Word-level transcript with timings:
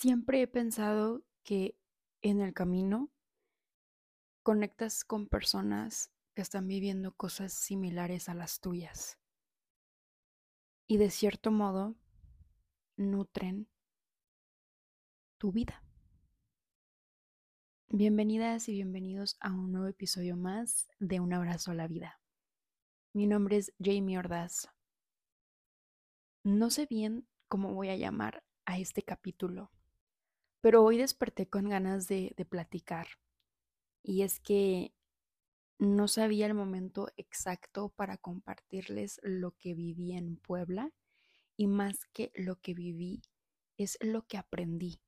Siempre 0.00 0.40
he 0.40 0.46
pensado 0.46 1.26
que 1.42 1.76
en 2.22 2.40
el 2.40 2.54
camino 2.54 3.10
conectas 4.42 5.04
con 5.04 5.26
personas 5.26 6.10
que 6.32 6.40
están 6.40 6.66
viviendo 6.66 7.14
cosas 7.14 7.52
similares 7.52 8.30
a 8.30 8.34
las 8.34 8.60
tuyas 8.60 9.18
y 10.86 10.96
de 10.96 11.10
cierto 11.10 11.50
modo 11.50 11.96
nutren 12.96 13.68
tu 15.36 15.52
vida. 15.52 15.84
Bienvenidas 17.90 18.70
y 18.70 18.72
bienvenidos 18.72 19.36
a 19.38 19.52
un 19.52 19.70
nuevo 19.70 19.88
episodio 19.88 20.34
más 20.34 20.88
de 20.98 21.20
Un 21.20 21.34
abrazo 21.34 21.72
a 21.72 21.74
la 21.74 21.88
vida. 21.88 22.22
Mi 23.12 23.26
nombre 23.26 23.58
es 23.58 23.74
Jamie 23.78 24.16
Ordaz. 24.16 24.66
No 26.42 26.70
sé 26.70 26.86
bien 26.86 27.28
cómo 27.48 27.74
voy 27.74 27.90
a 27.90 27.96
llamar 27.96 28.42
a 28.64 28.78
este 28.78 29.02
capítulo 29.02 29.70
pero 30.60 30.84
hoy 30.84 30.98
desperté 30.98 31.48
con 31.48 31.68
ganas 31.68 32.06
de, 32.08 32.34
platicar. 32.48 33.06
Y 34.02 34.22
es 34.22 34.40
que 34.40 34.94
no 35.78 36.08
sabía 36.08 36.46
el 36.46 36.54
momento 36.54 37.08
exacto 37.16 37.90
para 37.90 38.16
compartirles 38.16 39.20
lo 39.22 39.52
que 39.56 39.74
viví 39.74 40.12
en 40.12 40.36
Puebla 40.36 40.92
y 41.56 41.66
más 41.66 42.04
que 42.12 42.32
lo 42.34 42.60
que 42.60 42.74
viví 42.74 43.22
es 43.76 43.98
lo 44.00 44.26
que 44.26 44.36
aprendí 44.36 45.00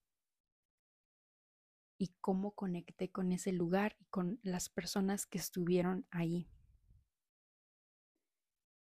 y 1.98 2.14
cómo 2.20 2.52
conecté 2.52 3.10
con 3.10 3.32
ese 3.32 3.52
lugar 3.52 3.96
y 4.00 4.06
con 4.06 4.40
las 4.42 4.68
personas 4.68 5.26
que 5.26 5.38
estuvieron 5.38 6.06
ahí. 6.10 6.48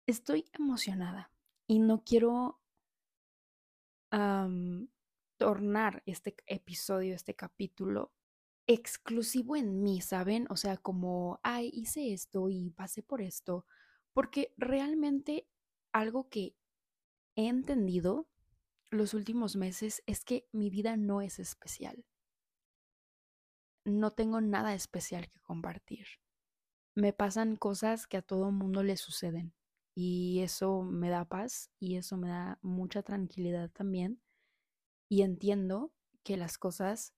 Estoy 0.08 0.50
emocionada 0.54 1.32
y 1.68 1.80
no 1.80 2.04
quiero 2.04 2.60
tornar 5.42 6.04
este 6.06 6.36
episodio, 6.46 7.16
este 7.16 7.36
capítulo 7.36 8.14
exclusivo 8.68 9.56
en 9.56 9.82
mí, 9.82 10.00
¿saben? 10.00 10.46
O 10.52 10.56
sea, 10.56 10.78
como, 10.78 11.40
ay, 11.42 11.72
hice 11.74 12.14
esto 12.14 12.48
y 12.48 12.70
pasé 12.70 13.02
por 13.02 13.24
esto, 13.24 13.66
porque 14.14 14.54
realmente 14.56 15.50
algo 15.94 16.30
que 16.30 16.56
he 17.36 17.48
entendido 17.48 18.30
los 18.92 19.16
últimos 19.16 19.56
meses 19.56 20.04
es 20.06 20.24
que 20.24 20.48
mi 20.52 20.70
vida 20.70 20.96
no 20.96 21.22
es 21.22 21.40
especial. 21.40 22.06
No 23.84 24.12
tengo 24.12 24.42
nada 24.42 24.76
especial 24.76 25.28
que 25.28 25.40
compartir. 25.40 26.06
Me 26.94 27.14
pasan 27.14 27.56
cosas 27.56 28.06
que 28.06 28.18
a 28.18 28.22
todo 28.22 28.52
mundo 28.52 28.84
le 28.84 28.96
suceden 28.96 29.56
y 29.96 30.42
eso 30.42 30.84
me 30.84 31.10
da 31.10 31.26
paz 31.26 31.72
y 31.80 31.96
eso 31.96 32.16
me 32.16 32.30
da 32.30 32.60
mucha 32.62 33.02
tranquilidad 33.02 33.72
también 33.72 34.22
y 35.12 35.24
entiendo 35.24 35.92
que 36.24 36.38
las 36.38 36.58
cosas 36.58 37.14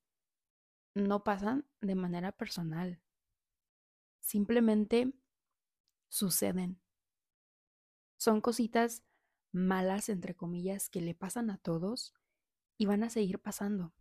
no 0.95 1.23
pasan 1.23 1.67
de 1.79 1.93
manera 1.93 2.31
personal. 2.31 2.99
Simplemente 4.19 5.13
suceden. 6.09 6.81
Son 8.17 8.41
cositas 8.41 9.03
malas, 9.51 10.09
entre 10.09 10.33
comillas, 10.33 10.89
que 10.89 11.01
le 11.01 11.13
pasan 11.13 11.51
a 11.51 11.59
todos 11.59 12.15
y 12.79 12.87
van 12.87 13.03
a 13.03 13.11
seguir 13.11 13.37
pasando. 13.37 13.93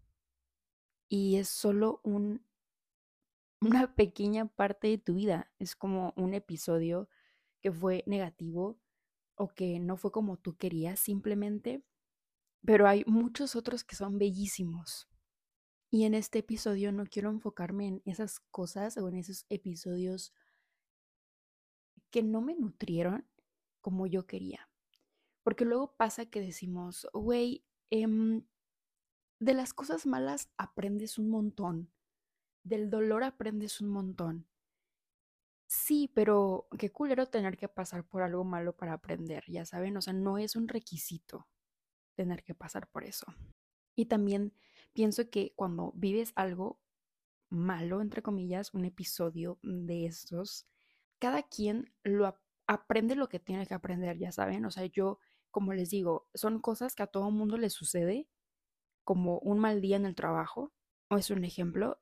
Y 1.10 1.36
es 1.36 1.50
solo 1.50 2.00
un, 2.02 2.46
una 3.60 3.94
pequeña 3.94 4.46
parte 4.46 4.88
de 4.88 4.96
tu 4.96 5.16
vida. 5.16 5.52
Es 5.58 5.76
como 5.76 6.14
un 6.16 6.32
episodio 6.32 7.10
que 7.60 7.70
fue 7.70 8.04
negativo 8.06 8.80
o 9.34 9.48
que 9.48 9.78
no 9.80 9.98
fue 9.98 10.12
como 10.12 10.38
tú 10.38 10.56
querías. 10.56 10.98
Simplemente 10.98 11.84
pero 12.64 12.86
hay 12.86 13.04
muchos 13.06 13.56
otros 13.56 13.84
que 13.84 13.96
son 13.96 14.18
bellísimos. 14.18 15.08
Y 15.90 16.04
en 16.04 16.14
este 16.14 16.38
episodio 16.38 16.92
no 16.92 17.04
quiero 17.04 17.30
enfocarme 17.30 17.86
en 17.86 18.02
esas 18.04 18.40
cosas 18.50 18.96
o 18.96 19.08
en 19.08 19.16
esos 19.16 19.44
episodios 19.50 20.32
que 22.10 22.22
no 22.22 22.40
me 22.40 22.54
nutrieron 22.54 23.26
como 23.80 24.06
yo 24.06 24.26
quería. 24.26 24.70
Porque 25.42 25.64
luego 25.64 25.96
pasa 25.96 26.26
que 26.26 26.40
decimos, 26.40 27.08
güey, 27.12 27.64
em, 27.90 28.46
de 29.40 29.54
las 29.54 29.74
cosas 29.74 30.06
malas 30.06 30.50
aprendes 30.56 31.18
un 31.18 31.28
montón, 31.28 31.90
del 32.62 32.90
dolor 32.90 33.24
aprendes 33.24 33.80
un 33.80 33.88
montón. 33.90 34.46
Sí, 35.66 36.10
pero 36.14 36.68
qué 36.78 36.90
culero 36.90 37.26
tener 37.26 37.56
que 37.56 37.68
pasar 37.68 38.06
por 38.06 38.22
algo 38.22 38.44
malo 38.44 38.76
para 38.76 38.92
aprender, 38.92 39.44
ya 39.48 39.64
saben, 39.66 39.96
o 39.96 40.02
sea, 40.02 40.12
no 40.12 40.38
es 40.38 40.54
un 40.54 40.68
requisito 40.68 41.48
tener 42.14 42.42
que 42.44 42.54
pasar 42.54 42.88
por 42.88 43.04
eso. 43.04 43.26
Y 43.94 44.06
también 44.06 44.54
pienso 44.92 45.30
que 45.30 45.52
cuando 45.54 45.92
vives 45.94 46.32
algo 46.36 46.80
malo, 47.50 48.00
entre 48.00 48.22
comillas, 48.22 48.72
un 48.74 48.84
episodio 48.84 49.58
de 49.62 50.06
estos, 50.06 50.66
cada 51.18 51.42
quien 51.42 51.94
lo 52.02 52.34
aprende 52.66 53.14
lo 53.14 53.28
que 53.28 53.38
tiene 53.38 53.66
que 53.66 53.74
aprender, 53.74 54.18
ya 54.18 54.32
saben. 54.32 54.64
O 54.64 54.70
sea, 54.70 54.86
yo, 54.86 55.18
como 55.50 55.74
les 55.74 55.90
digo, 55.90 56.28
son 56.34 56.60
cosas 56.60 56.94
que 56.94 57.02
a 57.02 57.06
todo 57.06 57.30
mundo 57.30 57.58
le 57.58 57.70
sucede, 57.70 58.28
como 59.04 59.38
un 59.40 59.58
mal 59.58 59.80
día 59.80 59.96
en 59.96 60.06
el 60.06 60.14
trabajo, 60.14 60.72
o 61.08 61.18
es 61.18 61.30
un 61.30 61.44
ejemplo. 61.44 62.00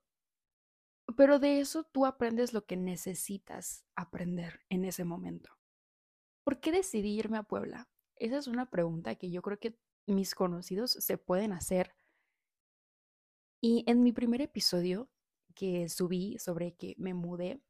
Pero 1.17 1.39
de 1.39 1.61
eso 1.61 1.85
tú 1.85 2.07
aprendes 2.07 2.53
lo 2.53 2.65
que 2.67 2.77
necesitas 2.77 3.85
aprender 3.97 4.61
en 4.69 4.85
ese 4.85 5.05
momento. 5.05 5.51
¿Por 6.45 6.61
qué 6.61 6.71
decidí 6.71 7.19
irme 7.19 7.39
a 7.39 7.43
Puebla? 7.43 7.89
Esa 8.17 8.39
es 8.39 8.47
una 8.47 8.71
pregunta 8.71 9.17
que 9.17 9.31
yo 9.31 9.43
creo 9.43 9.59
que 9.59 9.79
mis 10.11 10.35
conocidos 10.35 10.93
se 10.93 11.19
pueden 11.19 11.53
hacer. 11.53 11.95
Y 13.61 13.85
en 13.87 14.03
mi 14.03 14.13
primer 14.13 14.41
episodio 14.41 15.11
que 15.55 15.89
subí 15.89 16.39
sobre 16.39 16.75
que 16.75 16.95
me 16.99 17.15
mudé, 17.15 17.61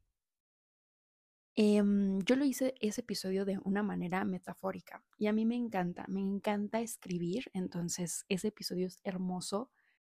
em, 1.55 2.19
yo 2.21 2.35
lo 2.35 2.45
hice 2.45 2.75
ese 2.79 3.01
episodio 3.01 3.43
de 3.45 3.59
una 3.63 3.83
manera 3.83 4.23
metafórica 4.23 5.03
y 5.17 5.27
a 5.27 5.33
mí 5.33 5.45
me 5.45 5.55
encanta, 5.55 6.05
me 6.07 6.21
encanta 6.21 6.79
escribir, 6.79 7.51
entonces 7.53 8.25
ese 8.29 8.49
episodio 8.49 8.87
es 8.87 9.01
hermoso 9.03 9.69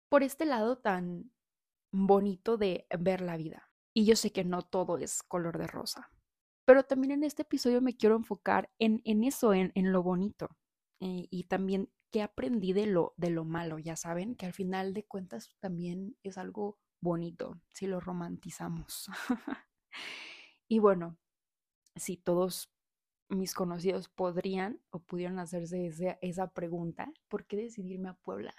por 0.10 0.24
este 0.24 0.46
lado 0.46 0.78
tan 0.80 1.32
bonito 1.92 2.58
de 2.58 2.88
ver 3.00 3.22
la 3.22 3.38
vida. 3.38 3.70
Y 3.94 4.06
yo 4.06 4.16
sé 4.16 4.32
que 4.32 4.44
no 4.44 4.62
todo 4.64 4.98
es 4.98 5.24
color 5.24 5.58
de 5.58 5.68
rosa, 5.68 6.12
pero 6.66 6.84
también 6.84 7.12
en 7.14 7.24
este 7.24 7.44
episodio 7.44 7.82
me 7.82 7.96
quiero 7.96 8.16
enfocar 8.16 8.72
en, 8.80 9.02
en 9.06 9.24
eso, 9.24 9.54
en, 9.54 9.72
en 9.76 9.92
lo 9.92 10.04
bonito. 10.04 10.50
Eh, 11.00 11.28
y 11.30 11.44
también 11.46 11.90
que 12.12 12.22
aprendí 12.22 12.74
de 12.74 12.88
lo, 12.88 13.14
de 13.18 13.30
lo 13.30 13.46
malo, 13.46 13.80
ya 13.80 13.96
saben, 13.96 14.36
que 14.36 14.46
al 14.46 14.54
final 14.54 14.94
de 14.94 15.06
cuentas 15.06 15.56
también 15.60 16.18
es 16.24 16.38
algo 16.38 16.78
bonito 17.02 17.62
si 17.70 17.88
lo 17.88 18.00
romantizamos. 18.00 19.10
y 20.68 20.80
bueno, 20.80 21.18
si 21.96 22.18
todos 22.18 22.72
mis 23.30 23.54
conocidos 23.54 24.10
podrían 24.10 24.82
o 24.90 25.00
pudieron 25.00 25.40
hacerse 25.40 25.92
esa 26.22 26.52
pregunta, 26.52 27.12
¿por 27.28 27.46
qué 27.46 27.58
decidirme 27.58 28.10
a 28.10 28.14
Puebla? 28.14 28.56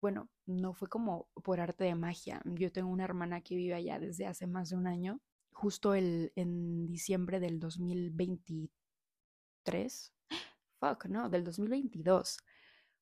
Bueno, 0.00 0.30
no 0.46 0.74
fue 0.74 0.88
como 0.88 1.28
por 1.44 1.60
arte 1.60 1.84
de 1.84 1.94
magia. 1.94 2.40
Yo 2.44 2.72
tengo 2.72 2.88
una 2.88 3.04
hermana 3.04 3.42
que 3.42 3.56
vive 3.56 3.74
allá 3.74 3.98
desde 3.98 4.26
hace 4.26 4.46
más 4.46 4.70
de 4.70 4.76
un 4.76 4.86
año, 4.86 5.20
justo 5.52 5.94
el, 5.94 6.32
en 6.36 6.86
diciembre 6.86 7.40
del 7.40 7.58
2023. 7.58 10.14
Fuck, 10.80 11.06
no, 11.06 11.28
del 11.28 11.44
2022 11.44 12.38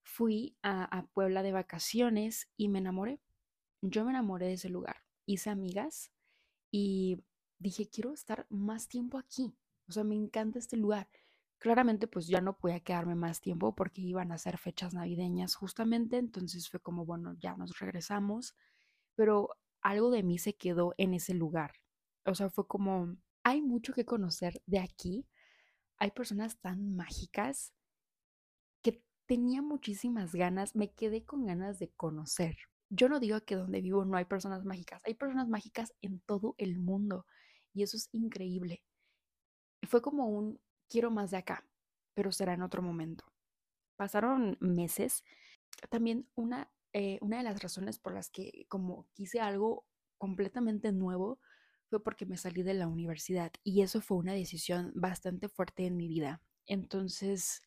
fui 0.07 0.57
a, 0.63 1.05
Puebla 1.13 1.43
de 1.43 1.51
vacaciones 1.51 2.49
y 2.57 2.69
me 2.69 2.79
enamoré. 2.79 3.21
Yo 3.83 4.05
me 4.05 4.13
enamoré 4.13 4.47
de 4.47 4.53
ese 4.53 4.69
lugar. 4.69 5.03
Hice 5.27 5.51
amigas 5.51 6.13
y 6.71 7.19
dije, 7.59 7.89
quiero 7.89 8.15
estar 8.15 8.47
más 8.49 8.89
tiempo 8.89 9.19
aquí. 9.19 9.53
O 9.89 9.93
sea, 9.93 10.05
me 10.05 10.15
encanta 10.15 10.61
este 10.61 10.77
lugar. 10.77 11.09
Claramente, 11.59 12.07
pues 12.07 12.29
ya 12.29 12.41
no 12.41 12.57
podía 12.57 12.81
quedarme 12.81 13.17
más 13.17 13.41
tiempo 13.41 13.75
porque 13.75 14.01
iban 14.01 14.31
a 14.31 14.39
ser 14.39 14.59
fechas 14.59 14.95
navideñas 14.95 15.57
justamente. 15.57 16.19
Entonces 16.19 16.71
fue 16.71 16.79
como, 16.81 17.05
bueno, 17.05 17.35
ya 17.41 17.57
nos 17.57 17.77
regresamos. 17.81 18.55
Pero 19.17 19.51
algo 19.81 20.11
de 20.11 20.23
mí 20.23 20.39
se 20.39 20.55
quedó 20.55 20.95
en 20.99 21.15
ese 21.15 21.35
lugar. 21.35 21.73
O 22.25 22.35
sea, 22.37 22.49
fue 22.49 22.67
como, 22.69 23.17
hay 23.43 23.61
mucho 23.61 23.93
que 23.93 24.05
conocer 24.05 24.63
de 24.67 24.79
aquí. 24.79 25.27
Hay 25.99 26.13
personas 26.13 26.59
tan 26.61 26.95
mágicas 26.95 27.73
tenía 29.27 29.63
muchísimas 29.63 30.35
ganas, 30.35 30.75
me 30.75 30.93
quedé 30.93 31.25
con 31.25 31.45
ganas 31.47 31.79
de 31.79 31.91
conocer. 31.91 32.57
Yo 32.89 33.09
no 33.09 33.21
digo 33.21 33.41
que 33.45 33.57
donde 33.57 33.81
vivo 33.81 34.05
no 34.05 34.17
hay 34.17 34.25
personas 34.25 34.65
mágicas, 34.65 35.03
hay 35.05 35.15
personas 35.15 35.49
mágicas 35.49 35.93
en 36.03 36.21
todo 36.21 36.55
el 36.59 36.79
mundo 36.79 37.27
y 37.75 37.83
eso 37.83 37.97
es 37.97 38.09
increíble. 38.13 38.83
Fue 39.89 40.01
como 40.01 40.29
un 40.29 40.61
quiero 40.89 41.11
más 41.11 41.31
de 41.31 41.39
acá, 41.39 41.67
pero 42.15 42.33
será 42.33 42.55
en 42.55 42.63
otro 42.63 42.83
momento. 42.83 43.25
Pasaron 43.97 44.57
meses. 44.61 45.25
También 45.91 46.29
una, 46.35 46.71
eh, 46.93 47.19
una 47.21 47.39
de 47.39 47.43
las 47.43 47.63
razones 47.63 47.99
por 47.99 48.15
las 48.15 48.31
que 48.31 48.67
como 48.69 49.09
quise 49.15 49.41
algo 49.41 49.85
completamente 50.19 50.93
nuevo 50.93 51.41
fue 51.91 52.03
porque 52.03 52.27
me 52.27 52.37
salí 52.37 52.63
de 52.63 52.75
la 52.75 52.89
universidad 52.89 53.53
y 53.63 53.83
eso 53.83 54.01
fue 54.01 54.17
una 54.17 54.33
decisión 54.33 54.93
bastante 54.95 55.49
fuerte 55.49 55.87
en 55.87 55.97
mi 55.97 56.09
vida. 56.09 56.43
Entonces, 56.67 57.63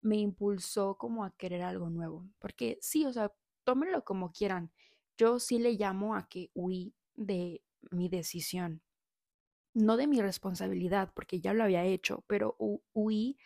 me 0.00 0.16
impulsó 0.16 0.96
como 0.96 1.24
a 1.24 1.30
querer 1.36 1.62
algo 1.62 1.90
nuevo. 1.90 2.28
Porque 2.38 2.78
sí, 2.80 3.04
o 3.04 3.12
sea, 3.12 3.32
tómenlo 3.64 4.04
como 4.04 4.32
quieran. 4.32 4.72
Yo 5.16 5.38
sí 5.40 5.58
le 5.58 5.72
llamo 5.72 6.14
a 6.14 6.28
que 6.28 6.50
huí 6.54 6.94
de 7.14 7.62
mi 7.90 8.08
decisión, 8.08 8.82
no 9.74 9.96
de 9.96 10.06
mi 10.06 10.20
responsabilidad, 10.20 11.12
porque 11.14 11.40
ya 11.40 11.54
lo 11.54 11.64
había 11.64 11.84
hecho, 11.84 12.24
pero 12.26 12.56
huí 12.92 13.38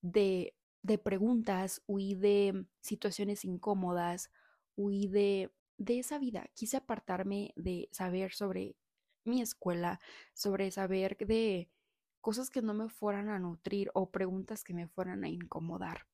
de, 0.00 0.54
de 0.82 0.98
preguntas, 0.98 1.82
huí 1.86 2.14
de 2.14 2.66
situaciones 2.80 3.44
incómodas, 3.44 4.30
huí 4.76 5.08
de, 5.08 5.50
de 5.78 5.98
esa 6.00 6.18
vida. 6.18 6.50
Quise 6.54 6.78
apartarme 6.78 7.52
de 7.56 7.88
saber 7.92 8.32
sobre 8.32 8.76
mi 9.24 9.42
escuela, 9.42 10.00
sobre 10.34 10.70
saber 10.70 11.16
de 11.18 11.70
cosas 12.28 12.50
que 12.50 12.60
no 12.60 12.74
me 12.74 12.90
fueran 12.90 13.30
a 13.30 13.38
nutrir 13.38 13.90
o 13.94 14.10
preguntas 14.10 14.62
que 14.62 14.74
me 14.74 14.86
fueran 14.86 15.24
a 15.24 15.30
incomodar. 15.30 16.06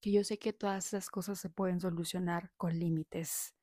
Que 0.00 0.12
yo 0.12 0.22
sé 0.22 0.38
que 0.38 0.52
todas 0.52 0.86
esas 0.86 1.10
cosas 1.10 1.40
se 1.40 1.50
pueden 1.50 1.80
solucionar 1.80 2.52
con 2.56 2.78
límites 2.78 3.56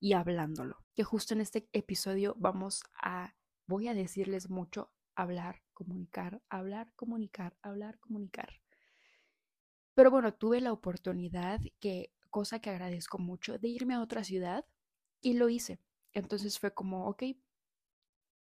y 0.00 0.14
hablándolo. 0.14 0.84
Que 0.96 1.04
justo 1.04 1.34
en 1.34 1.40
este 1.40 1.68
episodio 1.72 2.34
vamos 2.36 2.82
a, 3.00 3.36
voy 3.68 3.86
a 3.86 3.94
decirles 3.94 4.50
mucho, 4.50 4.90
hablar, 5.14 5.62
comunicar, 5.72 6.42
hablar, 6.48 6.92
comunicar, 6.96 7.56
hablar, 7.62 8.00
comunicar. 8.00 8.60
Pero 9.94 10.10
bueno, 10.10 10.34
tuve 10.34 10.60
la 10.60 10.72
oportunidad, 10.72 11.60
que 11.78 12.12
cosa 12.28 12.58
que 12.58 12.70
agradezco 12.70 13.20
mucho, 13.20 13.56
de 13.60 13.68
irme 13.68 13.94
a 13.94 14.02
otra 14.02 14.24
ciudad 14.24 14.64
y 15.20 15.34
lo 15.34 15.48
hice. 15.48 15.78
Entonces 16.12 16.58
fue 16.58 16.74
como, 16.74 17.06
ok, 17.06 17.22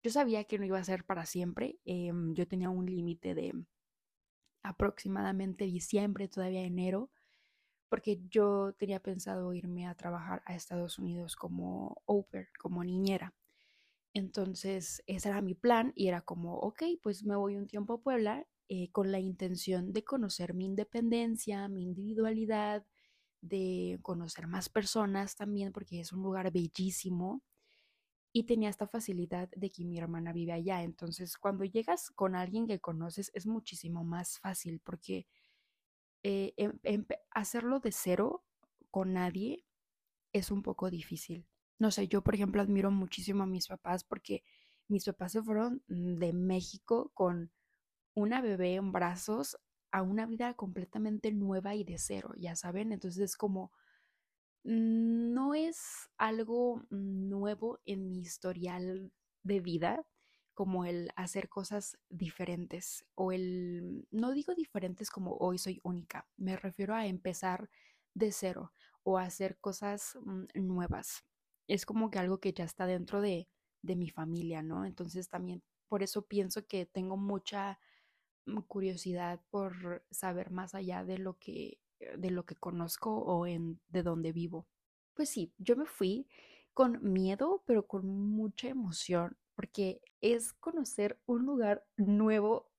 yo 0.03 0.11
sabía 0.11 0.45
que 0.45 0.59
no 0.59 0.65
iba 0.65 0.79
a 0.79 0.85
ser 0.85 1.05
para 1.05 1.27
siempre. 1.27 1.79
Em, 1.85 2.35
yo 2.35 2.47
tenía 2.49 2.71
un 2.71 2.87
límite 2.87 3.35
de 3.35 3.53
aproximadamente 4.63 5.65
diciembre, 5.65 6.29
todavía 6.29 6.63
enero, 6.63 7.11
porque 7.89 8.21
yo 8.31 8.75
tenía 8.79 9.01
pensado 9.03 9.53
irme 9.55 9.87
a 9.87 9.95
trabajar 9.95 10.43
a 10.47 10.55
Estados 10.55 10.99
Unidos 10.99 11.37
como 11.37 12.03
au 12.07 12.27
como 12.59 12.85
niñera. 12.85 13.35
Entonces, 14.15 15.03
ese 15.07 15.29
era 15.31 15.43
mi 15.43 15.55
plan 15.55 15.93
y 15.97 16.09
era 16.09 16.23
como, 16.23 16.59
ok, 16.59 16.83
pues 17.03 17.25
me 17.25 17.37
voy 17.37 17.57
un 17.57 17.67
tiempo 17.67 17.95
a 17.95 18.03
Puebla 18.03 18.47
eh, 18.69 18.91
con 18.93 19.13
la 19.13 19.21
intención 19.21 19.93
de 19.93 20.05
conocer 20.05 20.55
mi 20.55 20.67
independencia, 20.67 21.69
mi 21.69 21.83
individualidad, 21.85 22.87
de 23.43 23.99
conocer 24.03 24.47
más 24.47 24.69
personas 24.69 25.37
también, 25.37 25.73
porque 25.73 26.01
es 26.01 26.13
un 26.13 26.23
lugar 26.23 26.53
bellísimo 26.53 27.43
y 28.32 28.44
tenía 28.44 28.70
esta 28.70 28.87
facilidad 28.87 29.50
de 29.50 29.70
que 29.70 29.84
mi 29.84 29.99
hermana 29.99 30.32
vive 30.32 30.52
allá. 30.52 30.82
Entonces, 30.82 31.37
cuando 31.37 31.64
llegas 31.64 32.11
con 32.11 32.34
alguien 32.34 32.67
que 32.67 32.81
conoces 32.81 33.31
es 33.34 33.46
muchísimo 33.46 34.05
más 34.05 34.38
fácil 34.38 34.81
porque 34.81 35.26
eh, 36.23 36.55
em, 36.56 37.05
hacerlo 37.31 37.81
de 37.81 37.93
cero 37.93 38.44
con 38.90 39.12
nadie 39.12 39.64
es 40.32 40.50
un 40.50 40.62
poco 40.62 40.90
difícil. 40.90 41.46
No 41.79 41.90
sé, 41.90 42.08
yo 42.08 42.23
por 42.23 42.34
ejemplo 42.34 42.62
admiro 42.62 42.90
muchísimo 42.90 43.43
a 43.43 43.46
mis 43.46 43.69
papás 43.69 44.05
porque 44.05 44.44
mis 44.88 45.05
papás 45.05 45.32
se 45.32 45.43
fueron 45.43 45.82
de 45.88 46.32
México 46.32 47.11
con 47.14 47.50
una 48.14 48.40
bebé 48.40 48.75
en 48.75 48.93
brazos 48.93 49.58
a 49.90 50.02
una 50.02 50.26
vida 50.26 50.55
completamente 50.55 51.32
nueva 51.32 51.75
y 51.75 51.84
de 51.84 51.99
cero, 51.99 52.32
ya 52.38 52.56
saben. 52.56 52.93
Entonces 52.93 53.23
es 53.23 53.37
como 53.37 53.73
no 54.64 55.55
es 55.55 56.11
algo 56.19 56.82
nuevo 56.91 57.81
en 57.85 58.09
mi 58.09 58.20
historial 58.20 59.12
de 59.43 59.61
vida, 59.61 60.06
como 60.55 60.85
el 60.85 61.11
hacer 61.17 61.49
cosas 61.49 61.99
diferentes 62.11 63.06
o 63.14 63.32
el, 63.32 64.06
no 64.11 64.32
digo 64.32 64.55
diferentes 64.55 65.11
como 65.11 65.37
hoy 65.38 65.59
soy 65.59 65.81
única, 65.82 66.29
me 66.37 66.56
refiero 66.56 66.94
a 66.94 67.06
empezar 67.06 67.70
de 68.14 68.32
cero 68.32 68.73
o 69.03 69.19
hacer 69.19 69.59
cosas 69.59 70.17
mm, 70.23 70.44
nuevas. 70.55 71.25
Es 71.69 71.87
como 71.87 72.11
que 72.11 72.19
algo 72.19 72.38
que 72.41 72.53
ya 72.53 72.65
está 72.65 72.87
dentro 72.87 73.20
de, 73.20 73.49
de 73.82 73.97
mi 73.97 74.11
familia, 74.11 74.62
¿no? 74.62 74.85
Entonces 74.85 75.29
también 75.29 75.62
por 75.88 76.03
eso 76.03 76.26
pienso 76.26 76.67
que 76.67 76.87
tengo 76.87 77.17
mucha 77.17 77.79
mm, 78.47 78.61
curiosidad 78.62 79.41
por 79.50 80.05
saber 80.11 80.50
más 80.50 80.75
allá 80.75 81.05
de 81.05 81.19
lo 81.19 81.38
que 81.38 81.79
de 82.19 82.31
lo 82.31 82.45
que 82.45 82.57
conozco 82.57 83.15
o 83.17 83.47
en 83.47 83.81
de 83.89 84.03
donde 84.03 84.33
vivo. 84.33 84.67
Pues 85.15 85.29
sí, 85.31 85.53
yo 85.59 85.77
me 85.77 85.87
fui 85.87 86.27
con 86.75 87.01
miedo, 87.13 87.63
pero 87.67 87.87
con 87.87 88.07
mucha 88.07 88.69
emoción, 88.69 89.37
porque 89.55 90.01
es 90.21 90.53
conocer 90.55 91.21
un 91.27 91.45
lugar 91.47 91.85
nuevo. 91.97 92.71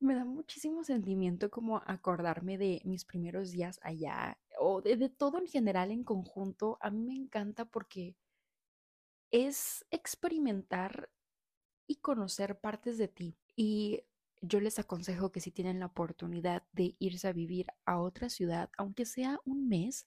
Me 0.00 0.14
da 0.14 0.24
muchísimo 0.24 0.84
sentimiento 0.84 1.50
como 1.50 1.82
acordarme 1.86 2.56
de 2.58 2.80
mis 2.84 3.04
primeros 3.04 3.50
días 3.50 3.78
allá 3.82 4.38
o 4.58 4.80
de, 4.82 4.96
de 4.96 5.08
todo 5.10 5.38
en 5.38 5.46
general 5.46 5.90
en 5.90 6.04
conjunto. 6.04 6.78
A 6.80 6.90
mí 6.90 7.02
me 7.02 7.14
encanta 7.14 7.64
porque 7.66 8.16
es 9.30 9.84
experimentar 9.90 11.10
y 11.86 11.96
conocer 11.96 12.60
partes 12.60 12.98
de 12.98 13.08
ti. 13.08 13.36
Y 13.56 14.04
yo 14.40 14.60
les 14.60 14.78
aconsejo 14.78 15.32
que 15.32 15.40
si 15.40 15.50
tienen 15.50 15.80
la 15.80 15.86
oportunidad 15.86 16.64
de 16.72 16.96
irse 16.98 17.28
a 17.28 17.32
vivir 17.32 17.66
a 17.84 18.00
otra 18.00 18.28
ciudad, 18.28 18.70
aunque 18.76 19.04
sea 19.04 19.40
un 19.44 19.68
mes, 19.68 20.06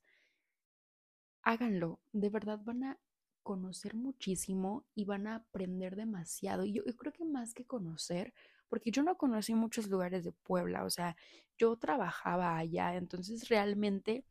háganlo. 1.43 1.99
De 2.11 2.29
verdad 2.29 2.59
van 2.63 2.83
a 2.83 2.99
conocer 3.43 3.95
muchísimo 3.95 4.85
y 4.95 5.05
van 5.05 5.27
a 5.27 5.35
aprender 5.35 5.95
demasiado. 5.95 6.65
Y 6.65 6.73
yo, 6.73 6.83
creo 6.97 7.13
que 7.13 7.25
más 7.25 7.53
que 7.53 7.65
conocer, 7.65 8.33
porque 8.69 8.91
yo 8.91 9.03
no 9.03 9.17
conocí 9.17 9.53
muchos 9.53 9.87
lugares 9.89 10.23
de 10.23 10.31
Puebla, 10.31 10.83
o 10.85 10.89
sea, 10.89 11.15
yo 11.57 11.77
trabajaba 11.77 12.57
allá, 12.57 12.95
entonces 12.95 13.49
realmente 13.49 14.25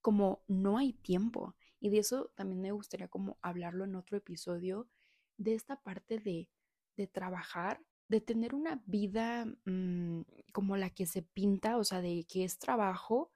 como 0.00 0.42
no 0.48 0.78
hay 0.78 0.92
tiempo. 0.94 1.54
Y 1.80 1.90
de 1.90 1.98
eso 1.98 2.32
también 2.34 2.60
me 2.60 2.72
gustaría 2.72 3.08
como 3.08 3.38
hablarlo 3.42 3.84
en 3.84 3.94
otro 3.94 4.16
episodio, 4.16 4.88
de 5.36 5.54
esta 5.54 5.76
parte 5.80 6.18
de, 6.18 6.48
de 6.96 7.06
trabajar 7.06 7.80
de 8.08 8.20
tener 8.20 8.54
una 8.54 8.82
vida 8.86 9.46
mm, 9.66 10.22
como 10.52 10.76
la 10.76 10.90
que 10.90 11.06
se 11.06 11.22
pinta, 11.22 11.76
o 11.76 11.84
sea, 11.84 12.00
de 12.00 12.26
que 12.28 12.44
es 12.44 12.58
trabajo, 12.58 13.30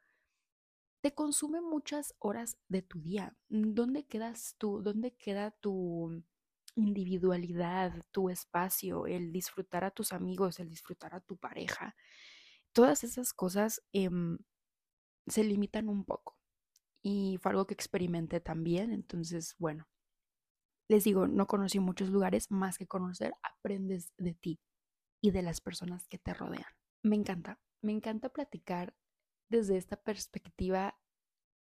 te 1.02 1.14
consume 1.14 1.60
muchas 1.60 2.14
horas 2.19 2.58
de 2.69 2.82
tu 2.82 3.00
día. 3.00 3.36
¿Dónde 3.48 4.06
quedas 4.06 4.54
tú? 4.58 4.82
¿Dónde 4.82 5.14
queda 5.14 5.50
tu 5.50 6.22
individualidad, 6.76 7.92
tu 8.12 8.30
espacio, 8.30 9.06
el 9.06 9.32
disfrutar 9.32 9.84
a 9.84 9.90
tus 9.90 10.12
amigos, 10.12 10.60
el 10.60 10.70
disfrutar 10.70 11.14
a 11.14 11.20
tu 11.20 11.36
pareja? 11.36 11.96
Todas 12.72 13.04
esas 13.04 13.34
cosas 13.34 13.82
em, 13.92 14.38
se 15.26 15.44
limitan 15.44 15.88
un 15.88 16.04
poco. 16.04 16.38
Y 17.02 17.38
fue 17.42 17.50
algo 17.50 17.66
que 17.66 17.75
experimenté 17.75 18.40
también. 18.40 18.92
Entonces, 18.92 19.56
bueno, 19.58 19.88
les 20.92 21.04
digo, 21.04 21.26
no 21.26 21.46
conocí 21.46 21.80
muchos 21.80 22.11
lugares, 22.11 22.50
más 22.50 22.76
que 22.76 22.87
conocer, 22.87 23.32
aprendes 23.42 24.12
de 24.18 24.34
ti 24.34 24.61
y 25.22 25.30
de 25.30 25.40
las 25.40 25.62
personas 25.62 26.06
que 26.06 26.18
te 26.18 26.34
rodean. 26.34 26.66
Me 27.02 27.16
encanta, 27.16 27.58
me 27.80 27.92
encanta 27.92 28.28
platicar 28.28 28.94
desde 29.49 29.78
esta 29.78 29.96
perspectiva 29.96 31.00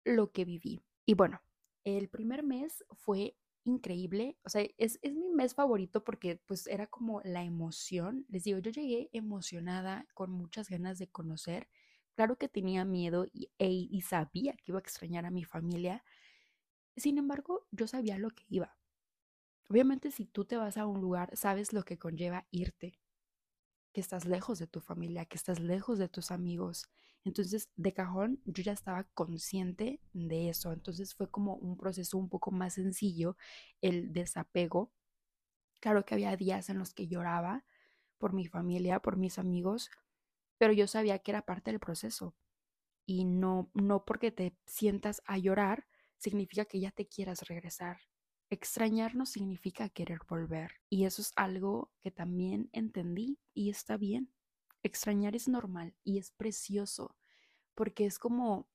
lo 0.05 0.31
que 0.31 0.45
viví. 0.45 0.81
Y 1.05 1.15
bueno, 1.15 1.41
el 1.83 2.07
primer 2.07 2.41
mes 2.41 2.85
fue 2.93 3.35
increíble, 3.65 4.37
o 4.45 4.49
sea, 4.49 4.65
es, 4.77 4.97
es, 5.01 5.13
mi 5.13 5.27
mes 5.27 5.53
favorito 5.53 6.05
porque 6.05 6.41
pues 6.45 6.65
era 6.65 6.87
como 6.87 7.19
la 7.25 7.43
emoción, 7.43 8.25
les 8.29 8.45
digo, 8.45 8.59
yo 8.59 8.71
llegué 8.71 9.09
emocionada, 9.11 10.07
con 10.13 10.31
muchas 10.31 10.69
ganas 10.69 10.99
de 10.99 11.09
conocer, 11.09 11.67
claro 12.15 12.37
que 12.37 12.47
tenía 12.47 12.85
miedo 12.85 13.25
y, 13.33 13.51
e, 13.59 13.67
y 13.67 14.01
sabía 14.03 14.53
que 14.53 14.71
iba 14.71 14.79
a 14.79 14.81
extrañar 14.87 15.25
a 15.25 15.31
mi 15.31 15.43
familia, 15.43 16.05
sin 16.95 17.17
embargo, 17.17 17.67
yo 17.71 17.87
sabía 17.87 18.17
lo 18.17 18.29
que 18.29 18.45
iba. 18.47 18.77
Obviamente 19.69 20.11
si 20.11 20.25
tú 20.25 20.45
te 20.45 20.57
vas 20.57 20.77
a 20.77 20.85
un 20.85 21.01
lugar, 21.01 21.35
sabes 21.35 21.73
lo 21.73 21.83
que 21.83 21.97
conlleva 21.97 22.47
irte, 22.51 22.99
que 23.93 24.01
estás 24.01 24.25
lejos 24.25 24.59
de 24.59 24.67
tu 24.67 24.79
familia, 24.81 25.25
que 25.25 25.37
estás 25.37 25.59
lejos 25.59 25.99
de 25.99 26.09
tus 26.09 26.31
amigos. 26.31 26.89
Entonces, 27.25 27.69
de 27.75 27.93
cajón, 27.93 28.41
yo 28.45 28.63
ya 28.63 28.71
estaba 28.73 29.03
consciente 29.13 29.99
de 30.13 30.49
eso. 30.49 30.71
Entonces 30.71 31.15
fue 31.15 31.29
como 31.29 31.55
un 31.55 31.77
proceso 31.77 32.17
un 32.17 32.29
poco 32.29 32.51
más 32.51 32.75
sencillo 32.75 33.37
el 33.81 34.13
desapego. 34.13 34.91
Claro 35.79 36.05
que 36.05 36.15
había 36.15 36.35
días 36.37 36.69
en 36.69 36.79
los 36.79 36.93
que 36.93 37.07
lloraba 37.07 37.65
por 38.19 38.33
mi 38.33 38.47
familia, 38.47 38.99
por 39.01 39.17
mis 39.17 39.39
amigos, 39.39 39.91
pero 40.57 40.73
yo 40.73 40.87
sabía 40.87 41.19
que 41.19 41.31
era 41.31 41.43
parte 41.45 41.71
del 41.71 41.79
proceso. 41.79 42.35
Y 43.05 43.25
no, 43.25 43.71
no 43.73 44.05
porque 44.05 44.31
te 44.31 44.55
sientas 44.65 45.21
a 45.25 45.37
llorar 45.37 45.87
significa 46.17 46.65
que 46.65 46.79
ya 46.79 46.91
te 46.91 47.07
quieras 47.07 47.41
regresar. 47.47 47.99
Extrañar 48.49 49.15
no 49.15 49.25
significa 49.25 49.89
querer 49.89 50.19
volver. 50.27 50.71
Y 50.89 51.05
eso 51.05 51.21
es 51.21 51.33
algo 51.35 51.91
que 52.01 52.11
también 52.11 52.69
entendí 52.71 53.39
y 53.53 53.69
está 53.69 53.97
bien. 53.97 54.31
Extrañar 54.83 55.35
es 55.35 55.47
normal 55.47 55.95
y 56.03 56.17
es 56.17 56.31
precioso 56.31 57.15
porque 57.77 58.07
es 58.07 58.17
como, 58.17 58.67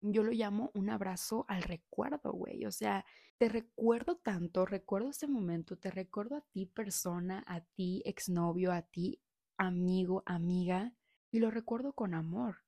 yo 0.00 0.22
lo 0.22 0.30
llamo 0.30 0.70
un 0.74 0.88
abrazo 0.88 1.44
al 1.48 1.64
recuerdo, 1.64 2.32
güey. 2.32 2.64
O 2.66 2.70
sea, 2.70 3.04
te 3.36 3.48
recuerdo 3.48 4.16
tanto, 4.16 4.64
recuerdo 4.64 5.10
ese 5.10 5.26
momento, 5.26 5.76
te 5.76 5.90
recuerdo 5.90 6.36
a 6.36 6.40
ti 6.52 6.66
persona, 6.66 7.42
a 7.48 7.62
ti 7.62 8.00
exnovio, 8.06 8.70
a 8.72 8.82
ti 8.82 9.20
amigo, 9.56 10.22
amiga, 10.24 10.94
y 11.32 11.40
lo 11.40 11.50
recuerdo 11.50 11.94
con 11.94 12.14
amor. 12.14 12.58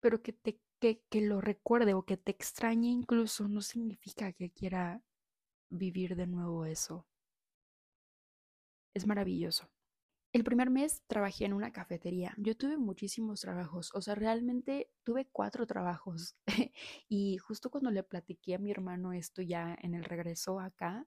Pero 0.00 0.20
que 0.20 0.32
te 0.32 0.60
que, 0.80 1.04
que 1.08 1.20
lo 1.20 1.40
recuerde 1.40 1.94
o 1.94 2.04
que 2.04 2.16
te 2.16 2.32
extrañe 2.32 2.88
incluso 2.88 3.48
no 3.48 3.62
significa 3.62 4.32
que 4.32 4.50
quiera 4.50 5.02
vivir 5.70 6.16
de 6.16 6.26
nuevo 6.26 6.64
eso. 6.64 7.06
Es 8.94 9.06
maravilloso. 9.06 9.68
El 10.32 10.44
primer 10.44 10.68
mes 10.68 11.02
trabajé 11.06 11.46
en 11.46 11.54
una 11.54 11.72
cafetería. 11.72 12.34
Yo 12.36 12.56
tuve 12.56 12.76
muchísimos 12.76 13.40
trabajos, 13.40 13.90
o 13.94 14.02
sea, 14.02 14.14
realmente 14.14 14.90
tuve 15.02 15.26
cuatro 15.32 15.66
trabajos. 15.66 16.36
y 17.08 17.38
justo 17.38 17.70
cuando 17.70 17.90
le 17.90 18.02
platiqué 18.02 18.54
a 18.54 18.58
mi 18.58 18.70
hermano 18.70 19.12
esto 19.14 19.40
ya 19.40 19.76
en 19.80 19.94
el 19.94 20.04
regreso 20.04 20.60
acá, 20.60 21.06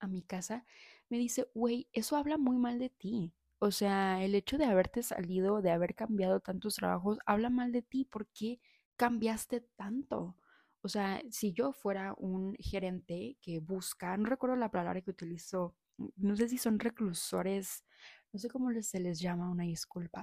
a 0.00 0.06
mi 0.06 0.22
casa, 0.22 0.66
me 1.08 1.18
dice, 1.18 1.48
güey, 1.54 1.88
eso 1.92 2.16
habla 2.16 2.36
muy 2.36 2.58
mal 2.58 2.78
de 2.78 2.90
ti. 2.90 3.32
O 3.58 3.70
sea, 3.70 4.22
el 4.22 4.34
hecho 4.34 4.58
de 4.58 4.66
haberte 4.66 5.02
salido, 5.02 5.62
de 5.62 5.70
haber 5.70 5.94
cambiado 5.94 6.40
tantos 6.40 6.76
trabajos, 6.76 7.18
habla 7.26 7.50
mal 7.50 7.72
de 7.72 7.82
ti. 7.82 8.04
¿Por 8.04 8.26
qué 8.28 8.60
cambiaste 8.96 9.62
tanto? 9.76 10.36
O 10.82 10.88
sea, 10.88 11.22
si 11.30 11.52
yo 11.52 11.72
fuera 11.72 12.14
un 12.18 12.54
gerente 12.58 13.36
que 13.42 13.58
busca, 13.58 14.16
no 14.16 14.26
recuerdo 14.28 14.56
la 14.56 14.70
palabra 14.70 15.00
que 15.00 15.10
utilizó, 15.10 15.76
no 16.16 16.36
sé 16.36 16.48
si 16.48 16.58
son 16.58 16.78
reclusores, 16.78 17.84
no 18.32 18.38
sé 18.38 18.48
cómo 18.48 18.70
se 18.82 19.00
les 19.00 19.20
llama, 19.20 19.50
una 19.50 19.64
disculpa. 19.64 20.22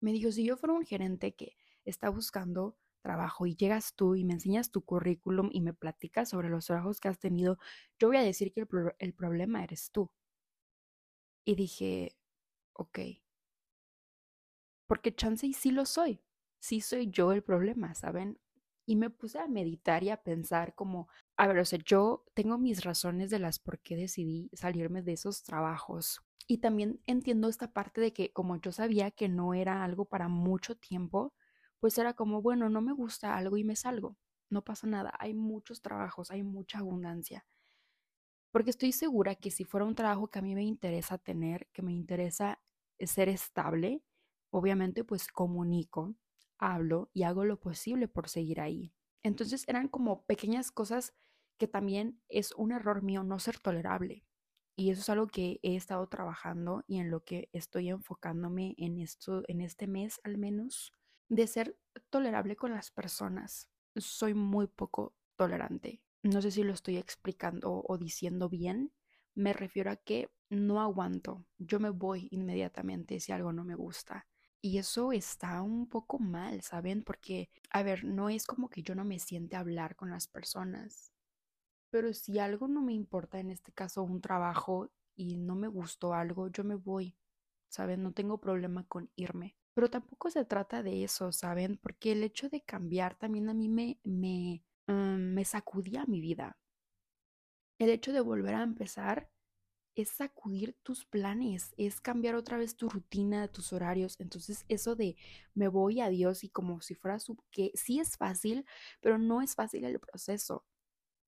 Me 0.00 0.12
dijo, 0.12 0.30
si 0.32 0.44
yo 0.44 0.56
fuera 0.56 0.74
un 0.74 0.84
gerente 0.84 1.34
que 1.34 1.56
está 1.84 2.10
buscando 2.10 2.76
trabajo 3.02 3.46
y 3.46 3.56
llegas 3.56 3.94
tú 3.94 4.14
y 4.14 4.24
me 4.24 4.34
enseñas 4.34 4.70
tu 4.70 4.82
currículum 4.82 5.50
y 5.52 5.60
me 5.60 5.74
platicas 5.74 6.30
sobre 6.30 6.48
los 6.48 6.66
trabajos 6.66 7.00
que 7.00 7.08
has 7.08 7.18
tenido, 7.18 7.58
yo 7.98 8.08
voy 8.08 8.16
a 8.16 8.22
decir 8.22 8.52
que 8.52 8.66
el, 8.98 9.14
problema 9.14 9.62
eres 9.64 9.90
tú. 9.90 10.10
Y 11.44 11.56
dije, 11.56 12.16
ok. 12.72 12.98
Porque 14.86 15.14
chance 15.14 15.46
y 15.46 15.52
sí 15.52 15.70
lo 15.70 15.84
soy. 15.84 16.20
Sí 16.60 16.80
soy 16.80 17.08
yo 17.10 17.32
el 17.32 17.42
problema, 17.42 17.94
¿saben? 17.94 18.38
Y 18.86 18.96
me 18.96 19.10
puse 19.10 19.38
a 19.38 19.46
meditar 19.48 20.02
y 20.02 20.10
a 20.10 20.22
pensar 20.22 20.74
como, 20.74 21.08
a 21.36 21.46
ver, 21.46 21.58
o 21.58 21.64
sea, 21.64 21.78
yo 21.84 22.24
tengo 22.34 22.58
mis 22.58 22.84
razones 22.84 23.30
de 23.30 23.38
las 23.38 23.58
por 23.58 23.78
qué 23.80 23.96
decidí 23.96 24.50
salirme 24.54 25.02
de 25.02 25.12
esos 25.12 25.42
trabajos. 25.44 26.20
Y 26.48 26.58
también 26.58 27.00
entiendo 27.06 27.48
esta 27.48 27.72
parte 27.72 28.00
de 28.00 28.12
que 28.12 28.32
como 28.32 28.56
yo 28.60 28.72
sabía 28.72 29.10
que 29.12 29.28
no 29.28 29.54
era 29.54 29.84
algo 29.84 30.04
para 30.06 30.28
mucho 30.28 30.76
tiempo, 30.76 31.32
pues 31.80 31.96
era 31.98 32.14
como, 32.14 32.42
bueno, 32.42 32.68
no 32.68 32.80
me 32.80 32.92
gusta 32.92 33.36
algo 33.36 33.56
y 33.56 33.64
me 33.64 33.76
salgo. 33.76 34.16
No 34.50 34.62
pasa 34.64 34.86
nada, 34.86 35.12
hay 35.18 35.34
muchos 35.34 35.80
trabajos, 35.82 36.30
hay 36.30 36.42
mucha 36.42 36.78
abundancia. 36.78 37.46
Porque 38.50 38.70
estoy 38.70 38.92
segura 38.92 39.34
que 39.34 39.50
si 39.50 39.64
fuera 39.64 39.86
un 39.86 39.94
trabajo 39.94 40.28
que 40.28 40.38
a 40.38 40.42
mí 40.42 40.54
me 40.54 40.64
interesa 40.64 41.18
tener, 41.18 41.68
que 41.72 41.82
me 41.82 41.92
interesa 41.92 42.60
ser 42.98 43.28
estable, 43.28 44.02
obviamente 44.50 45.04
pues 45.04 45.28
comunico, 45.28 46.14
hablo 46.62 47.10
y 47.12 47.24
hago 47.24 47.44
lo 47.44 47.58
posible 47.58 48.08
por 48.08 48.28
seguir 48.28 48.60
ahí. 48.60 48.94
Entonces 49.22 49.64
eran 49.68 49.88
como 49.88 50.24
pequeñas 50.24 50.70
cosas 50.70 51.12
que 51.58 51.66
también 51.68 52.20
es 52.28 52.52
un 52.52 52.72
error 52.72 53.02
mío 53.02 53.24
no 53.24 53.38
ser 53.38 53.58
tolerable. 53.58 54.24
Y 54.76 54.90
eso 54.90 55.00
es 55.02 55.08
algo 55.10 55.26
que 55.26 55.60
he 55.62 55.76
estado 55.76 56.08
trabajando 56.08 56.84
y 56.86 56.98
en 56.98 57.10
lo 57.10 57.24
que 57.24 57.50
estoy 57.52 57.90
enfocándome 57.90 58.74
en 58.78 58.98
esto, 58.98 59.42
en 59.48 59.60
este 59.60 59.86
mes 59.86 60.20
al 60.24 60.38
menos, 60.38 60.92
de 61.28 61.46
ser 61.46 61.76
tolerable 62.10 62.56
con 62.56 62.72
las 62.72 62.90
personas. 62.90 63.68
Soy 63.96 64.32
muy 64.32 64.66
poco 64.66 65.14
tolerante. 65.36 66.00
No 66.22 66.40
sé 66.40 66.50
si 66.50 66.62
lo 66.62 66.72
estoy 66.72 66.96
explicando 66.96 67.82
o 67.86 67.98
diciendo 67.98 68.48
bien. 68.48 68.92
Me 69.34 69.52
refiero 69.52 69.90
a 69.90 69.96
que 69.96 70.30
no 70.48 70.80
aguanto. 70.80 71.44
Yo 71.58 71.80
me 71.80 71.90
voy 71.90 72.28
inmediatamente 72.30 73.20
si 73.20 73.32
algo 73.32 73.52
no 73.52 73.64
me 73.64 73.74
gusta. 73.74 74.26
Y 74.64 74.78
eso 74.78 75.12
está 75.12 75.60
un 75.60 75.88
poco 75.88 76.20
mal, 76.20 76.62
¿saben? 76.62 77.02
Porque, 77.02 77.50
a 77.70 77.82
ver, 77.82 78.04
no 78.04 78.28
es 78.28 78.46
como 78.46 78.70
que 78.70 78.82
yo 78.82 78.94
no 78.94 79.04
me 79.04 79.18
siente 79.18 79.56
hablar 79.56 79.96
con 79.96 80.10
las 80.10 80.28
personas. 80.28 81.12
Pero 81.90 82.12
si 82.14 82.38
algo 82.38 82.68
no 82.68 82.82
me 82.82 82.92
importa, 82.94 83.40
en 83.40 83.50
este 83.50 83.72
caso 83.72 84.02
un 84.02 84.20
trabajo, 84.20 84.90
y 85.16 85.36
no 85.36 85.56
me 85.56 85.68
gustó 85.68 86.14
algo, 86.14 86.48
yo 86.48 86.64
me 86.64 86.76
voy, 86.76 87.16
¿saben? 87.68 88.02
No 88.02 88.12
tengo 88.12 88.38
problema 88.38 88.84
con 88.86 89.10
irme. 89.16 89.56
Pero 89.74 89.90
tampoco 89.90 90.30
se 90.30 90.44
trata 90.44 90.82
de 90.82 91.04
eso, 91.04 91.32
¿saben? 91.32 91.78
Porque 91.82 92.12
el 92.12 92.22
hecho 92.22 92.48
de 92.48 92.62
cambiar 92.62 93.16
también 93.16 93.48
a 93.48 93.54
mí 93.54 93.68
me, 93.68 93.98
me, 94.04 94.64
mm, 94.86 95.34
me 95.34 95.44
sacudía 95.44 96.04
mi 96.06 96.20
vida. 96.20 96.56
El 97.78 97.90
hecho 97.90 98.12
de 98.12 98.20
volver 98.20 98.54
a 98.54 98.62
empezar 98.62 99.28
es 99.94 100.10
sacudir 100.10 100.76
tus 100.82 101.04
planes, 101.04 101.74
es 101.76 102.00
cambiar 102.00 102.34
otra 102.34 102.58
vez 102.58 102.76
tu 102.76 102.88
rutina, 102.88 103.48
tus 103.48 103.72
horarios. 103.72 104.16
Entonces, 104.20 104.64
eso 104.68 104.96
de 104.96 105.16
me 105.54 105.68
voy 105.68 106.00
a 106.00 106.08
Dios 106.08 106.44
y 106.44 106.48
como 106.50 106.80
si 106.80 106.94
fuera 106.94 107.18
su, 107.18 107.36
que 107.50 107.72
sí 107.74 108.00
es 108.00 108.16
fácil, 108.16 108.66
pero 109.00 109.18
no 109.18 109.42
es 109.42 109.54
fácil 109.54 109.84
el 109.84 110.00
proceso, 110.00 110.64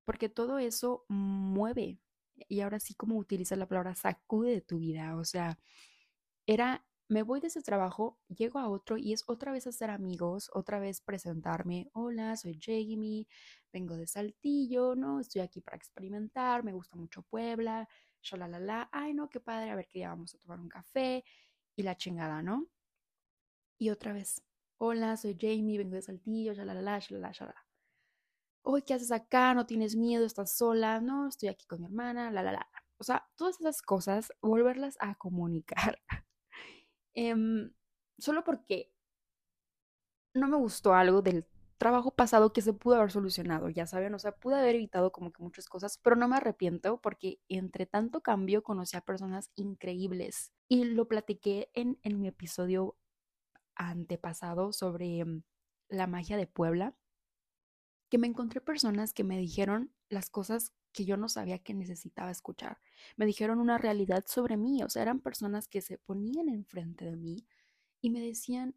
porque 0.05 0.29
todo 0.29 0.59
eso 0.59 1.05
mueve. 1.09 2.01
Y 2.49 2.61
ahora 2.61 2.81
sí, 2.81 2.95
como 2.95 3.17
utiliza 3.19 3.57
la 3.57 3.69
palabra 3.69 3.95
sacude 3.95 4.51
de 4.53 4.61
tu 4.63 4.79
vida. 4.79 5.17
O 5.17 5.25
sea, 5.25 5.59
era 6.47 6.85
me 7.09 7.23
voy 7.23 7.41
de 7.41 7.49
ese 7.49 7.63
trabajo, 7.63 8.19
llego 8.29 8.59
a 8.59 8.69
otro 8.69 8.97
y 8.97 9.13
es 9.13 9.25
otra 9.27 9.53
vez 9.53 9.67
hacer 9.67 9.91
amigos, 9.91 10.51
otra 10.55 10.79
vez 10.79 11.01
presentarme, 11.01 11.91
hola, 11.93 12.37
soy 12.37 12.59
Jamie, 12.61 13.27
vengo 13.73 13.97
de 13.97 14.07
Saltillo, 14.07 14.95
¿no? 14.95 15.21
Estoy 15.21 15.43
aquí 15.43 15.61
para 15.61 15.77
experimentar, 15.77 16.65
me 16.65 16.73
gusta 16.73 16.97
mucho 16.97 17.23
Puebla, 17.23 17.89
la 18.33 18.89
ay 18.93 19.15
no, 19.15 19.29
qué 19.29 19.41
padre, 19.41 19.71
a 19.71 19.77
ver 19.77 19.87
qué 19.89 20.01
día 20.01 20.09
vamos 20.09 20.35
a 20.35 20.39
tomar 20.39 20.61
un 20.61 20.69
café 20.69 21.25
y 21.77 21.83
la 21.83 21.97
chingada, 21.97 22.43
¿no? 22.43 22.67
Y 23.79 23.91
otra 23.91 24.13
vez, 24.13 24.43
hola, 24.79 25.17
soy 25.17 25.37
Jamie, 25.39 25.79
vengo 25.79 25.97
de 25.97 26.03
Saltillo, 26.03 26.55
shalalala, 26.55 26.99
shalala, 27.01 27.33
shalala. 27.33 27.67
Oye, 28.63 28.83
¿qué 28.85 28.95
haces 28.95 29.13
acá? 29.13 29.53
¿No 29.55 29.67
tienes 29.67 29.95
miedo? 29.97 30.25
¿Estás 30.25 30.57
sola? 30.57 31.01
No, 31.01 31.29
estoy 31.29 31.49
aquí 31.51 31.67
con 31.67 31.81
mi 31.81 31.87
hermana, 31.87 32.31
la, 32.31 32.43
la, 32.43 32.53
la. 32.53 32.69
O 32.97 33.05
sea, 33.05 33.29
todas 33.37 33.61
esas 33.61 33.83
cosas, 33.83 34.33
volverlas 34.41 34.97
a 35.01 35.15
comunicar. 35.17 36.01
Em, 37.17 37.73
solo 38.19 38.43
porque 38.43 38.93
no 40.35 40.49
me 40.49 40.57
gustó 40.57 40.95
algo 40.95 41.23
del 41.23 41.47
trabajo 41.85 42.13
pasado 42.13 42.55
que 42.55 42.63
se 42.63 42.73
pudo 42.73 42.95
haber 42.97 43.11
solucionado, 43.11 43.69
ya 43.69 43.87
saben, 43.87 44.15
o 44.15 44.19
sea, 44.19 44.33
pude 44.33 44.55
haber 44.57 44.77
evitado 44.77 45.13
como 45.13 45.33
que 45.33 45.43
muchas 45.43 45.69
cosas, 45.69 45.99
pero 45.99 46.17
no 46.17 46.27
me 46.29 46.37
arrepiento 46.37 46.99
porque 46.99 47.43
entre 47.51 47.85
tanto 47.85 48.23
cambio 48.23 48.63
conocí 48.63 48.97
a 48.97 49.03
personas 49.03 49.51
increíbles 49.55 50.51
y 50.67 50.85
lo 50.85 51.09
platiqué 51.09 51.69
en, 51.75 51.99
en 52.03 52.23
mi 52.23 52.29
episodio 52.29 52.97
antepasado 53.75 54.73
sobre 54.73 55.27
mm, 55.27 55.43
la 55.91 56.07
magia 56.07 56.39
de 56.39 56.47
Puebla, 56.47 56.95
que 58.09 58.17
me 58.17 58.29
encontré 58.29 58.63
personas 58.63 59.13
que 59.13 59.23
me 59.23 59.37
dijeron 59.37 59.93
las 60.09 60.31
cosas 60.31 60.73
que 60.95 61.05
yo 61.05 61.19
no 61.19 61.29
sabía 61.29 61.59
que 61.59 61.75
necesitaba 61.75 62.31
escuchar. 62.31 62.79
Me 63.19 63.27
dijeron 63.27 63.59
una 63.59 63.77
realidad 63.77 64.25
sobre 64.27 64.57
mí, 64.57 64.83
o 64.83 64.89
sea, 64.89 65.03
eran 65.03 65.21
personas 65.21 65.69
que 65.69 65.83
se 65.83 65.99
ponían 65.99 66.49
enfrente 66.49 67.05
de 67.05 67.17
mí 67.17 67.47
y 68.01 68.09
me 68.09 68.21
decían 68.23 68.75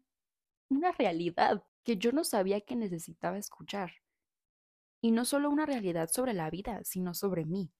una 0.68 0.92
realidad 0.92 1.64
que 1.84 1.96
yo 1.96 2.12
no 2.12 2.24
sabía 2.24 2.60
que 2.60 2.76
necesitaba 2.76 3.38
escuchar. 3.38 3.92
Y 5.00 5.12
no 5.12 5.24
solo 5.24 5.50
una 5.50 5.66
realidad 5.66 6.08
sobre 6.12 6.32
la 6.32 6.50
vida, 6.50 6.82
sino 6.84 7.14
sobre 7.14 7.44
mí. 7.44 7.72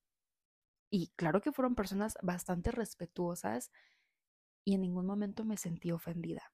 Y 0.91 1.09
claro 1.17 1.41
que 1.41 1.53
fueron 1.53 1.75
personas 1.75 2.17
bastante 2.23 2.71
respetuosas 2.71 3.71
y 4.65 4.75
en 4.75 4.83
ningún 4.83 5.07
momento 5.07 5.45
me 5.45 5.57
sentí 5.57 5.93
ofendida, 5.93 6.53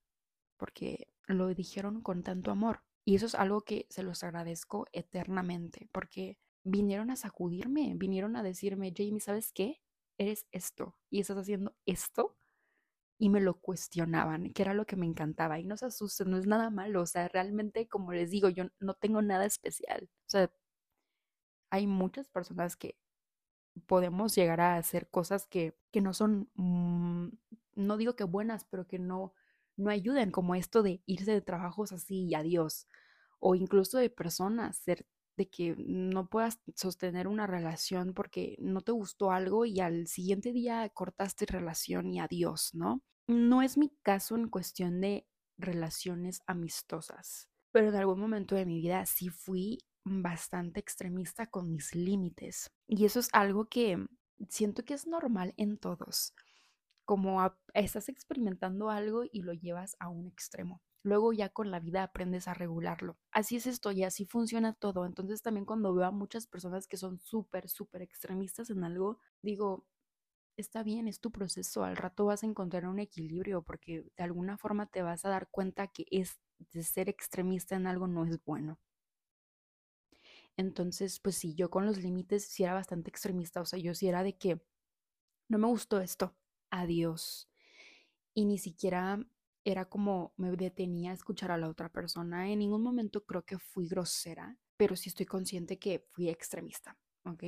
porque 0.56 1.08
lo 1.26 1.48
dijeron 1.48 2.00
con 2.00 2.22
tanto 2.22 2.50
amor. 2.50 2.82
Y 3.04 3.16
eso 3.16 3.26
es 3.26 3.34
algo 3.34 3.62
que 3.62 3.86
se 3.90 4.02
los 4.02 4.24
agradezco 4.24 4.86
eternamente, 4.92 5.88
porque 5.92 6.38
vinieron 6.64 7.10
a 7.10 7.16
sacudirme, 7.16 7.92
vinieron 7.96 8.36
a 8.36 8.42
decirme, 8.42 8.92
Jamie, 8.96 9.20
¿sabes 9.20 9.52
qué? 9.52 9.82
Eres 10.18 10.46
esto 10.52 10.96
y 11.10 11.20
estás 11.20 11.36
haciendo 11.36 11.74
esto. 11.86 12.36
Y 13.18 13.30
me 13.30 13.40
lo 13.40 13.54
cuestionaban, 13.60 14.52
que 14.52 14.62
era 14.62 14.74
lo 14.74 14.86
que 14.86 14.96
me 14.96 15.06
encantaba. 15.06 15.58
Y 15.60 15.64
no 15.64 15.76
se 15.76 15.86
asusten, 15.86 16.30
no 16.30 16.38
es 16.38 16.46
nada 16.46 16.70
malo. 16.70 17.02
O 17.02 17.06
sea, 17.06 17.28
realmente, 17.28 17.88
como 17.88 18.12
les 18.12 18.30
digo, 18.30 18.48
yo 18.48 18.64
no 18.80 18.94
tengo 18.94 19.22
nada 19.22 19.46
especial. 19.46 20.08
O 20.26 20.30
sea, 20.30 20.50
hay 21.70 21.86
muchas 21.86 22.28
personas 22.28 22.76
que 22.76 22.96
podemos 23.86 24.34
llegar 24.34 24.60
a 24.60 24.76
hacer 24.76 25.08
cosas 25.10 25.46
que, 25.46 25.76
que 25.92 26.00
no 26.00 26.14
son, 26.14 26.50
mm, 26.54 27.28
no 27.76 27.96
digo 27.96 28.16
que 28.16 28.24
buenas, 28.24 28.64
pero 28.66 28.86
que 28.86 28.98
no, 28.98 29.34
no 29.76 29.90
ayuden, 29.90 30.30
como 30.30 30.54
esto 30.54 30.82
de 30.82 31.02
irse 31.06 31.32
de 31.32 31.40
trabajos 31.42 31.92
así 31.92 32.26
y 32.26 32.34
adiós. 32.34 32.86
O 33.40 33.54
incluso 33.54 33.98
de 33.98 34.10
personas, 34.10 34.78
ser 34.78 35.06
de 35.36 35.48
que 35.48 35.74
no 35.78 36.28
puedas 36.28 36.60
sostener 36.74 37.28
una 37.28 37.46
relación 37.46 38.14
porque 38.14 38.56
no 38.60 38.80
te 38.80 38.92
gustó 38.92 39.30
algo 39.32 39.64
y 39.64 39.80
al 39.80 40.06
siguiente 40.06 40.52
día 40.52 40.88
cortaste 40.90 41.46
relación 41.46 42.08
y 42.10 42.20
adiós, 42.20 42.70
¿no? 42.74 43.02
No 43.26 43.62
es 43.62 43.78
mi 43.78 43.90
caso 44.02 44.36
en 44.36 44.48
cuestión 44.48 45.00
de 45.00 45.26
relaciones 45.56 46.42
amistosas, 46.46 47.48
pero 47.72 47.88
en 47.88 47.94
algún 47.94 48.20
momento 48.20 48.54
de 48.54 48.66
mi 48.66 48.80
vida 48.80 49.06
sí 49.06 49.28
fui 49.28 49.78
bastante 50.04 50.80
extremista 50.80 51.46
con 51.46 51.70
mis 51.70 51.94
límites 51.94 52.70
y 52.86 53.06
eso 53.06 53.20
es 53.20 53.28
algo 53.32 53.66
que 53.66 54.04
siento 54.48 54.84
que 54.84 54.94
es 54.94 55.06
normal 55.06 55.54
en 55.56 55.78
todos, 55.78 56.34
como 57.04 57.54
estás 57.72 58.08
experimentando 58.08 58.90
algo 58.90 59.24
y 59.30 59.42
lo 59.42 59.52
llevas 59.52 59.96
a 59.98 60.08
un 60.08 60.26
extremo. 60.26 60.82
Luego 61.04 61.32
ya 61.32 61.50
con 61.50 61.70
la 61.70 61.80
vida 61.80 62.02
aprendes 62.02 62.48
a 62.48 62.54
regularlo. 62.54 63.18
Así 63.30 63.56
es 63.56 63.66
esto 63.68 63.92
y 63.92 64.02
así 64.04 64.26
funciona 64.26 64.72
todo. 64.74 65.06
Entonces 65.06 65.42
también 65.42 65.66
cuando 65.66 65.94
veo 65.94 66.06
a 66.06 66.10
muchas 66.10 66.48
personas 66.48 66.88
que 66.88 66.96
son 66.96 67.20
súper, 67.20 67.68
súper 67.68 68.02
extremistas 68.02 68.70
en 68.70 68.84
algo, 68.84 69.20
digo, 69.42 69.86
está 70.56 70.82
bien, 70.82 71.08
es 71.08 71.20
tu 71.20 71.32
proceso, 71.32 71.84
al 71.84 71.96
rato 71.96 72.26
vas 72.26 72.42
a 72.44 72.46
encontrar 72.46 72.86
un 72.86 72.98
equilibrio 73.00 73.62
porque 73.62 74.04
de 74.16 74.24
alguna 74.24 74.58
forma 74.58 74.86
te 74.86 75.02
vas 75.02 75.24
a 75.24 75.30
dar 75.30 75.48
cuenta 75.50 75.88
que 75.88 76.06
es 76.10 76.38
de 76.72 76.82
ser 76.84 77.08
extremista 77.08 77.76
en 77.76 77.86
algo 77.86 78.06
no 78.08 78.24
es 78.26 78.42
bueno. 78.44 78.78
Entonces, 80.56 81.18
pues 81.20 81.36
sí, 81.36 81.54
yo 81.54 81.70
con 81.70 81.86
los 81.86 81.98
límites 81.98 82.44
sí 82.46 82.62
era 82.64 82.74
bastante 82.74 83.10
extremista, 83.10 83.60
o 83.60 83.64
sea, 83.64 83.78
yo 83.78 83.94
sí 83.94 84.08
era 84.08 84.22
de 84.22 84.36
que 84.36 84.60
no 85.48 85.58
me 85.58 85.68
gustó 85.68 86.00
esto, 86.00 86.36
adiós. 86.70 87.48
Y 88.34 88.46
ni 88.46 88.58
siquiera 88.58 89.20
era 89.64 89.86
como 89.86 90.34
me 90.36 90.50
detenía 90.52 91.10
a 91.10 91.14
escuchar 91.14 91.50
a 91.50 91.58
la 91.58 91.68
otra 91.68 91.88
persona. 91.88 92.50
En 92.50 92.58
ningún 92.58 92.82
momento 92.82 93.24
creo 93.24 93.42
que 93.44 93.58
fui 93.58 93.88
grosera, 93.88 94.58
pero 94.76 94.94
sí 94.96 95.08
estoy 95.08 95.26
consciente 95.26 95.78
que 95.78 96.06
fui 96.12 96.28
extremista, 96.28 96.98
¿ok? 97.24 97.42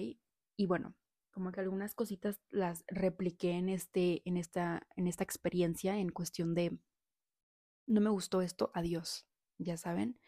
Y 0.56 0.66
bueno, 0.66 0.96
como 1.30 1.52
que 1.52 1.60
algunas 1.60 1.94
cositas 1.94 2.40
las 2.48 2.84
repliqué 2.88 3.52
en, 3.52 3.68
este, 3.68 4.22
en, 4.24 4.38
esta, 4.38 4.86
en 4.96 5.06
esta 5.06 5.22
experiencia 5.22 5.98
en 5.98 6.08
cuestión 6.08 6.54
de, 6.54 6.78
no 7.86 8.00
me 8.00 8.08
gustó 8.08 8.40
esto, 8.40 8.70
adiós, 8.72 9.26
ya 9.58 9.76
saben. 9.76 10.18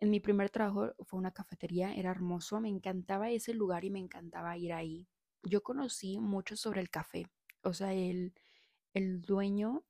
En 0.00 0.10
mi 0.10 0.20
primer 0.20 0.48
trabajo 0.48 0.94
fue 1.04 1.18
una 1.18 1.32
cafetería, 1.32 1.94
era 1.94 2.10
hermoso, 2.10 2.60
me 2.60 2.68
encantaba 2.68 3.30
ese 3.30 3.52
lugar 3.52 3.84
y 3.84 3.90
me 3.90 3.98
encantaba 3.98 4.56
ir 4.56 4.72
ahí. 4.72 5.06
Yo 5.42 5.62
conocí 5.62 6.18
mucho 6.18 6.56
sobre 6.56 6.80
el 6.80 6.88
café, 6.88 7.26
o 7.62 7.74
sea, 7.74 7.92
el, 7.92 8.32
el 8.94 9.20
dueño 9.20 9.84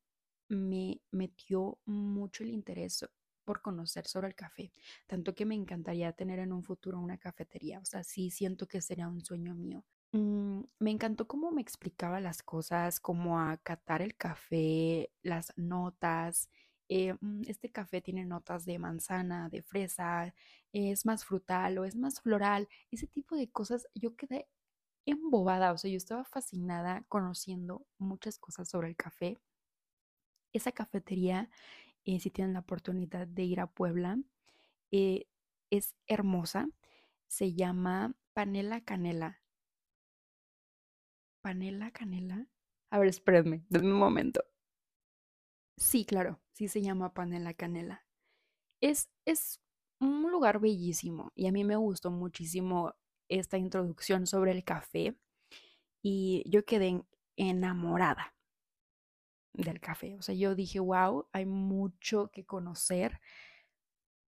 me 0.49 1.01
metió 1.11 1.79
mucho 1.85 2.45
el 2.45 2.51
interés 2.51 3.05
por 3.45 3.63
conocer 3.63 4.07
sobre 4.07 4.29
el 4.29 4.35
café, 4.35 4.73
tanto 5.07 5.35
que 5.35 5.47
me 5.47 5.55
encantaría 5.55 6.13
tener 6.13 6.39
en 6.39 6.53
un 6.53 6.63
futuro 6.63 7.01
una 7.01 7.19
cafetería, 7.19 7.81
o 7.81 7.85
sea, 7.85 8.05
sí 8.05 8.31
siento 8.31 8.67
que 8.69 8.81
sería 8.83 9.09
un 9.09 9.25
sueño 9.25 9.55
mío. 9.55 9.85
Mm, 10.13 10.63
me 10.79 10.91
encantó 10.91 11.27
cómo 11.29 11.51
me 11.51 11.61
explicaba 11.61 12.21
las 12.21 12.43
cosas, 12.43 12.99
cómo 13.01 13.41
acatar 13.41 14.01
el 14.03 14.17
café, 14.17 15.11
las 15.23 15.53
notas. 15.57 16.49
Eh, 16.89 17.15
mm, 17.21 17.43
este 17.47 17.71
café 17.71 18.01
tiene 18.01 18.25
notas 18.25 18.65
de 18.65 18.79
manzana, 18.79 19.49
de 19.51 19.63
fresa, 19.63 20.35
es 20.73 21.05
más 21.07 21.25
frutal 21.25 21.79
o 21.79 21.85
es 21.85 21.97
más 21.97 22.21
floral, 22.21 22.69
ese 22.91 23.07
tipo 23.07 23.37
de 23.37 23.51
cosas. 23.51 23.87
Yo 23.95 24.17
quedé 24.17 24.49
embobada, 25.07 25.73
o 25.73 25.79
sea, 25.79 25.91
yo 25.91 25.97
estaba 25.99 26.25
fascinada 26.25 27.05
conociendo 27.09 27.87
muchas 27.99 28.39
cosas 28.39 28.69
sobre 28.71 28.89
el 28.89 28.97
café. 28.97 29.39
Esa 30.53 30.73
cafetería, 30.73 31.51
eh, 32.05 32.21
si 32.21 32.31
tienen 32.31 32.55
la 32.55 32.61
oportunidad 32.61 33.27
de 33.27 33.43
ir 33.45 33.61
a 33.61 33.67
Puebla, 33.67 34.19
eh, 34.91 35.27
es 35.71 35.95
hermosa. 36.07 36.69
Se 37.27 37.53
llama 37.55 38.15
Panela 38.33 38.81
Canela. 38.81 39.43
¿Panela 41.43 41.91
Canela? 41.91 42.47
A 42.91 42.99
ver, 42.99 43.09
espérenme, 43.09 43.65
denme 43.69 43.93
un 43.93 43.99
momento. 43.99 44.43
Sí, 45.77 46.05
claro, 46.05 46.41
sí 46.53 46.69
se 46.69 46.83
llama 46.83 47.13
Panela 47.13 47.55
Canela. 47.55 48.07
Es, 48.81 49.11
es 49.25 49.61
un 50.01 50.31
lugar 50.31 50.61
bellísimo 50.61 51.33
y 51.35 51.47
a 51.47 51.53
mí 51.53 51.65
me 51.65 51.77
gustó 51.77 52.11
muchísimo 52.11 52.95
esta 53.29 53.59
introducción 53.59 54.27
sobre 54.27 54.53
el 54.53 54.65
café 54.65 55.17
y 56.03 56.43
yo 56.49 56.65
quedé 56.65 57.03
enamorada 57.37 58.35
del 59.59 59.81
café. 59.81 60.17
O 60.17 60.23
sea, 60.23 60.35
yo 60.35 60.55
dije, 60.55 60.81
wow, 60.81 61.27
hay 61.33 61.47
mucho 61.47 62.31
que 62.33 62.47
conocer 62.47 63.21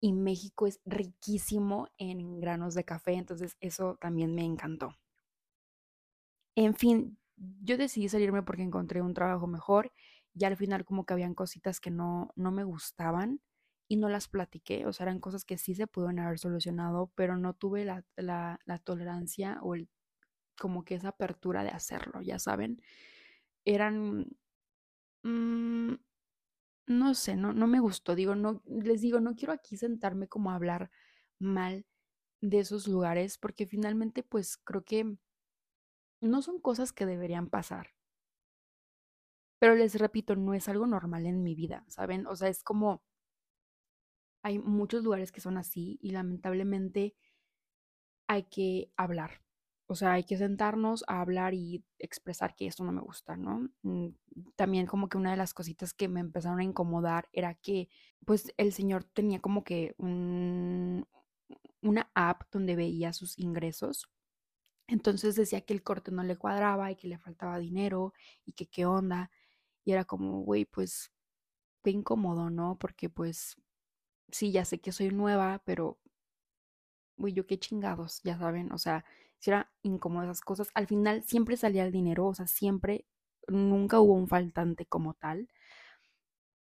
y 0.02 0.14
México 0.14 0.68
es 0.68 0.80
riquísimo 0.86 1.90
en 1.98 2.40
granos 2.40 2.74
de 2.74 2.86
café, 2.86 3.14
entonces 3.14 3.58
eso 3.60 3.98
también 4.00 4.34
me 4.34 4.44
encantó. 4.44 4.98
En 6.56 6.74
fin, 6.74 7.18
yo 7.38 7.78
decidí 7.78 8.10
salirme 8.10 8.44
porque 8.44 8.64
encontré 8.64 9.02
un 9.02 9.14
trabajo 9.14 9.48
mejor 9.48 9.92
y 10.34 10.46
al 10.46 10.58
final 10.58 10.86
como 10.86 11.06
que 11.06 11.14
habían 11.14 11.34
cositas 11.34 11.80
que 11.80 11.92
no, 11.92 12.32
no 12.36 12.52
me 12.52 12.64
gustaban 12.64 13.42
y 13.88 13.98
no 13.98 14.10
las 14.10 14.28
platiqué, 14.28 14.86
o 14.86 14.94
sea, 14.94 15.06
eran 15.06 15.20
cosas 15.20 15.46
que 15.46 15.58
sí 15.58 15.74
se 15.74 15.88
pudieron 15.88 16.20
haber 16.20 16.38
solucionado, 16.38 17.12
pero 17.16 17.38
no 17.38 17.54
tuve 17.56 17.86
la, 17.86 18.06
la, 18.16 18.60
la 18.66 18.78
tolerancia 18.78 19.60
o 19.64 19.74
el, 19.74 19.90
como 20.60 20.86
que 20.86 20.96
esa 20.96 21.10
apertura 21.10 21.64
de 21.64 21.70
hacerlo, 21.72 22.22
ya 22.22 22.38
saben. 22.38 22.82
Eran, 23.66 24.28
mmm, 25.24 25.94
no 26.88 27.14
sé, 27.16 27.36
no, 27.38 27.54
no 27.54 27.68
me 27.68 27.80
gustó, 27.80 28.16
digo, 28.16 28.36
no, 28.36 28.62
les 28.68 29.02
digo, 29.02 29.20
no 29.20 29.36
quiero 29.36 29.54
aquí 29.54 29.78
sentarme 29.78 30.28
como 30.28 30.52
a 30.52 30.56
hablar 30.56 30.92
mal 31.40 31.86
de 32.42 32.60
esos 32.60 32.88
lugares, 32.88 33.38
porque 33.40 33.68
finalmente 33.68 34.24
pues 34.24 34.58
creo 34.58 34.84
que 34.86 35.18
no 36.22 36.42
son 36.42 36.62
cosas 36.62 36.94
que 36.94 37.06
deberían 37.06 37.50
pasar. 37.50 37.90
Pero 39.60 39.74
les 39.76 39.96
repito, 39.96 40.36
no 40.36 40.54
es 40.54 40.68
algo 40.68 40.86
normal 40.86 41.26
en 41.26 41.44
mi 41.44 41.56
vida, 41.56 41.86
¿saben? 41.88 42.28
O 42.28 42.36
sea, 42.36 42.50
es 42.50 42.62
como 42.64 43.02
hay 44.44 44.60
muchos 44.60 45.04
lugares 45.04 45.32
que 45.32 45.40
son 45.42 45.58
así 45.58 45.98
y 46.02 46.12
lamentablemente 46.12 47.16
hay 48.28 48.44
que 48.44 48.94
hablar. 48.96 49.42
O 49.90 49.96
sea, 49.96 50.14
hay 50.14 50.24
que 50.24 50.38
sentarnos 50.38 51.04
a 51.08 51.22
hablar 51.22 51.54
y 51.56 51.84
expresar 51.98 52.56
que 52.56 52.68
esto 52.68 52.84
no 52.84 52.92
me 52.92 53.02
gusta, 53.02 53.36
¿no? 53.38 53.70
Mm, 53.82 54.10
también 54.56 54.86
como 54.86 55.10
que 55.10 55.18
una 55.18 55.32
de 55.32 55.38
las 55.38 55.54
cositas 55.54 55.94
que 55.94 56.08
me 56.08 56.20
empezaron 56.20 56.60
a 56.60 56.64
incomodar 56.64 57.28
era 57.34 57.56
que 57.56 57.90
pues 58.26 58.54
el 58.58 58.72
señor 58.74 59.04
tenía 59.06 59.40
como 59.42 59.64
que 59.64 59.96
un, 59.98 61.08
una 61.82 62.12
app 62.14 62.44
donde 62.52 62.76
veía 62.76 63.14
sus 63.14 63.38
ingresos 63.40 64.10
entonces 64.88 65.36
decía 65.36 65.62
que 65.62 65.74
el 65.74 65.84
corte 65.84 66.12
no 66.12 66.24
le 66.24 66.36
cuadraba 66.38 66.92
y 66.92 66.96
que 66.96 67.08
le 67.08 67.20
faltaba 67.20 67.60
dinero 67.60 68.14
y 68.46 68.54
que 68.54 68.68
qué 68.68 68.86
onda. 68.86 69.32
Y 69.86 69.92
era 69.94 70.06
como, 70.06 70.42
güey, 70.42 70.66
pues 70.66 71.12
qué 71.84 71.92
incómodo, 71.92 72.50
¿no? 72.50 72.78
Porque 72.80 73.10
pues 73.10 73.58
sí, 74.32 74.52
ya 74.52 74.66
sé 74.66 74.80
que 74.82 74.92
soy 74.94 75.10
nueva, 75.12 75.62
pero, 75.66 76.00
güey, 77.18 77.34
yo 77.34 77.46
qué 77.46 77.60
chingados, 77.60 78.22
ya 78.24 78.38
saben. 78.38 78.72
O 78.72 78.78
sea, 78.78 79.06
si 79.40 79.52
era 79.52 79.72
incómodo 79.84 80.26
esas 80.26 80.42
cosas. 80.42 80.70
Al 80.74 80.88
final 80.88 81.24
siempre 81.24 81.58
salía 81.58 81.86
el 81.86 81.92
dinero, 81.92 82.28
o 82.28 82.36
sea, 82.36 82.48
siempre, 82.48 83.06
nunca 83.48 84.00
hubo 84.00 84.14
un 84.14 84.28
faltante 84.28 84.86
como 84.86 85.14
tal. 85.16 85.50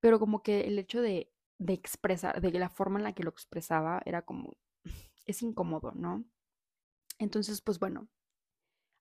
Pero 0.01 0.19
como 0.19 0.43
que 0.43 0.63
el 0.63 0.79
hecho 0.79 1.01
de, 1.01 1.33
de 1.59 1.73
expresar, 1.73 2.41
de 2.41 2.51
la 2.53 2.69
forma 2.71 2.99
en 2.99 3.05
la 3.05 3.13
que 3.15 3.23
lo 3.23 3.31
expresaba, 3.31 4.01
era 4.05 4.23
como, 4.23 4.57
es 5.27 5.43
incómodo, 5.43 5.93
¿no? 5.95 6.25
Entonces, 7.19 7.61
pues 7.63 7.79
bueno, 7.79 8.09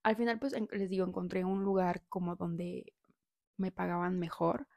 al 0.03 0.15
final, 0.15 0.39
pues 0.39 0.53
les 0.71 0.89
digo, 0.89 1.05
encontré 1.07 1.43
un 1.45 1.63
lugar 1.63 2.03
como 2.09 2.35
donde 2.35 2.93
me 3.57 3.71
pagaban 3.71 4.19
mejor. 4.19 4.67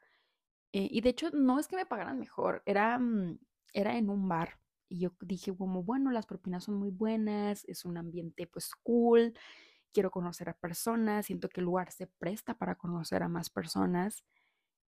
Eh, 0.73 0.87
y 0.91 1.01
de 1.01 1.09
hecho, 1.11 1.31
no 1.31 1.59
es 1.59 1.67
que 1.67 1.75
me 1.77 1.85
pagaran 1.85 2.19
mejor, 2.19 2.63
era, 2.65 2.99
mm, 2.99 3.39
era 3.73 3.97
en 3.97 4.09
un 4.09 4.27
bar. 4.29 4.59
Y 4.89 4.99
yo 4.99 5.11
dije, 5.21 5.55
como, 5.55 5.83
bueno, 5.83 6.11
las 6.11 6.25
propinas 6.25 6.63
son 6.65 6.75
muy 6.75 6.89
buenas, 6.89 7.63
es 7.65 7.85
un 7.85 7.97
ambiente 7.97 8.47
pues 8.47 8.71
cool, 8.83 9.33
quiero 9.93 10.11
conocer 10.11 10.49
a 10.49 10.57
personas, 10.57 11.27
siento 11.27 11.47
que 11.47 11.61
el 11.61 11.65
lugar 11.65 11.91
se 11.91 12.07
presta 12.07 12.57
para 12.57 12.75
conocer 12.75 13.23
a 13.23 13.29
más 13.29 13.49
personas. 13.51 14.25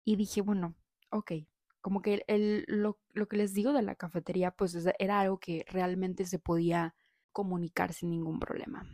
Y 0.04 0.16
dije, 0.16 0.42
bueno, 0.42 0.76
ok, 1.12 1.34
como 1.82 2.02
que 2.02 2.24
el, 2.28 2.66
lo, 2.68 3.00
lo 3.14 3.28
que 3.28 3.38
les 3.38 3.54
digo 3.54 3.74
de 3.74 3.84
la 3.84 3.96
cafetería, 3.96 4.52
pues 4.52 4.76
era 5.00 5.20
algo 5.20 5.40
que 5.40 5.66
realmente 5.70 6.26
se 6.26 6.40
podía 6.40 6.96
comunicar 7.32 7.94
sin 7.94 8.10
ningún 8.10 8.40
problema. 8.40 8.86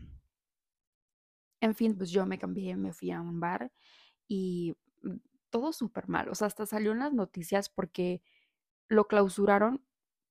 En 1.61 1.73
fin, 1.75 1.95
pues 1.97 2.11
yo 2.11 2.25
me 2.25 2.37
cambié, 2.37 2.75
me 2.75 2.93
fui 2.93 3.11
a 3.11 3.21
un 3.21 3.39
bar 3.39 3.71
y 4.27 4.75
mm, 5.03 5.15
todo 5.49 5.73
súper 5.73 6.07
mal. 6.07 6.29
O 6.29 6.35
sea, 6.35 6.47
hasta 6.47 6.65
salió 6.65 6.91
en 6.91 6.99
las 6.99 7.13
noticias 7.13 7.69
porque 7.69 8.21
lo 8.89 9.07
clausuraron 9.07 9.83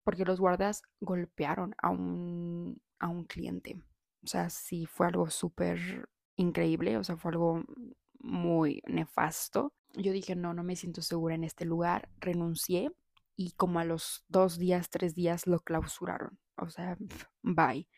porque 0.07 0.25
los 0.25 0.38
guardias 0.38 0.83
golpearon 1.01 1.75
a 1.79 1.90
un, 1.90 2.81
a 3.01 3.09
un 3.09 3.25
cliente. 3.25 3.83
O 4.23 4.29
sea, 4.29 4.51
sí 4.51 4.87
fue 4.87 5.09
algo 5.09 5.29
súper 5.31 6.09
increíble, 6.37 6.97
o 6.97 7.03
sea, 7.03 7.16
fue 7.16 7.33
algo 7.33 7.64
muy 8.21 8.81
nefasto. 8.87 9.73
Yo 9.95 10.12
dije, 10.12 10.37
no, 10.37 10.55
no 10.55 10.62
me 10.62 10.77
siento 10.77 11.03
segura 11.03 11.35
en 11.35 11.42
este 11.42 11.64
lugar, 11.64 12.09
renuncié 12.21 12.92
y 13.35 13.51
como 13.57 13.81
a 13.81 13.85
los 13.85 14.25
dos 14.29 14.59
días, 14.59 14.90
tres 14.90 15.16
días 15.16 15.49
lo 15.49 15.59
clausuraron. 15.59 16.38
O 16.57 16.71
sea, 16.71 16.97
bye. 17.42 17.88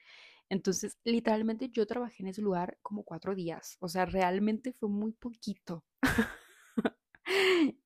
Entonces, 0.48 0.96
literalmente 1.04 1.68
yo 1.68 1.86
trabajé 1.86 2.22
en 2.22 2.28
ese 2.30 2.40
lugar 2.40 2.78
como 2.80 3.02
cuatro 3.02 3.34
días. 3.34 3.76
O 3.80 3.88
sea, 3.90 4.06
realmente 4.06 4.72
fue 4.72 4.88
muy 4.88 5.12
poquito. 5.12 5.84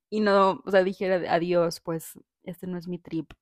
y 0.09 0.21
no, 0.21 0.61
o 0.63 0.71
sea, 0.71 0.81
dije 0.81 1.11
adiós, 1.27 1.81
pues 1.81 2.13
este 2.43 2.67
no 2.67 2.77
es 2.77 2.87
mi 2.87 2.99
trip. 2.99 3.33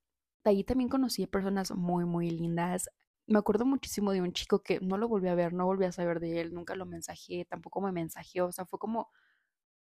De 0.43 0.51
ahí 0.51 0.63
también 0.63 0.89
conocí 0.89 1.27
personas 1.27 1.71
muy, 1.71 2.05
muy 2.05 2.29
lindas. 2.31 2.89
Me 3.27 3.39
acuerdo 3.39 3.65
muchísimo 3.65 4.11
de 4.11 4.21
un 4.21 4.33
chico 4.33 4.63
que 4.63 4.79
no 4.81 4.97
lo 4.97 5.07
volví 5.07 5.27
a 5.29 5.35
ver, 5.35 5.53
no 5.53 5.65
volví 5.65 5.85
a 5.85 5.91
saber 5.91 6.19
de 6.19 6.41
él, 6.41 6.53
nunca 6.53 6.75
lo 6.75 6.85
mensajé, 6.85 7.45
tampoco 7.45 7.81
me 7.81 7.91
mensajeó. 7.91 8.47
O 8.47 8.51
sea, 8.51 8.65
fue 8.65 8.79
como, 8.79 9.09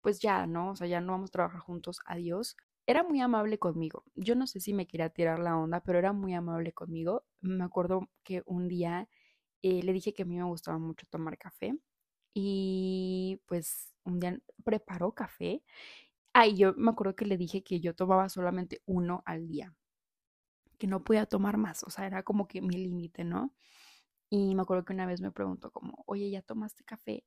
pues 0.02 0.20
ya, 0.20 0.48
¿no? 0.48 0.72
O 0.72 0.76
sea, 0.76 0.88
ya 0.88 1.02
no 1.02 1.14
vamos 1.14 1.30
a 1.32 1.34
trabajar 1.34 1.60
juntos, 1.62 2.00
adiós. 2.06 2.58
era 2.88 3.04
muy 3.04 3.22
amable 3.22 3.60
conmigo. 3.60 4.04
Yo 4.16 4.36
no 4.36 4.48
sé 4.48 4.60
si 4.60 4.74
me 4.74 4.88
quería 4.88 5.10
tirar 5.10 5.40
la 5.40 5.58
onda, 5.58 5.82
pero 5.82 6.00
era 6.00 6.14
muy 6.14 6.34
amable 6.34 6.74
conmigo. 6.74 7.26
Me 7.42 7.64
acuerdo 7.64 8.10
que 8.24 8.44
un 8.46 8.68
día 8.68 9.08
eh, 9.64 9.84
le 9.84 9.94
dije 9.94 10.14
que 10.14 10.24
a 10.24 10.26
mí 10.26 10.38
me 10.38 10.44
gustaba 10.46 10.80
mucho 10.80 11.08
tomar 11.10 11.38
café 11.38 11.78
y 12.34 13.42
pues 13.48 13.94
un 14.06 14.20
día 14.20 14.40
preparó 14.66 15.14
café. 15.14 15.64
Ay, 16.34 16.56
yo 16.58 16.74
me 16.78 16.92
acuerdo 16.92 17.16
que 17.16 17.26
le 17.26 17.38
dije 17.38 17.64
que 17.64 17.80
yo 17.80 17.96
tomaba 17.96 18.30
solamente 18.30 18.82
uno 18.86 19.24
al 19.26 19.48
día, 19.48 19.74
que 20.84 20.88
no 20.88 21.02
podía 21.06 21.26
tomar 21.26 21.56
más, 21.56 21.82
o 21.84 21.90
sea, 21.90 22.06
era 22.06 22.24
como 22.24 22.46
que 22.46 22.62
mi 22.62 22.76
límite, 22.76 23.24
¿no? 23.24 23.54
Y 24.30 24.54
me 24.56 24.64
acuerdo 24.64 24.84
que 24.86 24.92
una 24.94 25.06
vez 25.06 25.22
me 25.22 25.32
preguntó 25.32 25.72
como, 25.72 26.04
oye, 26.08 26.30
¿ya 26.30 26.42
tomaste 26.42 26.84
café? 26.84 27.24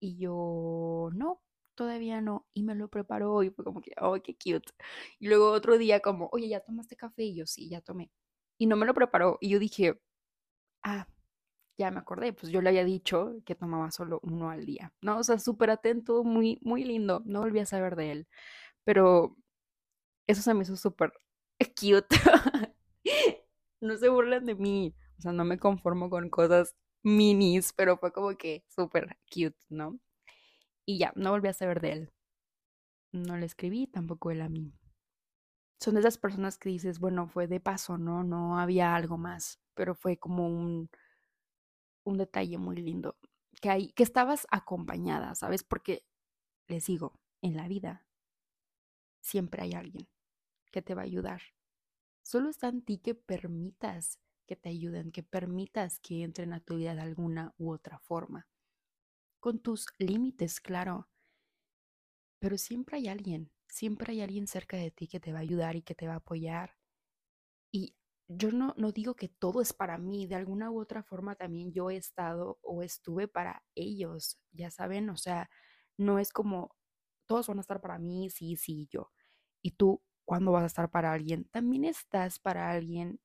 Y 0.00 0.18
yo, 0.18 1.10
no, 1.14 1.42
todavía 1.74 2.22
no. 2.22 2.46
Y 2.54 2.62
me 2.64 2.74
lo 2.74 2.88
preparó 2.88 3.42
y 3.42 3.50
fue 3.50 3.64
como 3.66 3.82
que, 3.82 3.92
oh, 4.00 4.14
qué 4.22 4.34
cute. 4.36 4.72
Y 5.18 5.28
luego 5.28 5.50
otro 5.52 5.76
día 5.78 6.00
como, 6.00 6.30
oye, 6.32 6.48
¿ya 6.48 6.60
tomaste 6.60 6.96
café? 6.96 7.24
Y 7.24 7.36
yo, 7.36 7.46
sí, 7.46 7.68
ya 7.68 7.82
tomé. 7.82 8.10
Y 8.58 8.66
no 8.68 8.76
me 8.76 8.86
lo 8.86 8.94
preparó. 8.94 9.36
Y 9.42 9.50
yo 9.50 9.58
dije, 9.58 10.00
ah, 10.84 11.08
ya 11.78 11.90
me 11.92 12.00
acordé, 12.00 12.32
pues 12.34 12.52
yo 12.52 12.62
le 12.62 12.70
había 12.70 12.84
dicho 12.84 13.34
que 13.46 13.54
tomaba 13.56 13.90
solo 13.92 14.20
uno 14.24 14.50
al 14.50 14.66
día, 14.66 14.94
¿no? 15.02 15.18
O 15.18 15.24
sea, 15.24 15.38
súper 15.40 15.70
atento, 15.70 16.24
muy, 16.24 16.58
muy 16.62 16.84
lindo. 16.84 17.22
No 17.26 17.40
volví 17.42 17.60
a 17.60 17.66
saber 17.66 17.96
de 17.96 18.12
él. 18.12 18.28
Pero 18.84 19.36
eso 20.28 20.42
se 20.42 20.54
me 20.54 20.62
hizo 20.64 20.76
súper 20.76 21.12
cute. 21.80 22.16
No 23.80 23.96
se 23.96 24.08
burlan 24.08 24.44
de 24.44 24.54
mí. 24.54 24.94
O 25.18 25.22
sea, 25.22 25.32
no 25.32 25.44
me 25.44 25.58
conformo 25.58 26.10
con 26.10 26.30
cosas 26.30 26.76
minis, 27.02 27.72
pero 27.72 27.96
fue 27.98 28.12
como 28.12 28.36
que 28.36 28.64
súper 28.68 29.18
cute, 29.32 29.58
¿no? 29.68 29.98
Y 30.86 30.98
ya, 30.98 31.12
no 31.16 31.30
volví 31.30 31.48
a 31.48 31.52
saber 31.52 31.80
de 31.80 31.92
él. 31.92 32.12
No 33.12 33.36
le 33.36 33.46
escribí, 33.46 33.86
tampoco 33.86 34.30
él 34.30 34.42
a 34.42 34.48
mí. 34.48 34.72
Son 35.80 35.94
de 35.94 36.00
esas 36.00 36.18
personas 36.18 36.58
que 36.58 36.70
dices, 36.70 36.98
bueno, 36.98 37.28
fue 37.28 37.46
de 37.46 37.60
paso, 37.60 37.98
¿no? 37.98 38.24
No 38.24 38.58
había 38.58 38.94
algo 38.94 39.16
más, 39.18 39.60
pero 39.74 39.94
fue 39.94 40.16
como 40.18 40.48
un, 40.48 40.90
un 42.04 42.18
detalle 42.18 42.58
muy 42.58 42.76
lindo. 42.76 43.16
Que, 43.60 43.70
hay, 43.70 43.92
que 43.92 44.02
estabas 44.02 44.46
acompañada, 44.50 45.34
¿sabes? 45.34 45.64
Porque 45.64 46.04
les 46.68 46.86
digo, 46.86 47.20
en 47.42 47.56
la 47.56 47.68
vida 47.68 48.06
siempre 49.20 49.62
hay 49.62 49.74
alguien 49.74 50.08
que 50.70 50.82
te 50.82 50.94
va 50.94 51.02
a 51.02 51.06
ayudar. 51.06 51.42
Solo 52.28 52.50
está 52.50 52.68
en 52.68 52.82
ti 52.82 52.98
que 52.98 53.14
permitas 53.14 54.20
que 54.46 54.54
te 54.54 54.68
ayuden, 54.68 55.12
que 55.12 55.22
permitas 55.22 55.98
que 55.98 56.22
entren 56.24 56.52
a 56.52 56.60
tu 56.60 56.76
vida 56.76 56.94
de 56.94 57.00
alguna 57.00 57.54
u 57.56 57.72
otra 57.72 57.98
forma 58.00 58.46
con 59.40 59.60
tus 59.60 59.86
límites, 59.98 60.60
claro. 60.60 61.08
Pero 62.38 62.58
siempre 62.58 62.98
hay 62.98 63.08
alguien, 63.08 63.50
siempre 63.66 64.12
hay 64.12 64.20
alguien 64.20 64.46
cerca 64.46 64.76
de 64.76 64.90
ti 64.90 65.08
que 65.08 65.20
te 65.20 65.32
va 65.32 65.38
a 65.38 65.40
ayudar 65.42 65.74
y 65.74 65.80
que 65.80 65.94
te 65.94 66.06
va 66.06 66.12
a 66.12 66.16
apoyar. 66.16 66.76
Y 67.72 67.96
yo 68.28 68.52
no, 68.52 68.74
no 68.76 68.92
digo 68.92 69.14
que 69.16 69.28
todo 69.28 69.62
es 69.62 69.72
para 69.72 69.96
mí, 69.96 70.26
de 70.26 70.34
alguna 70.34 70.70
u 70.70 70.80
otra 70.80 71.02
forma 71.02 71.34
también 71.34 71.72
yo 71.72 71.88
he 71.90 71.96
estado 71.96 72.58
o 72.62 72.82
estuve 72.82 73.28
para 73.28 73.64
ellos, 73.74 74.38
ya 74.52 74.70
saben, 74.70 75.08
o 75.10 75.16
sea, 75.16 75.48
no 75.96 76.18
es 76.18 76.30
como 76.32 76.76
todos 77.26 77.46
van 77.48 77.58
a 77.58 77.62
estar 77.62 77.80
para 77.80 77.98
mí, 77.98 78.28
sí, 78.30 78.56
sí, 78.56 78.86
yo. 78.90 79.12
Y 79.62 79.72
tú, 79.72 80.02
cuando 80.28 80.52
vas 80.52 80.64
a 80.64 80.66
estar 80.66 80.90
para 80.90 81.14
alguien, 81.14 81.44
también 81.44 81.86
estás 81.86 82.38
para 82.38 82.70
alguien 82.70 83.18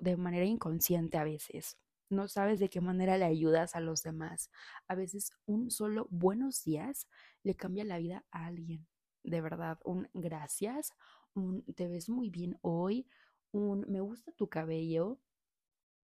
de 0.00 0.16
manera 0.16 0.44
inconsciente 0.44 1.16
a 1.16 1.22
veces 1.22 1.78
no 2.10 2.28
sabes 2.28 2.58
de 2.58 2.68
qué 2.68 2.80
manera 2.80 3.16
le 3.16 3.24
ayudas 3.24 3.74
a 3.74 3.80
los 3.80 4.02
demás. 4.02 4.50
A 4.88 4.94
veces 4.94 5.32
un 5.46 5.70
solo 5.70 6.06
buenos 6.10 6.64
días 6.64 7.08
le 7.42 7.54
cambia 7.54 7.84
la 7.84 7.98
vida 7.98 8.24
a 8.30 8.46
alguien. 8.46 8.86
De 9.22 9.40
verdad, 9.40 9.78
un 9.84 10.08
gracias, 10.12 10.92
un 11.34 11.64
te 11.74 11.88
ves 11.88 12.08
muy 12.08 12.30
bien 12.30 12.58
hoy, 12.62 13.08
un 13.52 13.84
me 13.88 14.00
gusta 14.00 14.32
tu 14.32 14.48
cabello, 14.48 15.18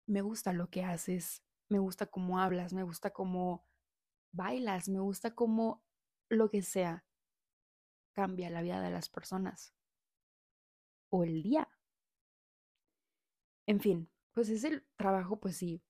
me 0.07 0.21
gusta 0.23 0.53
lo 0.53 0.69
que 0.69 0.85
haces, 0.85 1.43
me 1.69 1.79
gusta 1.79 2.07
cómo 2.07 2.41
hablas, 2.41 2.73
me 2.73 2.83
gusta 2.83 3.11
cómo 3.11 3.67
bailas, 4.33 4.89
me 4.89 5.01
gusta 5.01 5.35
cómo 5.35 5.83
lo 6.29 6.51
que 6.51 6.63
sea 6.63 7.05
cambia 8.13 8.51
la 8.51 8.63
vida 8.63 8.81
de 8.81 8.91
las 8.91 9.09
personas 9.09 9.75
o 11.15 11.25
el 11.25 11.43
día. 11.43 11.69
En 13.67 13.81
fin, 13.81 14.09
pues 14.33 14.49
es 14.49 14.65
el 14.65 14.85
trabajo, 14.97 15.39
pues 15.41 15.57
sí, 15.57 15.83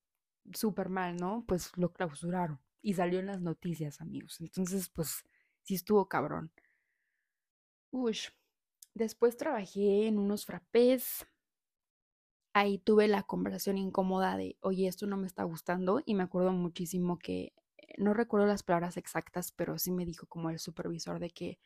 súper 0.53 0.89
mal, 0.89 1.17
¿no? 1.17 1.45
Pues 1.47 1.71
lo 1.77 1.93
clausuraron 1.93 2.61
y 2.83 2.95
salió 2.95 3.21
en 3.21 3.27
las 3.27 3.41
noticias, 3.41 4.01
amigos. 4.01 4.41
Entonces, 4.41 4.89
pues 4.91 5.25
sí 5.63 5.75
estuvo 5.75 6.09
cabrón. 6.09 6.53
Uy, 7.91 8.19
después 8.95 9.37
trabajé 9.37 10.07
en 10.07 10.19
unos 10.19 10.45
frappés. 10.45 11.27
Ahí 12.53 12.79
tuve 12.79 13.09
la 13.09 13.23
conversación 13.25 13.79
incómoda 13.79 14.37
de, 14.37 14.57
oye, 14.61 14.87
esto 14.87 15.07
no 15.07 15.17
me 15.17 15.27
está 15.27 15.43
gustando. 15.45 16.01
Y 16.05 16.15
me 16.15 16.23
acuerdo 16.23 16.53
muchísimo 16.53 17.19
que, 17.19 17.53
eh, 17.79 17.95
no 17.99 18.15
recuerdo 18.15 18.47
las 18.47 18.63
palabras 18.63 18.97
exactas, 18.97 19.51
pero 19.53 19.79
sí 19.79 19.91
me 19.91 20.05
dijo 20.07 20.27
como 20.27 20.51
el 20.51 20.59
supervisor 20.59 21.19
de 21.19 21.31
que, 21.31 21.59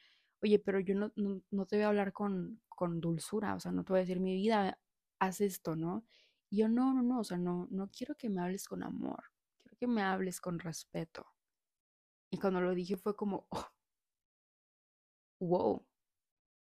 oye, 0.42 0.58
pero 0.58 0.80
yo 0.80 0.94
no, 0.94 1.12
no, 1.16 1.42
no 1.50 1.66
te 1.66 1.76
voy 1.76 1.84
a 1.84 1.88
hablar 1.88 2.12
con, 2.12 2.60
con 2.68 3.00
dulzura, 3.00 3.54
o 3.54 3.60
sea, 3.60 3.72
no 3.72 3.84
te 3.84 3.92
voy 3.92 3.98
a 3.98 4.02
decir 4.02 4.20
mi 4.20 4.34
vida, 4.34 4.78
haz 5.18 5.40
esto, 5.40 5.76
¿no? 5.76 6.04
Y 6.50 6.58
yo, 6.58 6.68
no, 6.68 6.94
no, 6.94 7.02
no, 7.02 7.20
o 7.20 7.24
sea, 7.24 7.38
no, 7.38 7.68
no 7.70 7.90
quiero 7.90 8.16
que 8.16 8.30
me 8.30 8.40
hables 8.42 8.68
con 8.68 8.82
amor, 8.82 9.24
quiero 9.58 9.76
que 9.78 9.86
me 9.86 10.02
hables 10.02 10.40
con 10.40 10.58
respeto. 10.58 11.26
Y 12.30 12.38
cuando 12.38 12.60
lo 12.60 12.74
dije 12.74 12.96
fue 12.96 13.16
como, 13.16 13.46
oh, 13.50 13.66
wow. 15.40 15.84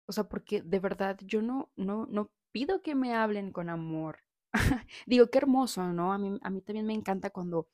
O 0.07 0.13
sea, 0.13 0.25
porque 0.29 0.63
de 0.63 0.81
verdad 0.81 1.19
yo 1.23 1.43
no, 1.43 1.71
no, 1.77 2.07
no 2.07 2.31
pido 2.53 2.83
que 2.83 2.95
me 2.95 3.15
hablen 3.15 3.53
con 3.53 3.69
amor. 3.69 4.21
Digo, 5.07 5.31
qué 5.31 5.39
hermoso, 5.39 5.93
¿no? 5.93 6.13
A 6.13 6.19
mí, 6.19 6.39
a 6.43 6.51
mí 6.51 6.61
también 6.63 6.87
me 6.87 6.95
encanta 6.95 7.31
cuando 7.31 7.69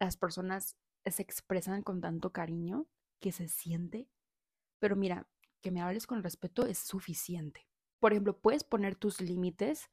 las 0.00 0.16
personas 0.16 0.76
se 1.04 1.22
expresan 1.22 1.82
con 1.82 2.00
tanto 2.00 2.32
cariño 2.32 2.86
que 3.20 3.32
se 3.32 3.48
siente. 3.48 4.08
Pero 4.84 4.96
mira, 4.96 5.26
que 5.62 5.70
me 5.70 5.80
hables 5.80 6.06
con 6.06 6.22
respeto 6.22 6.66
es 6.66 6.78
suficiente. 6.78 7.66
Por 8.00 8.12
ejemplo, 8.12 8.38
puedes 8.38 8.64
poner 8.64 8.96
tus 8.96 9.22
límites 9.22 9.88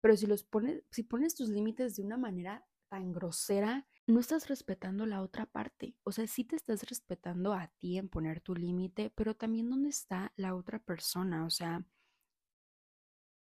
pero 0.00 0.16
si 0.16 0.26
los 0.26 0.44
pones, 0.44 0.82
si 0.90 1.02
pones 1.02 1.34
tus 1.34 1.48
límites 1.48 1.96
de 1.96 2.02
una 2.02 2.16
manera 2.16 2.66
tan 2.88 3.12
grosera, 3.12 3.86
no 4.06 4.20
estás 4.20 4.48
respetando 4.48 5.06
la 5.06 5.22
otra 5.22 5.46
parte. 5.46 5.96
O 6.04 6.12
sea, 6.12 6.26
sí 6.26 6.44
te 6.44 6.56
estás 6.56 6.84
respetando 6.84 7.52
a 7.52 7.68
ti 7.78 7.98
en 7.98 8.08
poner 8.08 8.40
tu 8.40 8.54
límite, 8.54 9.10
pero 9.10 9.34
también 9.36 9.68
dónde 9.68 9.90
está 9.90 10.32
la 10.36 10.54
otra 10.54 10.78
persona. 10.78 11.44
O 11.44 11.50
sea, 11.50 11.84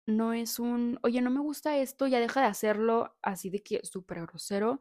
no 0.08 0.34
es 0.34 0.60
un, 0.60 1.00
oye, 1.04 1.22
no 1.22 1.30
me 1.30 1.40
gusta 1.40 1.78
esto, 1.78 2.08
ya 2.08 2.20
deja 2.20 2.42
de 2.42 2.48
hacerlo 2.48 3.16
así 3.22 3.50
de 3.50 3.64
que 3.64 3.86
súper 3.86 4.22
grosero. 4.26 4.80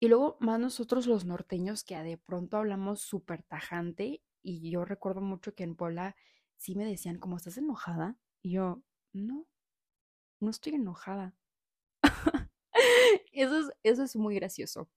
Y 0.00 0.08
luego 0.08 0.36
más 0.40 0.58
nosotros 0.58 1.06
los 1.06 1.24
norteños 1.24 1.84
que 1.84 1.96
de 2.02 2.18
pronto 2.18 2.56
hablamos 2.56 3.00
súper 3.00 3.44
tajante. 3.44 4.22
Y 4.42 4.70
yo 4.70 4.84
recuerdo 4.84 5.20
mucho 5.20 5.54
que 5.54 5.64
en 5.64 5.76
Puebla 5.76 6.16
sí 6.56 6.74
me 6.74 6.84
decían, 6.84 7.18
como 7.18 7.36
estás 7.36 7.58
enojada? 7.58 8.16
Y 8.42 8.52
yo, 8.52 8.82
no, 9.12 9.46
no 10.40 10.50
estoy 10.50 10.74
enojada. 10.74 11.34
eso, 13.32 13.58
es, 13.58 13.70
eso 13.82 14.02
es 14.02 14.16
muy 14.16 14.34
gracioso. 14.36 14.88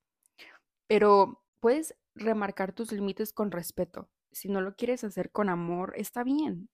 Pero 0.88 1.44
puedes 1.60 1.96
remarcar 2.16 2.74
tus 2.74 2.92
límites 2.92 3.34
con 3.34 3.52
respeto. 3.52 4.10
Si 4.32 4.50
no 4.50 4.62
lo 4.62 4.76
quieres 4.76 5.04
hacer 5.04 5.32
con 5.32 5.50
amor, 5.50 5.94
está 5.96 6.24
bien. 6.24 6.70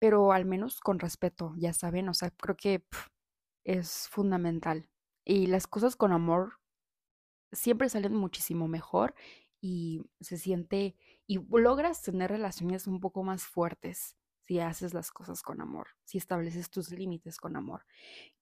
Pero 0.00 0.32
al 0.32 0.44
menos 0.44 0.80
con 0.80 0.98
respeto, 0.98 1.54
ya 1.56 1.72
saben, 1.72 2.08
o 2.08 2.14
sea, 2.14 2.30
creo 2.30 2.56
que 2.56 2.84
es 3.64 4.08
fundamental. 4.08 4.88
Y 5.24 5.46
las 5.46 5.66
cosas 5.66 5.96
con 5.96 6.12
amor 6.12 6.60
siempre 7.52 7.88
salen 7.88 8.14
muchísimo 8.14 8.68
mejor 8.68 9.14
y 9.60 10.02
se 10.20 10.38
siente 10.38 10.96
y 11.28 11.38
logras 11.50 12.02
tener 12.02 12.30
relaciones 12.30 12.86
un 12.86 13.00
poco 13.00 13.22
más 13.22 13.44
fuertes 13.44 14.16
si 14.46 14.60
haces 14.60 14.94
las 14.94 15.12
cosas 15.12 15.42
con 15.42 15.60
amor, 15.60 15.88
si 16.04 16.16
estableces 16.16 16.70
tus 16.70 16.90
límites 16.90 17.36
con 17.36 17.54
amor. 17.54 17.84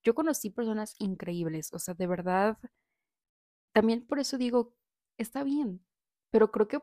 Yo 0.01 0.15
conocí 0.15 0.49
personas 0.49 0.95
increíbles, 0.97 1.73
o 1.73 1.79
sea, 1.79 1.95
de 1.95 2.07
verdad, 2.07 2.57
también 3.73 4.07
por 4.07 4.19
eso 4.19 4.37
digo, 4.37 4.73
está 5.17 5.43
bien, 5.43 5.85
pero 6.31 6.49
creo 6.49 6.69
que 6.69 6.79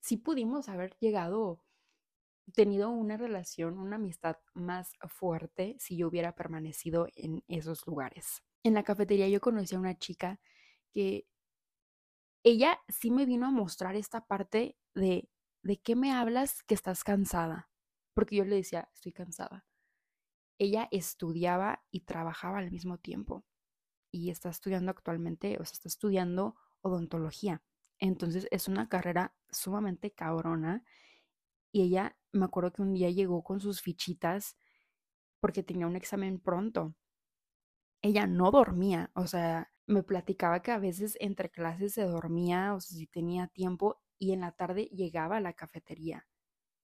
sí 0.00 0.16
pudimos 0.16 0.68
haber 0.68 0.96
llegado, 1.00 1.60
tenido 2.54 2.90
una 2.90 3.16
relación, 3.16 3.78
una 3.78 3.96
amistad 3.96 4.36
más 4.54 4.92
fuerte 5.08 5.74
si 5.80 5.96
yo 5.96 6.06
hubiera 6.06 6.36
permanecido 6.36 7.08
en 7.16 7.42
esos 7.48 7.84
lugares. 7.84 8.44
En 8.62 8.74
la 8.74 8.84
cafetería 8.84 9.28
yo 9.28 9.40
conocí 9.40 9.74
a 9.74 9.80
una 9.80 9.98
chica 9.98 10.40
que 10.94 11.26
ella 12.44 12.78
sí 12.88 13.10
me 13.10 13.26
vino 13.26 13.46
a 13.46 13.50
mostrar 13.50 13.96
esta 13.96 14.24
parte 14.24 14.78
de, 14.94 15.28
¿de 15.62 15.80
qué 15.80 15.96
me 15.96 16.12
hablas 16.12 16.62
que 16.62 16.74
estás 16.74 17.04
cansada? 17.04 17.68
porque 18.18 18.34
yo 18.34 18.44
le 18.44 18.56
decía, 18.56 18.88
estoy 18.92 19.12
cansada. 19.12 19.64
Ella 20.58 20.88
estudiaba 20.90 21.84
y 21.92 22.00
trabajaba 22.00 22.58
al 22.58 22.72
mismo 22.72 22.98
tiempo 22.98 23.44
y 24.10 24.30
está 24.30 24.48
estudiando 24.48 24.90
actualmente, 24.90 25.56
o 25.60 25.64
sea, 25.64 25.74
está 25.74 25.86
estudiando 25.86 26.56
odontología. 26.80 27.62
Entonces 28.00 28.48
es 28.50 28.66
una 28.66 28.88
carrera 28.88 29.36
sumamente 29.50 30.10
cabrona 30.10 30.82
y 31.70 31.82
ella 31.82 32.18
me 32.32 32.46
acuerdo 32.46 32.72
que 32.72 32.82
un 32.82 32.92
día 32.92 33.08
llegó 33.08 33.44
con 33.44 33.60
sus 33.60 33.82
fichitas 33.82 34.56
porque 35.38 35.62
tenía 35.62 35.86
un 35.86 35.94
examen 35.94 36.40
pronto. 36.40 36.96
Ella 38.02 38.26
no 38.26 38.50
dormía, 38.50 39.12
o 39.14 39.28
sea, 39.28 39.72
me 39.86 40.02
platicaba 40.02 40.60
que 40.60 40.72
a 40.72 40.78
veces 40.78 41.16
entre 41.20 41.50
clases 41.50 41.94
se 41.94 42.02
dormía, 42.02 42.74
o 42.74 42.80
si 42.80 43.06
tenía 43.06 43.46
tiempo, 43.46 44.02
y 44.18 44.32
en 44.32 44.40
la 44.40 44.52
tarde 44.52 44.84
llegaba 44.86 45.36
a 45.36 45.40
la 45.40 45.52
cafetería, 45.52 46.26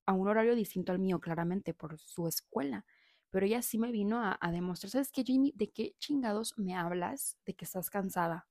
a 0.07 0.13
un 0.13 0.29
horario 0.29 0.55
distinto 0.55 0.93
al 0.93 0.99
mío, 0.99 1.21
claramente, 1.21 1.75
por 1.75 1.99
su 1.99 2.29
escuela. 2.29 2.85
Pero 3.31 3.47
ella 3.47 3.63
sí 3.63 3.79
me 3.79 3.91
vino 3.91 4.21
a, 4.23 4.39
demostrar, 4.53 4.91
¿sabes 4.91 5.11
qué, 5.11 5.25
Jamie? 5.27 5.53
¿De 5.57 5.71
qué 5.71 5.97
chingados 5.99 6.57
me 6.59 6.77
hablas 6.77 7.37
de 7.45 7.55
que 7.55 7.65
estás 7.65 7.91
cansada? 7.91 8.47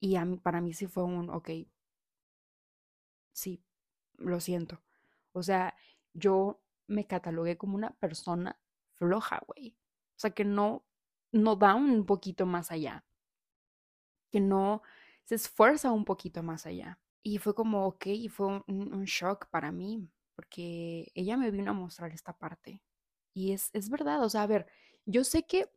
Y 0.00 0.16
para 0.42 0.60
mí 0.60 0.72
sí 0.74 0.86
fue 0.86 1.04
un, 1.04 1.30
ok, 1.30 1.50
sí, 3.32 3.62
lo 4.14 4.40
siento. 4.40 4.82
O 5.32 5.42
sea, 5.42 5.76
yo 6.14 6.60
me 6.86 7.06
catalogué 7.06 7.56
como 7.56 7.76
una 7.76 7.90
persona 7.90 8.58
floja, 8.94 9.42
güey. 9.46 9.76
O 10.16 10.18
sea, 10.18 10.30
que 10.30 10.44
no, 10.44 10.84
no 11.32 11.56
da 11.56 11.74
un 11.74 12.06
poquito 12.06 12.46
más 12.46 12.70
allá. 12.72 13.04
Que 14.30 14.40
no 14.40 14.82
se 15.26 15.36
esfuerza 15.36 15.92
un 15.92 16.06
poquito 16.06 16.42
más 16.42 16.66
allá. 16.66 17.00
Y 17.22 17.38
fue 17.38 17.54
como, 17.54 17.86
ok, 17.86 18.06
y 18.08 18.28
fue 18.28 18.46
un, 18.46 18.64
un 18.68 19.04
shock 19.04 19.48
para 19.50 19.72
mí, 19.72 20.08
porque 20.36 21.12
ella 21.14 21.36
me 21.36 21.50
vino 21.50 21.72
a 21.72 21.74
mostrar 21.74 22.12
esta 22.12 22.32
parte. 22.38 22.82
Y 23.34 23.52
es, 23.52 23.70
es 23.74 23.90
verdad, 23.90 24.24
o 24.24 24.30
sea, 24.30 24.42
a 24.44 24.46
ver, 24.46 24.66
yo 25.06 25.24
sé 25.24 25.44
que 25.46 25.70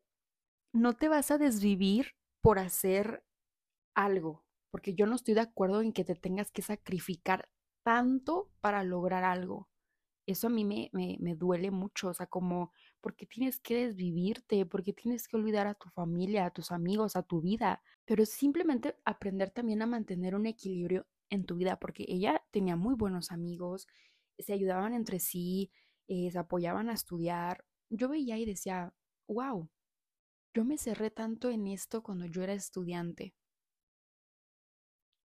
no 0.74 0.94
te 0.96 1.10
vas 1.10 1.32
a 1.32 1.38
desvivir 1.38 2.16
por 2.42 2.60
hacer 2.60 3.24
algo, 3.96 4.46
porque 4.72 4.96
yo 4.96 5.06
no 5.08 5.16
estoy 5.16 5.34
de 5.36 5.42
acuerdo 5.42 5.82
en 5.82 5.94
que 5.94 6.06
te 6.06 6.16
tengas 6.16 6.52
que 6.52 6.62
sacrificar 6.62 7.50
tanto 7.84 8.50
para 8.62 8.84
lograr 8.84 9.24
algo. 9.24 9.70
Eso 10.28 10.48
a 10.48 10.52
mí 10.52 10.66
me, 10.66 10.90
me, 10.94 11.18
me 11.20 11.36
duele 11.36 11.72
mucho, 11.72 12.10
o 12.10 12.14
sea, 12.14 12.28
como, 12.28 12.72
porque 13.02 13.26
tienes 13.26 13.60
que 13.60 13.86
desvivirte? 13.86 14.66
porque 14.66 14.94
tienes 14.94 15.28
que 15.28 15.38
olvidar 15.38 15.68
a 15.68 15.76
tu 15.76 15.90
familia, 15.90 16.46
a 16.46 16.52
tus 16.52 16.72
amigos, 16.72 17.16
a 17.16 17.24
tu 17.24 17.42
vida? 17.42 17.82
Pero 18.06 18.26
simplemente 18.26 18.96
aprender 19.06 19.52
también 19.52 19.82
a 19.82 19.88
mantener 19.88 20.36
un 20.36 20.46
equilibrio 20.46 21.08
en 21.30 21.46
tu 21.46 21.56
vida, 21.56 21.78
porque 21.80 22.06
ella 22.08 22.44
tenía 22.52 22.76
muy 22.76 22.96
buenos 22.96 23.32
amigos, 23.32 23.88
se 24.38 24.54
ayudaban 24.54 24.94
entre 24.94 25.20
sí, 25.20 25.72
eh, 26.08 26.30
se 26.32 26.40
apoyaban 26.40 26.90
a 26.90 26.94
estudiar. 26.94 27.66
Yo 27.90 28.10
veía 28.10 28.38
y 28.38 28.46
decía, 28.46 28.94
wow, 29.28 29.70
yo 30.54 30.66
me 30.66 30.78
cerré 30.78 31.12
tanto 31.12 31.50
en 31.50 31.68
esto 31.68 32.02
cuando 32.02 32.26
yo 32.26 32.42
era 32.44 32.54
estudiante. 32.54 33.36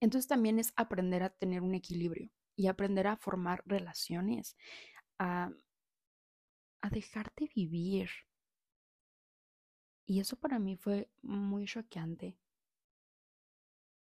Entonces 0.00 0.26
también 0.28 0.58
es 0.58 0.72
aprender 0.76 1.22
a 1.22 1.30
tener 1.30 1.62
un 1.62 1.74
equilibrio 1.74 2.30
y 2.56 2.66
aprender 2.66 3.06
a 3.06 3.16
formar 3.16 3.62
relaciones, 3.66 4.56
a, 5.18 5.50
a 6.82 6.90
dejarte 6.90 7.48
vivir. 7.54 8.10
Y 10.04 10.20
eso 10.20 10.36
para 10.36 10.58
mí 10.58 10.76
fue 10.76 11.10
muy 11.22 11.64
choqueante. 11.64 12.36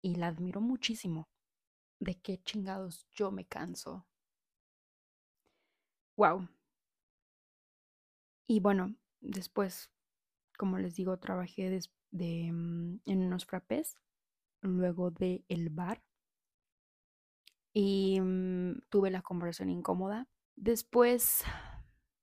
Y 0.03 0.15
la 0.15 0.29
admiro 0.29 0.61
muchísimo. 0.61 1.29
¿De 1.99 2.15
qué 2.21 2.41
chingados 2.45 3.09
yo 3.15 3.33
me 3.33 3.47
canso? 3.47 4.07
Wow. 6.17 6.49
Y 8.47 8.61
bueno, 8.61 8.95
después, 9.21 9.91
como 10.57 10.79
les 10.79 10.95
digo, 10.95 11.19
trabajé 11.19 11.81
mm, 12.13 13.01
en 13.07 13.23
unos 13.27 13.47
frappés, 13.47 13.97
luego 14.61 15.11
de 15.11 15.45
el 15.49 15.71
bar. 15.71 16.03
Y 17.73 18.21
mm, 18.21 18.83
tuve 18.91 19.11
la 19.11 19.23
conversación 19.23 19.71
incómoda. 19.71 20.29
Después 20.55 21.45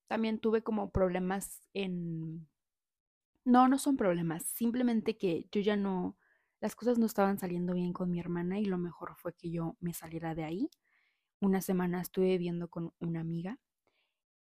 también 0.07 0.39
tuve 0.39 0.63
como 0.63 0.91
problemas 0.91 1.61
en... 1.73 2.47
No, 3.45 3.67
no 3.67 3.77
son 3.77 3.97
problemas, 3.97 4.43
simplemente 4.43 5.17
que 5.17 5.47
yo 5.51 5.61
ya 5.61 5.75
no, 5.75 6.17
las 6.61 6.75
cosas 6.75 6.97
no 6.97 7.05
estaban 7.05 7.37
saliendo 7.39 7.73
bien 7.73 7.91
con 7.93 8.09
mi 8.09 8.19
hermana 8.19 8.59
y 8.59 8.65
lo 8.65 8.77
mejor 8.77 9.15
fue 9.17 9.33
que 9.33 9.51
yo 9.51 9.75
me 9.81 9.93
saliera 9.93 10.33
de 10.35 10.45
ahí. 10.45 10.69
Una 11.41 11.61
semana 11.61 12.01
estuve 12.01 12.27
viviendo 12.29 12.69
con 12.69 12.93
una 12.99 13.21
amiga 13.21 13.59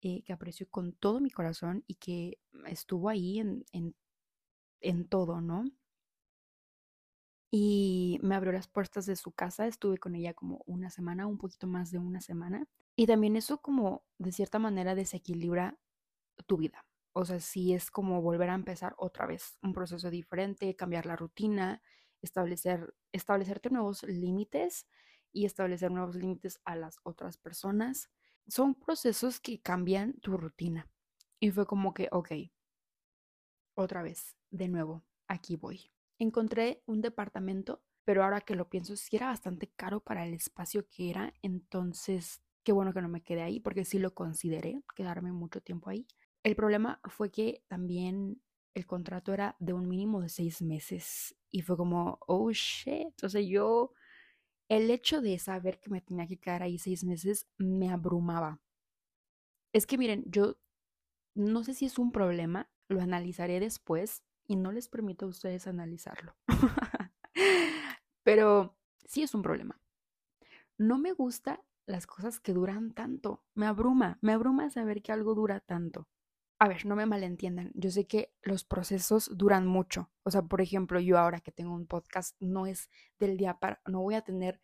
eh, 0.02 0.24
que 0.24 0.34
aprecio 0.34 0.70
con 0.70 0.94
todo 0.94 1.20
mi 1.22 1.32
corazón 1.32 1.84
y 1.88 1.96
que 1.96 2.40
estuvo 2.68 3.10
ahí 3.10 3.40
en, 3.40 3.66
en, 3.72 3.96
en 4.82 5.08
todo, 5.08 5.42
¿no? 5.42 5.66
Y 7.52 8.18
me 8.24 8.36
abrió 8.36 8.54
las 8.54 8.70
puertas 8.70 9.06
de 9.06 9.18
su 9.18 9.34
casa. 9.34 9.68
Estuve 9.68 9.98
con 9.98 10.16
ella 10.16 10.34
como 10.34 10.64
una 10.66 10.90
semana, 10.90 11.28
un 11.28 11.38
poquito 11.38 11.68
más 11.68 11.92
de 11.92 12.00
una 12.00 12.22
semana. 12.22 12.68
Y 12.96 13.06
también 13.08 13.36
eso 13.36 13.62
como 13.62 14.04
de 14.18 14.32
cierta 14.32 14.58
manera 14.58 14.96
desequilibra 14.96 15.78
tu 16.48 16.58
vida. 16.58 16.86
O 17.14 17.26
sea, 17.26 17.42
sí 17.42 17.74
es 17.74 17.92
como 17.92 18.22
volver 18.22 18.50
a 18.50 18.56
empezar 18.56 18.96
otra 18.98 19.26
vez, 19.26 19.58
un 19.62 19.74
proceso 19.74 20.10
diferente, 20.10 20.78
cambiar 20.78 21.06
la 21.06 21.18
rutina, 21.18 21.82
establecer, 22.22 22.96
establecerte 23.12 23.70
nuevos 23.70 24.04
límites 24.04 24.88
y 25.34 25.46
establecer 25.46 25.92
nuevos 25.92 26.16
límites 26.16 26.62
a 26.64 26.78
las 26.78 27.00
otras 27.04 27.38
personas. 27.38 28.10
Son 28.48 28.76
procesos 28.76 29.42
que 29.42 29.62
cambian 29.62 30.14
tu 30.22 30.38
rutina. 30.38 30.90
Y 31.42 31.52
fue 31.52 31.66
como 31.66 31.94
que, 31.94 32.08
ok, 32.12 32.32
otra 33.76 34.04
vez, 34.04 34.38
de 34.52 34.70
nuevo, 34.70 35.04
aquí 35.28 35.58
voy 35.58 35.92
encontré 36.24 36.84
un 36.86 37.02
departamento, 37.02 37.82
pero 38.04 38.24
ahora 38.24 38.42
que 38.42 38.56
lo 38.56 38.70
pienso, 38.70 38.96
sí 38.96 39.16
era 39.16 39.28
bastante 39.28 39.68
caro 39.76 40.02
para 40.02 40.26
el 40.26 40.34
espacio 40.34 40.88
que 40.88 41.10
era, 41.10 41.34
entonces 41.42 42.42
qué 42.64 42.72
bueno 42.72 42.94
que 42.94 43.02
no 43.02 43.10
me 43.10 43.24
quedé 43.24 43.42
ahí, 43.42 43.60
porque 43.60 43.86
sí 43.86 43.98
lo 43.98 44.14
consideré, 44.14 44.84
quedarme 44.96 45.32
mucho 45.32 45.62
tiempo 45.62 45.90
ahí. 45.90 46.06
El 46.44 46.56
problema 46.56 47.00
fue 47.06 47.32
que 47.32 47.64
también 47.68 48.42
el 48.74 48.86
contrato 48.86 49.34
era 49.34 49.56
de 49.60 49.74
un 49.74 49.88
mínimo 49.88 50.22
de 50.22 50.30
seis 50.30 50.62
meses 50.62 51.36
y 51.50 51.62
fue 51.62 51.76
como, 51.76 52.20
oh 52.28 52.52
shit, 52.52 53.24
o 53.24 53.30
sea, 53.30 53.42
yo, 53.42 53.94
el 54.70 54.92
hecho 54.92 55.22
de 55.22 55.38
saber 55.40 55.80
que 55.80 55.90
me 55.90 56.02
tenía 56.02 56.28
que 56.28 56.38
quedar 56.38 56.64
ahí 56.64 56.78
seis 56.78 57.04
meses 57.04 57.48
me 57.58 57.90
abrumaba. 57.90 58.62
Es 59.74 59.88
que 59.88 59.98
miren, 59.98 60.24
yo 60.28 60.58
no 61.34 61.64
sé 61.64 61.74
si 61.74 61.86
es 61.86 61.98
un 61.98 62.12
problema, 62.12 62.70
lo 62.88 63.02
analizaré 63.02 63.60
después, 63.60 64.24
y 64.52 64.58
no 64.58 64.74
les 64.74 64.90
permito 64.90 65.26
a 65.26 65.30
ustedes 65.30 65.66
analizarlo. 65.66 66.36
Pero 68.24 68.76
sí 69.06 69.24
es 69.24 69.34
un 69.34 69.42
problema. 69.42 69.80
No 70.78 70.98
me 70.98 71.14
gustan 71.14 71.62
las 71.86 72.06
cosas 72.06 72.42
que 72.42 72.52
duran 72.52 72.92
tanto. 72.92 73.46
Me 73.56 73.66
abruma, 73.66 74.20
me 74.20 74.34
abruma 74.34 74.70
saber 74.70 75.02
que 75.02 75.14
algo 75.14 75.36
dura 75.36 75.62
tanto. 75.62 76.10
A 76.60 76.68
ver, 76.68 76.86
no 76.86 76.98
me 76.98 77.06
malentiendan. 77.06 77.72
Yo 77.76 77.92
sé 77.92 78.08
que 78.08 78.34
los 78.42 78.66
procesos 78.66 79.32
duran 79.38 79.66
mucho. 79.66 80.12
O 80.24 80.32
sea, 80.32 80.42
por 80.42 80.60
ejemplo, 80.60 81.00
yo 81.00 81.18
ahora 81.18 81.40
que 81.40 81.54
tengo 81.54 81.74
un 81.74 81.88
podcast, 81.88 82.36
no 82.42 82.68
es 82.68 82.90
del 83.20 83.38
día 83.38 83.58
para, 83.58 83.82
no 83.86 84.02
voy 84.02 84.16
a 84.16 84.22
tener 84.22 84.60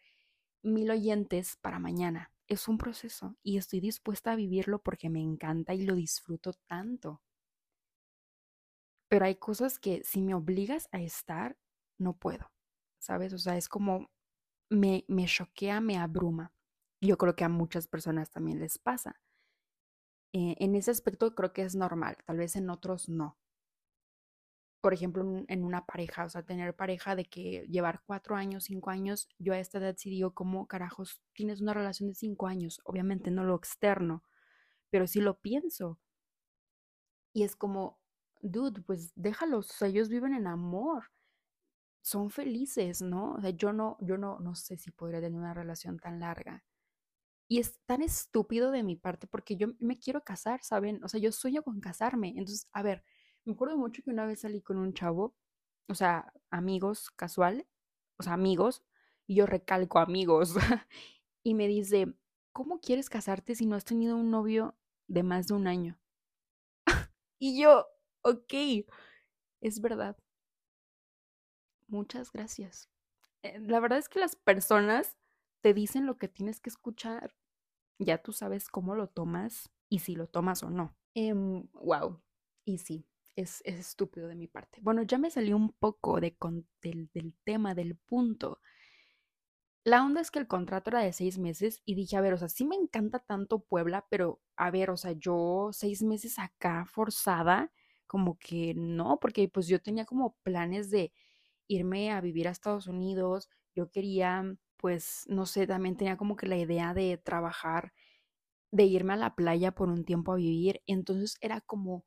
mil 0.64 0.92
oyentes 0.92 1.56
para 1.62 1.80
mañana. 1.80 2.34
Es 2.50 2.68
un 2.68 2.78
proceso 2.78 3.38
y 3.42 3.56
estoy 3.56 3.80
dispuesta 3.80 4.34
a 4.34 4.36
vivirlo 4.36 4.84
porque 4.84 5.10
me 5.10 5.22
encanta 5.22 5.74
y 5.74 5.86
lo 5.86 5.96
disfruto 5.96 6.52
tanto. 6.68 7.22
Pero 9.10 9.26
hay 9.26 9.36
cosas 9.36 9.80
que 9.80 10.04
si 10.04 10.22
me 10.22 10.34
obligas 10.34 10.90
a 10.92 11.02
estar, 11.02 11.58
no 11.98 12.18
puedo, 12.18 12.52
¿sabes? 13.00 13.34
O 13.34 13.38
sea, 13.38 13.58
es 13.58 13.70
como 13.70 14.10
me, 14.70 15.06
me 15.08 15.26
choquea, 15.26 15.82
me 15.82 15.98
abruma. 15.98 16.54
Yo 17.02 17.18
creo 17.18 17.36
que 17.36 17.44
a 17.44 17.50
muchas 17.50 17.88
personas 17.88 18.32
también 18.32 18.60
les 18.60 18.78
pasa. 18.78 19.22
Eh, 20.34 20.56
en 20.60 20.76
ese 20.76 20.92
aspecto 20.92 21.34
creo 21.36 21.54
que 21.54 21.64
es 21.64 21.76
normal, 21.76 22.18
tal 22.26 22.38
vez 22.38 22.56
en 22.56 22.70
otros 22.70 23.10
no. 23.10 23.38
Por 24.82 24.94
ejemplo, 24.94 25.24
en 25.48 25.64
una 25.64 25.86
pareja, 25.86 26.26
o 26.26 26.30
sea, 26.30 26.44
tener 26.44 26.76
pareja 26.76 27.16
de 27.16 27.26
que 27.26 27.66
llevar 27.70 28.04
cuatro 28.06 28.36
años, 28.36 28.66
cinco 28.66 28.90
años, 28.90 29.28
yo 29.38 29.54
a 29.54 29.60
esta 29.60 29.80
edad 29.80 29.96
sí 29.98 30.10
digo, 30.10 30.34
¿cómo 30.34 30.68
carajos 30.68 31.22
tienes 31.34 31.62
una 31.62 31.74
relación 31.74 32.10
de 32.10 32.16
cinco 32.16 32.48
años? 32.48 32.80
Obviamente 32.86 33.32
no 33.32 33.44
lo 33.44 33.56
externo, 33.56 34.24
pero 34.92 35.08
sí 35.08 35.22
lo 35.22 35.40
pienso. 35.40 36.00
Y 37.34 37.44
es 37.44 37.56
como, 37.56 38.00
dude, 38.42 38.82
pues 38.82 39.12
déjalos, 39.16 39.72
o 39.72 39.74
sea, 39.74 39.88
ellos 39.88 40.10
viven 40.10 40.34
en 40.34 40.48
amor, 40.48 41.12
son 42.02 42.30
felices, 42.30 43.02
¿no? 43.02 43.34
O 43.34 43.42
sea, 43.42 43.50
yo 43.52 43.74
no, 43.74 43.98
yo 44.02 44.18
no, 44.18 44.40
no 44.40 44.56
sé 44.56 44.78
si 44.78 44.92
podría 44.92 45.22
tener 45.22 45.38
una 45.40 45.54
relación 45.54 46.00
tan 46.00 46.20
larga. 46.20 46.64
Y 47.50 47.60
es 47.60 47.80
tan 47.86 48.02
estúpido 48.02 48.72
de 48.72 48.84
mi 48.84 48.96
parte 48.96 49.28
porque 49.28 49.56
yo 49.58 49.70
me 49.80 50.00
quiero 50.00 50.22
casar, 50.24 50.62
¿saben? 50.64 51.04
O 51.04 51.08
sea, 51.10 51.20
yo 51.20 51.32
sueño 51.32 51.64
con 51.64 51.80
casarme. 51.80 52.30
Entonces, 52.30 52.68
a 52.74 52.84
ver, 52.84 53.04
me 53.46 53.54
acuerdo 53.54 53.78
mucho 53.78 54.04
que 54.04 54.10
una 54.10 54.26
vez 54.26 54.42
salí 54.42 54.62
con 54.62 54.78
un 54.78 54.94
chavo, 54.94 55.36
o 55.88 55.96
sea, 55.96 56.34
amigos, 56.50 57.10
casual, 57.12 57.68
o 58.18 58.24
sea, 58.24 58.34
amigos, 58.34 58.84
y 59.26 59.36
yo 59.36 59.46
recalco 59.46 60.00
amigos, 60.00 60.56
y 61.44 61.54
me 61.54 61.68
dice, 61.68 62.14
¿cómo 62.52 62.80
quieres 62.80 63.10
casarte 63.10 63.56
si 63.56 63.66
no 63.66 63.76
has 63.76 63.86
tenido 63.86 64.18
un 64.18 64.32
novio 64.32 64.78
de 65.08 65.24
más 65.24 65.48
de 65.48 65.54
un 65.54 65.68
año? 65.68 66.00
y 67.40 67.62
yo, 67.62 67.86
ok, 68.22 68.54
es 69.62 69.82
verdad. 69.82 70.18
Muchas 71.88 72.32
gracias. 72.32 72.90
Eh, 73.44 73.60
la 73.60 73.80
verdad 73.80 74.00
es 74.00 74.10
que 74.10 74.20
las 74.20 74.36
personas 74.36 75.18
te 75.62 75.74
dicen 75.74 76.06
lo 76.06 76.18
que 76.18 76.28
tienes 76.28 76.60
que 76.60 76.70
escuchar. 76.70 77.36
Ya 78.00 78.22
tú 78.22 78.32
sabes 78.34 78.70
cómo 78.70 78.96
lo 78.96 79.08
tomas 79.08 79.70
y 79.90 80.00
si 80.00 80.16
lo 80.16 80.28
tomas 80.28 80.64
o 80.64 80.70
no. 80.70 80.96
wow. 81.74 82.10
Em, 82.10 82.22
y 82.66 82.78
sí, 82.80 83.08
es, 83.36 83.62
estúpido 83.66 84.28
de 84.28 84.36
mi 84.36 84.48
parte. 84.48 84.80
Bueno, 84.82 85.04
ya 85.04 85.18
me 85.18 85.32
salió 85.32 85.56
un 85.56 85.72
poco 85.72 86.20
de, 86.20 86.36
del, 86.82 87.10
del 87.14 87.34
tema, 87.44 87.74
del 87.74 87.96
punto. 87.96 88.60
La 89.84 90.04
onda 90.04 90.20
es 90.20 90.32
que 90.32 90.40
el 90.40 90.48
contrato 90.48 90.90
era 90.90 91.00
de 91.00 91.14
seis 91.14 91.38
meses 91.38 91.82
y 91.86 91.96
dije, 91.96 92.18
a 92.18 92.22
ver, 92.22 92.34
o 92.34 92.38
sea, 92.38 92.50
sí 92.50 92.66
me 92.66 92.76
encanta 92.76 93.20
tanto 93.20 93.60
Puebla, 93.60 94.06
pero 94.10 94.42
a 94.58 94.70
ver, 94.70 94.90
o 94.90 94.98
sea, 94.98 95.14
yo 95.14 95.70
seis 95.72 96.04
meses 96.04 96.40
acá 96.40 96.86
forzada, 96.86 97.72
como 98.08 98.38
que 98.40 98.74
no, 98.76 99.20
porque 99.22 99.50
pues 99.50 99.68
yo 99.68 99.82
tenía 99.82 100.06
como 100.06 100.36
planes 100.44 100.90
de 100.92 101.14
irme 101.68 102.12
a 102.12 102.22
vivir 102.22 102.48
a 102.48 102.52
Estados 102.52 102.88
Unidos, 102.88 103.50
yo 103.76 103.92
quería, 103.92 104.44
pues, 104.78 105.26
no 105.30 105.46
sé, 105.46 105.68
también 105.68 105.98
tenía 105.98 106.18
como 106.18 106.36
que 106.38 106.48
la 106.48 106.58
idea 106.58 106.94
de 106.94 107.18
trabajar, 107.18 107.94
de 108.72 108.84
irme 108.86 109.14
a 109.14 109.18
la 109.18 109.36
playa 109.36 109.72
por 109.74 109.90
un 109.90 110.06
tiempo 110.06 110.34
a 110.34 110.36
vivir, 110.38 110.82
entonces 110.88 111.38
era 111.42 111.62
como, 111.62 112.06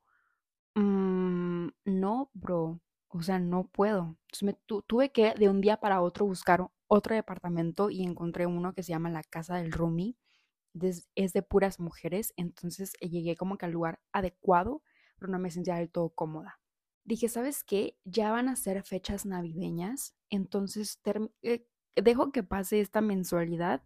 mm, 0.75 1.69
no, 1.85 2.29
bro, 2.33 2.81
o 3.09 3.21
sea, 3.23 3.39
no 3.39 3.67
puedo. 3.69 4.17
Entonces 4.31 4.43
me 4.43 4.53
tuve 4.87 5.11
que 5.11 5.33
de 5.35 5.49
un 5.49 5.61
día 5.61 5.77
para 5.79 6.01
otro 6.01 6.25
buscar 6.25 6.67
otro 6.87 7.15
departamento 7.15 7.89
y 7.89 8.03
encontré 8.03 8.45
uno 8.47 8.73
que 8.73 8.83
se 8.83 8.91
llama 8.91 9.09
la 9.09 9.23
Casa 9.23 9.57
del 9.57 9.71
Rumi. 9.71 10.17
Es 11.15 11.33
de 11.33 11.41
puras 11.43 11.79
mujeres, 11.79 12.33
entonces 12.37 12.93
llegué 13.01 13.35
como 13.35 13.57
que 13.57 13.65
al 13.65 13.71
lugar 13.73 13.99
adecuado, 14.13 14.81
pero 15.21 15.31
no 15.31 15.39
me 15.39 15.51
sentía 15.51 15.75
del 15.75 15.91
todo 15.91 16.09
cómoda. 16.09 16.59
Dije, 17.03 17.29
¿sabes 17.29 17.63
qué? 17.63 17.95
Ya 18.05 18.31
van 18.31 18.49
a 18.49 18.55
ser 18.55 18.81
fechas 18.83 19.27
navideñas, 19.27 20.15
entonces 20.31 20.99
eh, 21.43 21.67
dejo 21.95 22.31
que 22.31 22.41
pase 22.41 22.79
esta 22.81 23.01
mensualidad 23.01 23.83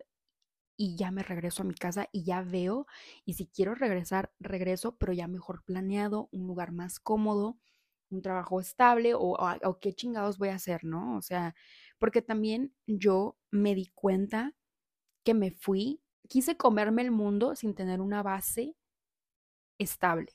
y 0.78 0.96
ya 0.96 1.12
me 1.12 1.24
regreso 1.24 1.64
a 1.64 1.66
mi 1.66 1.76
casa 1.76 2.08
y 2.14 2.24
ya 2.24 2.42
veo, 2.42 2.88
y 3.26 3.34
si 3.34 3.48
quiero 3.48 3.76
regresar, 3.76 4.34
regreso, 4.40 4.96
pero 4.98 5.12
ya 5.12 5.28
mejor 5.28 5.64
planeado, 5.66 6.30
un 6.32 6.48
lugar 6.48 6.72
más 6.72 7.00
cómodo, 7.02 7.58
un 8.10 8.22
trabajo 8.22 8.62
estable 8.62 9.14
o, 9.14 9.36
o, 9.38 9.80
qué 9.80 9.94
chingados 9.94 10.38
voy 10.38 10.50
a 10.50 10.56
hacer, 10.56 10.86
¿no? 10.86 11.18
O 11.18 11.22
sea, 11.22 11.54
porque 12.00 12.22
también 12.22 12.74
yo 12.88 13.38
me 13.52 13.76
di 13.76 13.88
cuenta 13.94 14.54
que 15.26 15.34
me 15.34 15.52
fui, 15.52 16.02
quise 16.30 16.56
comerme 16.56 17.02
el 17.02 17.12
mundo 17.12 17.56
sin 17.56 17.76
tener 17.76 18.00
una 18.00 18.24
base 18.24 18.76
estable. 19.78 20.32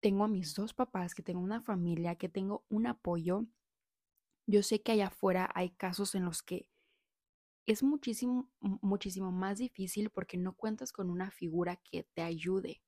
Tengo 0.00 0.24
a 0.24 0.28
mis 0.28 0.54
dos 0.54 0.74
papás, 0.74 1.14
que 1.14 1.22
tengo 1.22 1.40
una 1.40 1.60
familia, 1.60 2.16
que 2.16 2.28
tengo 2.28 2.64
un 2.68 2.86
apoyo. 2.86 3.46
Yo 4.46 4.62
sé 4.62 4.82
que 4.82 4.92
allá 4.92 5.08
afuera 5.08 5.50
hay 5.54 5.70
casos 5.70 6.14
en 6.14 6.24
los 6.24 6.42
que 6.42 6.70
es 7.66 7.82
muchísimo, 7.82 8.50
muchísimo 8.60 9.30
más 9.30 9.58
difícil 9.58 10.08
porque 10.10 10.38
no 10.38 10.54
cuentas 10.54 10.90
con 10.90 11.10
una 11.10 11.30
figura 11.30 11.76
que 11.76 12.04
te 12.14 12.22
ayude. 12.22 12.80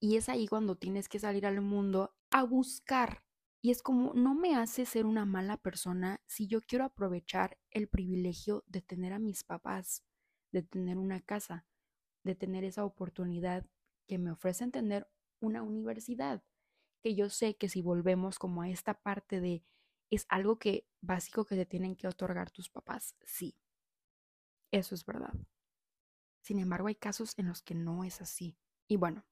Y 0.00 0.16
es 0.16 0.28
ahí 0.28 0.48
cuando 0.48 0.76
tienes 0.76 1.08
que 1.08 1.20
salir 1.20 1.46
al 1.46 1.60
mundo 1.60 2.12
a 2.30 2.42
buscar. 2.42 3.22
Y 3.60 3.70
es 3.70 3.80
como, 3.80 4.12
no 4.14 4.34
me 4.34 4.56
hace 4.56 4.86
ser 4.86 5.06
una 5.06 5.24
mala 5.24 5.56
persona 5.56 6.20
si 6.26 6.48
yo 6.48 6.60
quiero 6.62 6.84
aprovechar 6.84 7.58
el 7.70 7.88
privilegio 7.88 8.64
de 8.66 8.82
tener 8.82 9.12
a 9.12 9.20
mis 9.20 9.44
papás, 9.44 10.02
de 10.50 10.62
tener 10.62 10.98
una 10.98 11.20
casa, 11.20 11.64
de 12.24 12.34
tener 12.34 12.64
esa 12.64 12.84
oportunidad 12.84 13.64
que 14.08 14.18
me 14.18 14.32
ofrecen 14.32 14.72
tener 14.72 15.06
una 15.42 15.62
universidad, 15.62 16.42
que 17.02 17.14
yo 17.14 17.28
sé 17.28 17.56
que 17.56 17.68
si 17.68 17.82
volvemos 17.82 18.38
como 18.38 18.62
a 18.62 18.70
esta 18.70 18.94
parte 18.94 19.40
de 19.40 19.64
es 20.10 20.26
algo 20.28 20.58
que 20.58 20.86
básico 21.00 21.44
que 21.44 21.56
te 21.56 21.66
tienen 21.66 21.96
que 21.96 22.06
otorgar 22.06 22.50
tus 22.50 22.68
papás, 22.68 23.16
sí. 23.24 23.56
Eso 24.70 24.94
es 24.94 25.04
verdad. 25.04 25.34
Sin 26.42 26.58
embargo, 26.58 26.88
hay 26.88 26.94
casos 26.96 27.38
en 27.38 27.48
los 27.48 27.62
que 27.62 27.74
no 27.74 28.04
es 28.04 28.20
así. 28.20 28.58
Y 28.88 28.96
bueno, 28.96 29.24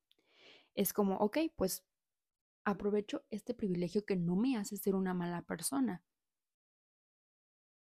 es 0.74 0.92
como, 0.92 1.16
ok, 1.16 1.38
pues 1.56 1.84
aprovecho 2.64 3.24
este 3.30 3.52
privilegio 3.52 4.04
que 4.04 4.16
no 4.16 4.36
me 4.36 4.56
hace 4.56 4.76
ser 4.76 4.94
una 4.94 5.12
mala 5.12 5.42
persona. 5.42 6.02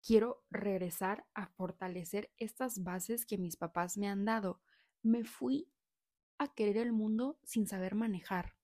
Quiero 0.02 0.44
regresar 0.50 1.26
a 1.34 1.46
fortalecer 1.46 2.32
estas 2.36 2.82
bases 2.82 3.26
que 3.26 3.38
mis 3.38 3.56
papás 3.56 3.98
me 3.98 4.08
han 4.08 4.24
dado. 4.24 4.60
Me 5.02 5.24
fui 5.24 5.68
a 6.38 6.48
querer 6.48 6.76
el 6.78 6.92
mundo 6.92 7.38
sin 7.42 7.66
saber 7.66 7.94
manejar. 7.94 8.54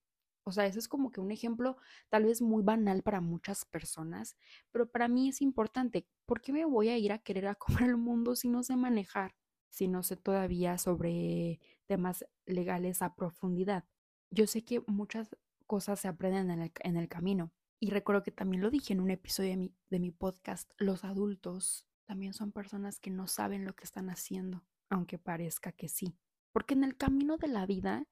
O 0.47 0.51
sea, 0.51 0.67
eso 0.67 0.77
es 0.77 0.87
como 0.87 1.11
que 1.11 1.19
un 1.19 1.31
ejemplo 1.31 1.77
tal 2.09 2.25
vez 2.25 2.41
muy 2.41 2.61
banal 2.61 3.01
para 3.01 3.19
muchas 3.19 3.65
personas, 3.65 4.37
pero 4.71 4.89
para 4.89 5.07
mí 5.07 5.29
es 5.29 5.41
importante. 5.41 6.07
¿Por 6.27 6.41
qué 6.41 6.53
me 6.53 6.65
voy 6.65 6.89
a 6.89 6.97
ir 6.97 7.11
a 7.11 7.19
querer 7.19 7.47
a 7.47 7.55
comer 7.55 7.89
el 7.89 7.97
mundo 7.97 8.35
si 8.35 8.47
no 8.47 8.61
sé 8.61 8.75
manejar? 8.75 9.35
Si 9.69 9.87
no 9.87 10.03
sé 10.03 10.15
todavía 10.15 10.77
sobre 10.77 11.59
temas 11.87 12.25
legales 12.45 13.01
a 13.01 13.15
profundidad. 13.15 13.85
Yo 14.29 14.45
sé 14.45 14.63
que 14.63 14.81
muchas 14.87 15.35
cosas 15.65 15.99
se 15.99 16.07
aprenden 16.07 16.51
en 16.51 16.61
el, 16.61 16.71
en 16.81 16.97
el 16.97 17.09
camino. 17.09 17.51
Y 17.79 17.89
recuerdo 17.89 18.23
que 18.23 18.31
también 18.31 18.61
lo 18.61 18.69
dije 18.69 18.93
en 18.93 19.01
un 19.01 19.11
episodio 19.11 19.49
de 19.49 19.57
mi, 19.57 19.75
de 19.89 19.99
mi 19.99 20.11
podcast, 20.11 20.71
los 20.77 21.03
adultos 21.03 21.87
también 22.05 22.33
son 22.33 22.51
personas 22.51 22.99
que 22.99 23.09
no 23.09 23.27
saben 23.27 23.65
lo 23.65 23.75
que 23.75 23.83
están 23.83 24.09
haciendo, 24.09 24.63
aunque 24.89 25.17
parezca 25.17 25.71
que 25.71 25.89
sí. 25.89 26.15
Porque 26.55 26.73
en 26.73 26.85
el 26.85 26.95
camino 26.95 27.35
de 27.35 27.49
la 27.49 27.65
vida, 27.65 28.07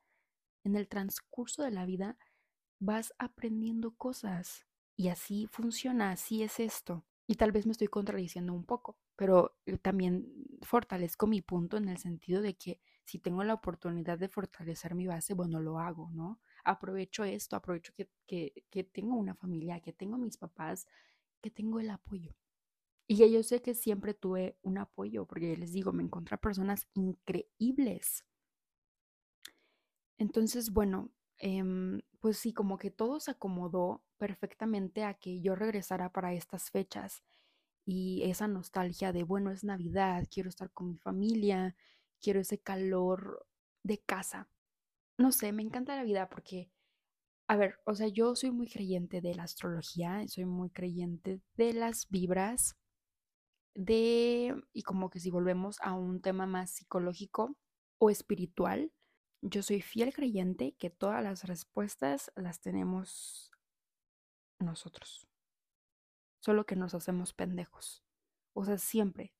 en 0.65 0.75
el 0.75 0.89
transcurso 0.89 1.63
de 1.63 1.71
la 1.71 1.85
vida, 1.85 2.17
vas 2.77 3.13
aprendiendo 3.17 3.95
cosas. 3.95 4.67
Y 4.97 5.07
así 5.07 5.47
funciona, 5.47 6.11
así 6.11 6.43
es 6.43 6.59
esto. 6.59 7.05
Y 7.25 7.35
tal 7.35 7.53
vez 7.53 7.65
me 7.65 7.71
estoy 7.71 7.87
contradiciendo 7.87 8.51
un 8.51 8.65
poco, 8.65 8.97
pero 9.15 9.55
eh, 9.65 9.77
también 9.77 10.27
fortalezco 10.61 11.25
mi 11.25 11.41
punto 11.41 11.77
en 11.77 11.87
el 11.87 11.99
sentido 11.99 12.41
de 12.41 12.55
que 12.57 12.81
si 13.05 13.17
tengo 13.17 13.45
la 13.45 13.53
oportunidad 13.53 14.19
de 14.19 14.27
fortalecer 14.27 14.93
mi 14.93 15.07
base, 15.07 15.33
bueno, 15.33 15.61
lo 15.61 15.79
hago, 15.79 16.11
¿no? 16.11 16.41
aprovecho 16.65 17.23
esto, 17.23 17.55
aprovecho 17.55 17.93
que, 17.95 18.09
que, 18.27 18.83
tengo 18.83 19.15
una 19.15 19.35
familia, 19.35 19.79
que 19.79 19.93
tengo 19.93 20.17
mis 20.17 20.35
papás, 20.35 20.85
que 21.41 21.49
tengo 21.49 21.79
el 21.79 21.89
apoyo. 21.89 22.35
Y 23.07 23.31
yo 23.31 23.41
sé 23.41 23.61
que 23.61 23.73
siempre 23.73 24.13
tuve 24.13 24.57
un 24.63 24.79
apoyo, 24.79 25.25
porque 25.25 25.55
les 25.55 25.71
digo, 25.71 25.93
me 25.93 26.03
encontré 26.03 26.37
personas 26.37 26.87
increíbles. 26.93 28.25
Entonces, 30.23 30.71
bueno, 30.71 31.11
em, 31.37 32.01
pues 32.19 32.37
sí, 32.37 32.53
como 32.53 32.77
que 32.77 32.91
todo 32.91 33.19
se 33.19 33.31
acomodó 33.31 34.03
perfectamente 34.17 35.03
a 35.03 35.15
que 35.15 35.41
yo 35.41 35.55
regresara 35.55 36.11
para 36.11 36.33
estas 36.33 36.71
fechas 36.71 37.23
y 37.85 38.23
esa 38.23 38.47
nostalgia 38.47 39.11
de, 39.11 39.23
bueno, 39.23 39.51
es 39.51 39.63
Navidad, 39.63 40.25
quiero 40.31 40.49
estar 40.49 40.71
con 40.71 40.89
mi 40.89 40.97
familia, 40.97 41.75
quiero 42.21 42.39
ese 42.41 42.59
calor 42.59 43.45
de 43.83 43.99
casa 43.99 44.49
no 45.17 45.31
sé, 45.31 45.51
me 45.51 45.63
encanta 45.63 45.95
la 45.95 46.03
vida 46.03 46.29
porque, 46.29 46.71
a 47.47 47.55
ver, 47.55 47.79
o 47.85 47.95
sea, 47.95 48.07
yo 48.07 48.35
soy 48.35 48.51
muy 48.51 48.67
creyente 48.67 49.21
de 49.21 49.35
la 49.35 49.43
astrología, 49.43 50.27
soy 50.27 50.45
muy 50.45 50.69
creyente 50.69 51.41
de 51.55 51.73
las 51.73 52.07
vibras, 52.09 52.75
de, 53.75 54.55
y 54.73 54.83
como 54.83 55.09
que 55.09 55.19
si 55.19 55.31
volvemos 55.31 55.77
a 55.81 55.93
un 55.93 56.21
tema 56.21 56.45
más 56.45 56.71
psicológico 56.71 57.55
o 57.99 58.09
espiritual, 58.09 58.91
yo 59.45 59.61
soy 59.61 59.81
fiel 59.81 60.13
creyente 60.13 60.73
que 60.77 60.89
todas 60.89 61.21
las 61.21 61.43
respuestas 61.43 62.31
las 62.35 62.61
tenemos 62.61 63.51
nosotros. 64.59 65.27
Solo 66.39 66.65
que 66.65 66.77
nos 66.77 66.93
hacemos 66.93 67.33
pendejos. 67.33 68.03
O 68.53 68.63
sea, 68.63 68.77
siempre. 68.77 69.33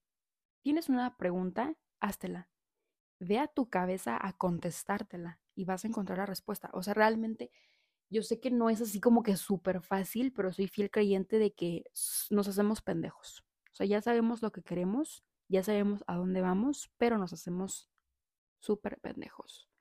Tienes 0.62 0.90
una 0.90 1.16
pregunta, 1.16 1.76
háztela. 2.02 2.50
Ve 3.20 3.40
a 3.40 3.48
tu 3.48 3.70
cabeza 3.70 4.18
a 4.22 4.34
contestártela 4.34 5.40
y 5.56 5.64
vas 5.64 5.86
a 5.86 5.88
encontrar 5.88 6.18
la 6.18 6.26
respuesta. 6.26 6.70
O 6.74 6.84
sea, 6.84 6.94
realmente 6.94 7.52
yo 8.10 8.24
sé 8.24 8.42
que 8.42 8.52
no 8.52 8.70
es 8.70 8.82
así 8.82 9.00
como 9.00 9.24
que 9.24 9.38
súper 9.38 9.82
fácil, 9.82 10.34
pero 10.34 10.52
soy 10.52 10.68
fiel 10.68 10.92
creyente 10.92 11.40
de 11.40 11.54
que 11.54 11.86
nos 12.30 12.48
hacemos 12.50 12.82
pendejos. 12.82 13.46
O 13.72 13.76
sea, 13.76 13.86
ya 13.86 14.02
sabemos 14.02 14.42
lo 14.42 14.52
que 14.52 14.64
queremos, 14.64 15.24
ya 15.48 15.64
sabemos 15.64 16.04
a 16.08 16.18
dónde 16.18 16.42
vamos, 16.42 16.92
pero 16.98 17.18
nos 17.18 17.32
hacemos 17.32 17.90
súper 18.60 19.00
pendejos. 19.00 19.73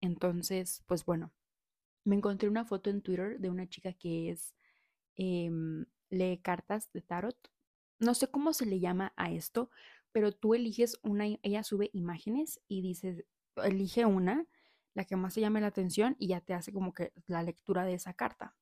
Entonces, 0.00 0.82
pues 0.86 1.04
bueno, 1.04 1.32
me 2.04 2.16
encontré 2.16 2.48
una 2.48 2.64
foto 2.64 2.90
en 2.90 3.02
Twitter 3.02 3.40
de 3.40 3.50
una 3.50 3.68
chica 3.68 3.92
que 3.92 4.30
es, 4.30 4.54
em, 5.16 5.86
lee 6.10 6.38
cartas 6.42 6.92
de 6.92 7.02
tarot. 7.02 7.36
No 7.98 8.14
sé 8.14 8.28
cómo 8.30 8.52
se 8.54 8.66
le 8.66 8.80
llama 8.80 9.12
a 9.16 9.30
esto, 9.32 9.70
pero 10.12 10.32
tú 10.32 10.54
eliges 10.54 10.98
una, 11.02 11.26
ella 11.42 11.62
sube 11.64 11.90
imágenes 11.92 12.60
y 12.68 12.82
dices, 12.82 13.24
elige 13.56 14.06
una 14.06 14.46
la 14.94 15.04
que 15.04 15.16
más 15.16 15.34
te 15.34 15.42
llame 15.42 15.60
la 15.60 15.68
atención 15.68 16.16
y 16.18 16.28
ya 16.28 16.40
te 16.40 16.54
hace 16.54 16.72
como 16.72 16.94
que 16.94 17.12
la 17.26 17.42
lectura 17.42 17.84
de 17.84 17.94
esa 17.94 18.14
carta. 18.14 18.56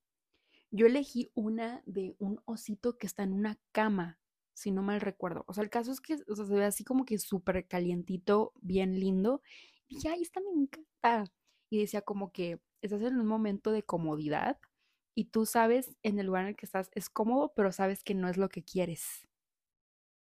Yo 0.71 0.87
elegí 0.87 1.31
una 1.35 1.83
de 1.87 2.17
un 2.19 2.41
osito 2.47 2.99
que 2.99 3.07
está 3.07 3.23
en 3.23 3.33
una 3.33 3.59
cama, 3.73 4.19
si 4.55 4.73
no 4.73 4.83
mal 4.83 5.01
recuerdo. 5.01 5.45
O 5.47 5.55
sea, 5.55 5.63
el 5.63 5.71
caso 5.71 5.93
es 5.93 6.01
que 6.01 6.19
se 6.19 6.43
ve 6.55 6.65
así 6.65 6.85
como 6.85 7.05
que 7.05 7.19
súper 7.19 7.67
calientito, 7.69 8.53
bien 8.61 8.99
lindo. 8.99 9.43
Y 9.89 9.97
dije, 9.97 10.09
ay, 10.09 10.23
esta 10.23 10.41
me 10.41 10.51
encanta. 10.51 11.33
Y 11.71 11.81
decía 11.81 12.03
como 12.03 12.33
que 12.33 12.61
estás 12.83 13.03
en 13.03 13.19
un 13.19 13.27
momento 13.27 13.73
de 13.73 13.83
comodidad 13.83 14.59
y 15.17 15.27
tú 15.27 15.47
sabes 15.47 15.97
en 16.03 16.19
el 16.19 16.27
lugar 16.27 16.43
en 16.43 16.49
el 16.51 16.57
que 16.57 16.67
estás 16.67 16.91
es 16.95 17.09
cómodo, 17.11 17.53
pero 17.55 17.73
sabes 17.73 18.03
que 18.05 18.15
no 18.15 18.29
es 18.29 18.37
lo 18.37 18.49
que 18.49 18.65
quieres. 18.65 19.27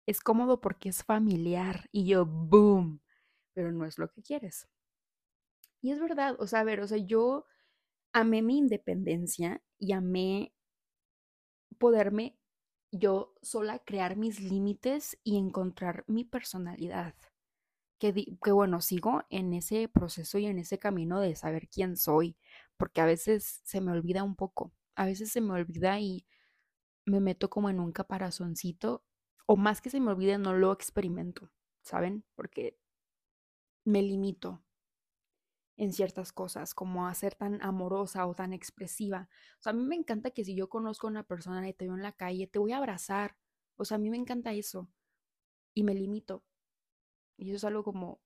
Es 0.08 0.22
cómodo 0.22 0.62
porque 0.62 0.90
es 0.90 1.04
familiar. 1.04 1.90
Y 1.92 2.06
yo, 2.08 2.26
boom, 2.26 3.02
pero 3.54 3.72
no 3.72 3.86
es 3.86 3.98
lo 3.98 4.10
que 4.10 4.22
quieres. 4.22 4.68
Y 5.82 5.92
es 5.92 6.00
verdad, 6.00 6.36
o 6.40 6.48
sea, 6.48 6.62
a 6.62 6.64
ver, 6.64 6.80
o 6.80 6.88
sea, 6.88 6.98
yo 6.98 7.46
amé 8.14 8.42
mi 8.42 8.58
independencia 8.58 9.62
y 9.80 9.94
amé 9.94 10.54
poderme 11.78 12.38
yo 12.92 13.36
sola 13.42 13.80
crear 13.80 14.16
mis 14.16 14.40
límites 14.40 15.18
y 15.24 15.38
encontrar 15.38 16.04
mi 16.08 16.24
personalidad. 16.24 17.16
Que, 18.12 18.52
bueno, 18.52 18.82
sigo 18.82 19.24
en 19.30 19.54
ese 19.54 19.88
proceso 19.88 20.38
y 20.38 20.48
en 20.48 20.60
ese 20.60 20.78
camino 20.80 21.22
de 21.22 21.36
saber 21.36 21.70
quién 21.70 21.96
soy, 21.96 22.36
porque 22.76 23.00
a 23.00 23.06
veces 23.06 23.62
se 23.64 23.80
me 23.80 23.92
olvida 23.94 24.24
un 24.24 24.36
poco, 24.36 24.74
a 24.96 25.06
veces 25.06 25.32
se 25.32 25.40
me 25.40 25.54
olvida 25.54 26.00
y 26.02 26.26
me 27.06 27.22
meto 27.22 27.50
como 27.50 27.70
en 27.70 27.80
un 27.80 27.94
caparazoncito, 27.94 29.06
o 29.46 29.58
más 29.58 29.82
que 29.82 29.90
se 29.90 30.02
me 30.02 30.12
olvide, 30.12 30.38
no 30.38 30.54
lo 30.54 30.74
experimento, 30.74 31.52
¿saben? 31.84 32.26
Porque 32.36 32.78
me 33.86 34.02
limito 34.02 34.62
en 35.78 35.94
ciertas 35.94 36.32
cosas, 36.34 36.74
como 36.74 37.08
a 37.08 37.14
ser 37.14 37.36
tan 37.36 37.62
amorosa 37.62 38.26
o 38.28 38.36
tan 38.36 38.54
expresiva. 38.54 39.30
O 39.60 39.62
sea, 39.64 39.72
a 39.72 39.76
mí 39.76 39.84
me 39.84 39.96
encanta 39.96 40.32
que 40.32 40.46
si 40.46 40.56
yo 40.56 40.70
conozco 40.70 41.08
a 41.08 41.10
una 41.12 41.24
persona 41.24 41.68
y 41.68 41.74
te 41.74 41.86
veo 41.86 41.96
en 41.96 42.04
la 42.04 42.12
calle, 42.12 42.48
te 42.48 42.60
voy 42.60 42.72
a 42.74 42.78
abrazar. 42.78 43.38
O 43.76 43.86
sea, 43.86 43.96
a 43.96 44.00
mí 44.00 44.10
me 44.10 44.18
encanta 44.18 44.54
eso. 44.54 44.88
Y 45.74 45.84
me 45.84 45.96
limito. 45.96 46.44
Y 47.38 47.50
eso 47.50 47.58
es 47.58 47.64
algo 47.66 47.84
como, 47.84 48.22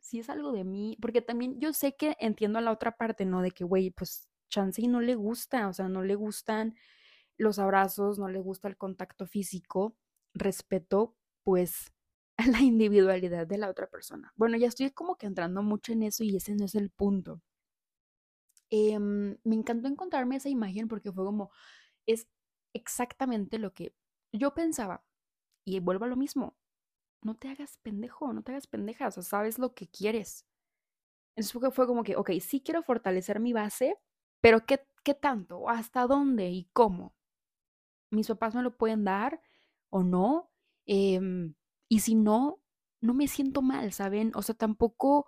si 0.00 0.20
es 0.20 0.30
algo 0.30 0.52
de 0.52 0.64
mí, 0.64 0.96
porque 1.00 1.22
también 1.22 1.58
yo 1.60 1.72
sé 1.72 1.96
que 1.96 2.16
entiendo 2.20 2.58
a 2.58 2.62
la 2.62 2.72
otra 2.72 2.96
parte, 2.96 3.24
¿no? 3.24 3.42
De 3.42 3.50
que, 3.50 3.64
güey, 3.64 3.90
pues 3.90 4.28
chance 4.48 4.86
no 4.86 5.00
le 5.00 5.14
gusta, 5.14 5.68
o 5.68 5.72
sea, 5.72 5.88
no 5.88 6.02
le 6.02 6.14
gustan 6.14 6.74
los 7.38 7.58
abrazos, 7.58 8.18
no 8.18 8.28
le 8.28 8.38
gusta 8.38 8.68
el 8.68 8.76
contacto 8.76 9.26
físico, 9.26 9.96
respeto, 10.34 11.16
pues 11.42 11.92
la 12.60 12.60
individualidad 12.60 13.46
de 13.46 13.58
la 13.58 13.70
otra 13.70 13.88
persona. 13.88 14.32
Bueno, 14.36 14.56
ya 14.56 14.68
estoy 14.68 14.90
como 14.90 15.16
que 15.16 15.26
entrando 15.26 15.62
mucho 15.62 15.92
en 15.92 16.02
eso 16.04 16.24
y 16.24 16.36
ese 16.36 16.54
no 16.54 16.64
es 16.64 16.74
el 16.74 16.90
punto. 16.90 17.42
Em, 18.70 19.36
me 19.44 19.54
encantó 19.54 19.88
encontrarme 19.88 20.36
esa 20.36 20.48
imagen 20.48 20.88
porque 20.88 21.12
fue 21.12 21.24
como, 21.24 21.50
es 22.06 22.28
exactamente 22.74 23.58
lo 23.58 23.72
que 23.74 23.94
yo 24.32 24.54
pensaba. 24.54 25.04
Y 25.64 25.80
vuelvo 25.80 26.04
a 26.04 26.08
lo 26.08 26.16
mismo, 26.16 26.56
no 27.22 27.36
te 27.36 27.48
hagas 27.48 27.78
pendejo, 27.82 28.32
no 28.32 28.42
te 28.42 28.52
hagas 28.52 28.66
pendeja, 28.66 29.08
o 29.08 29.10
sea, 29.10 29.22
sabes 29.22 29.58
lo 29.58 29.74
que 29.74 29.88
quieres. 29.88 30.46
Entonces 31.36 31.74
fue 31.74 31.86
como 31.86 32.04
que, 32.04 32.16
ok, 32.16 32.30
sí 32.40 32.62
quiero 32.62 32.82
fortalecer 32.82 33.40
mi 33.40 33.52
base, 33.52 33.98
pero 34.40 34.66
¿qué, 34.66 34.80
qué 35.04 35.14
tanto? 35.14 35.68
¿Hasta 35.68 36.06
dónde 36.06 36.50
y 36.50 36.68
cómo? 36.72 37.14
¿Mis 38.10 38.28
papás 38.28 38.54
me 38.54 38.62
lo 38.62 38.76
pueden 38.76 39.04
dar 39.04 39.40
o 39.90 40.02
no? 40.02 40.50
Eh, 40.86 41.20
y 41.88 42.00
si 42.00 42.14
no, 42.14 42.60
no 43.00 43.14
me 43.14 43.28
siento 43.28 43.62
mal, 43.62 43.92
¿saben? 43.92 44.32
O 44.34 44.42
sea, 44.42 44.54
tampoco, 44.54 45.26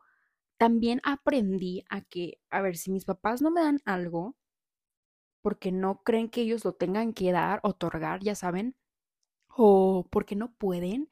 también 0.59 1.01
aprendí 1.05 1.84
a 1.91 2.03
que, 2.03 2.41
a 2.51 2.62
ver, 2.62 2.76
si 2.76 2.91
mis 2.93 3.05
papás 3.07 3.43
no 3.43 3.51
me 3.51 3.62
dan 3.62 3.80
algo, 3.84 4.36
porque 5.43 5.72
no 5.72 6.03
creen 6.03 6.28
que 6.28 6.43
ellos 6.43 6.64
lo 6.64 6.74
tengan 6.74 7.12
que 7.12 7.32
dar, 7.32 7.61
otorgar, 7.62 8.20
ya 8.22 8.34
saben, 8.34 8.76
o 9.49 10.07
porque 10.11 10.36
no 10.36 10.53
pueden, 10.55 11.11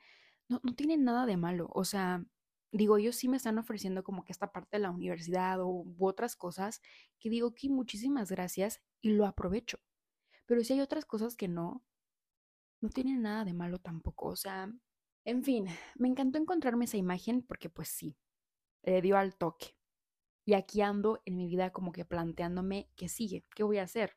no, 0.49 0.61
no 0.63 0.75
tienen 0.75 1.05
nada 1.05 1.27
de 1.27 1.37
malo. 1.37 1.69
O 1.73 1.85
sea, 1.85 2.25
digo, 2.73 2.99
ellos 2.99 3.17
sí 3.17 3.29
me 3.29 3.37
están 3.37 3.59
ofreciendo 3.59 4.05
como 4.05 4.25
que 4.25 4.33
esta 4.33 4.53
parte 4.53 4.77
de 4.77 4.83
la 4.83 4.91
universidad 4.91 5.61
o 5.61 5.69
u 5.69 6.07
otras 6.07 6.37
cosas 6.37 6.81
que 7.19 7.31
digo 7.31 7.55
que 7.55 7.69
muchísimas 7.69 8.31
gracias 8.31 8.83
y 9.01 9.11
lo 9.11 9.27
aprovecho. 9.27 9.79
Pero 10.47 10.63
si 10.63 10.75
hay 10.75 10.81
otras 10.81 11.05
cosas 11.05 11.37
que 11.37 11.49
no, 11.49 11.85
no 12.81 12.89
tienen 12.91 13.23
nada 13.23 13.45
de 13.45 13.55
malo 13.55 13.79
tampoco. 13.79 14.29
O 14.29 14.37
sea, 14.37 14.73
en 15.25 15.43
fin, 15.43 15.67
me 15.97 16.09
encantó 16.09 16.39
encontrarme 16.39 16.85
esa 16.85 16.97
imagen 16.97 17.43
porque 17.43 17.69
pues 17.69 17.89
sí, 17.89 18.17
le 18.83 19.03
dio 19.03 19.17
al 19.17 19.37
toque. 19.37 19.77
Y 20.45 20.55
aquí 20.55 20.81
ando 20.81 21.21
en 21.25 21.37
mi 21.37 21.49
vida 21.49 21.73
como 21.73 21.93
que 21.93 22.05
planteándome 22.05 22.89
qué 22.97 23.09
sigue, 23.09 23.45
qué 23.55 23.65
voy 23.65 23.79
a 23.79 23.83
hacer. 23.83 24.17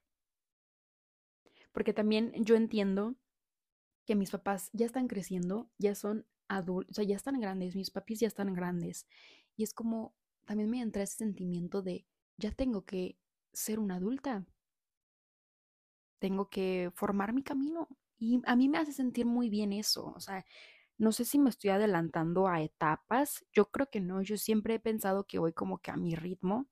Porque 1.72 1.94
también 1.94 2.32
yo 2.36 2.56
entiendo 2.56 3.16
que 4.10 4.16
mis 4.16 4.32
papás 4.32 4.72
ya 4.74 4.88
están 4.88 5.08
creciendo, 5.08 5.70
ya 5.78 5.94
son 5.94 6.26
adultos, 6.48 6.90
o 6.90 6.96
sea, 6.96 7.04
ya 7.04 7.16
están 7.16 7.40
grandes, 7.40 7.76
mis 7.76 7.92
papis 7.92 8.22
ya 8.22 8.28
están 8.28 8.56
grandes. 8.56 9.06
Y 9.56 9.62
es 9.62 9.72
como, 9.72 10.16
también 10.46 10.68
me 10.68 10.82
entra 10.82 11.04
ese 11.04 11.18
sentimiento 11.18 11.84
de, 11.84 12.08
ya 12.36 12.52
tengo 12.52 12.86
que 12.86 13.20
ser 13.54 13.78
una 13.78 13.98
adulta. 13.98 14.48
Tengo 16.18 16.50
que 16.50 16.92
formar 16.96 17.34
mi 17.34 17.44
camino. 17.44 17.88
Y 18.18 18.42
a 18.48 18.56
mí 18.56 18.68
me 18.68 18.80
hace 18.80 18.94
sentir 18.94 19.28
muy 19.28 19.48
bien 19.48 19.74
eso. 19.74 20.12
O 20.16 20.20
sea, 20.20 20.44
no 20.98 21.12
sé 21.12 21.24
si 21.24 21.38
me 21.38 21.52
estoy 21.52 21.70
adelantando 21.70 22.48
a 22.48 22.64
etapas, 22.64 23.46
yo 23.54 23.70
creo 23.70 23.92
que 23.92 24.02
no, 24.02 24.24
yo 24.24 24.38
siempre 24.38 24.74
he 24.74 24.80
pensado 24.80 25.28
que 25.28 25.38
voy 25.38 25.54
como 25.54 25.78
que 25.78 25.92
a 25.92 25.98
mi 25.98 26.16
ritmo. 26.16 26.68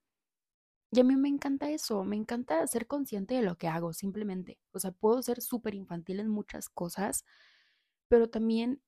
Y 0.92 1.00
a 1.02 1.04
mí 1.04 1.16
me 1.16 1.30
encanta 1.30 1.70
eso, 1.70 2.04
me 2.06 2.16
encanta 2.16 2.66
ser 2.68 2.88
consciente 2.88 3.36
de 3.36 3.42
lo 3.42 3.58
que 3.58 3.68
hago, 3.68 3.94
simplemente. 3.94 4.58
O 4.72 4.80
sea, 4.80 4.92
puedo 4.92 5.22
ser 5.22 5.42
súper 5.42 5.76
infantil 5.76 6.20
en 6.20 6.30
muchas 6.30 6.70
cosas, 6.70 7.26
pero 8.10 8.30
también 8.30 8.82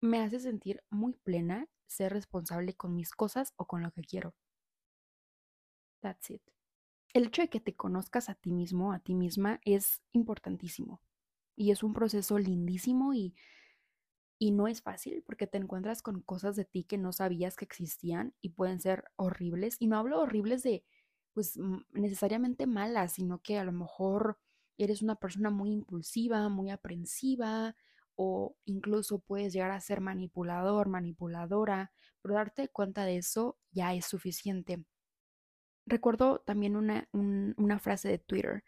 me 0.00 0.20
hace 0.20 0.40
sentir 0.40 0.82
muy 0.90 1.14
plena 1.14 1.68
ser 1.86 2.12
responsable 2.12 2.74
con 2.74 2.94
mis 2.96 3.12
cosas 3.12 3.52
o 3.56 3.66
con 3.66 3.82
lo 3.82 3.92
que 3.92 4.02
quiero. 4.02 4.34
That's 6.00 6.30
it. 6.30 6.42
El 7.14 7.26
hecho 7.26 7.42
de 7.42 7.48
que 7.48 7.60
te 7.60 7.74
conozcas 7.76 8.28
a 8.28 8.34
ti 8.34 8.52
mismo, 8.52 8.92
a 8.92 9.00
ti 9.00 9.14
misma, 9.14 9.60
es 9.64 10.02
importantísimo. 10.12 11.02
Y 11.56 11.72
es 11.72 11.82
un 11.82 11.94
proceso 11.94 12.38
lindísimo 12.38 13.14
y 13.14 13.34
y 14.40 14.52
no 14.52 14.66
es 14.66 14.80
fácil 14.82 15.22
porque 15.26 15.46
te 15.46 15.58
encuentras 15.58 16.02
con 16.02 16.22
cosas 16.22 16.56
de 16.56 16.64
ti 16.64 16.84
que 16.84 16.96
no 16.98 17.12
sabías 17.12 17.56
que 17.56 17.66
existían 17.66 18.34
y 18.40 18.50
pueden 18.50 18.80
ser 18.80 19.04
horribles. 19.16 19.76
Y 19.78 19.86
no 19.86 19.98
hablo 19.98 20.20
horribles 20.20 20.62
de, 20.62 20.82
pues, 21.32 21.58
necesariamente 21.92 22.66
malas, 22.66 23.12
sino 23.12 23.40
que 23.40 23.58
a 23.58 23.64
lo 23.64 23.72
mejor 23.72 24.38
eres 24.78 25.02
una 25.02 25.16
persona 25.16 25.50
muy 25.50 25.72
impulsiva, 25.72 26.48
muy 26.48 26.70
aprensiva 26.70 27.76
o 28.14 28.56
incluso 28.64 29.18
puedes 29.18 29.52
llegar 29.52 29.70
a 29.70 29.80
ser 29.80 30.00
manipulador, 30.00 30.88
manipuladora, 30.88 31.92
pero 32.20 32.34
darte 32.34 32.68
cuenta 32.68 33.04
de 33.04 33.16
eso 33.18 33.58
ya 33.72 33.94
es 33.94 34.06
suficiente. 34.06 34.84
Recuerdo 35.86 36.40
también 36.40 36.76
una, 36.76 37.08
una 37.12 37.78
frase 37.78 38.08
de 38.08 38.18
Twitter 38.18 38.62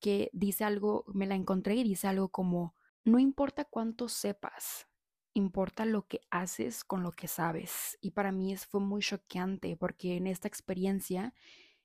que 0.00 0.30
dice 0.32 0.64
algo, 0.64 1.04
me 1.06 1.26
la 1.26 1.34
encontré 1.34 1.76
y 1.76 1.84
dice 1.84 2.08
algo 2.08 2.28
como, 2.28 2.74
no 3.04 3.18
importa 3.18 3.64
cuánto 3.64 4.08
sepas, 4.08 4.88
importa 5.34 5.84
lo 5.86 6.06
que 6.06 6.20
haces 6.30 6.84
con 6.84 7.02
lo 7.02 7.12
que 7.12 7.28
sabes. 7.28 7.98
Y 8.00 8.10
para 8.10 8.32
mí 8.32 8.56
fue 8.56 8.80
muy 8.80 9.00
choqueante 9.00 9.76
porque 9.76 10.16
en 10.16 10.26
esta 10.26 10.48
experiencia 10.48 11.34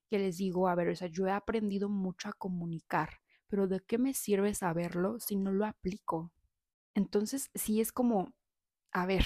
que 0.09 0.19
les 0.19 0.37
digo, 0.37 0.67
a 0.67 0.75
ver, 0.75 0.89
o 0.89 0.95
sea, 0.95 1.07
yo 1.07 1.27
he 1.27 1.31
aprendido 1.31 1.89
mucho 1.89 2.29
a 2.29 2.33
comunicar, 2.33 3.21
pero 3.47 3.67
¿de 3.67 3.79
qué 3.81 3.97
me 3.97 4.13
sirve 4.13 4.53
saberlo 4.53 5.19
si 5.19 5.35
no 5.35 5.51
lo 5.51 5.65
aplico? 5.65 6.31
Entonces, 6.93 7.49
sí 7.55 7.81
es 7.81 7.91
como, 7.91 8.33
a 8.91 9.05
ver, 9.05 9.25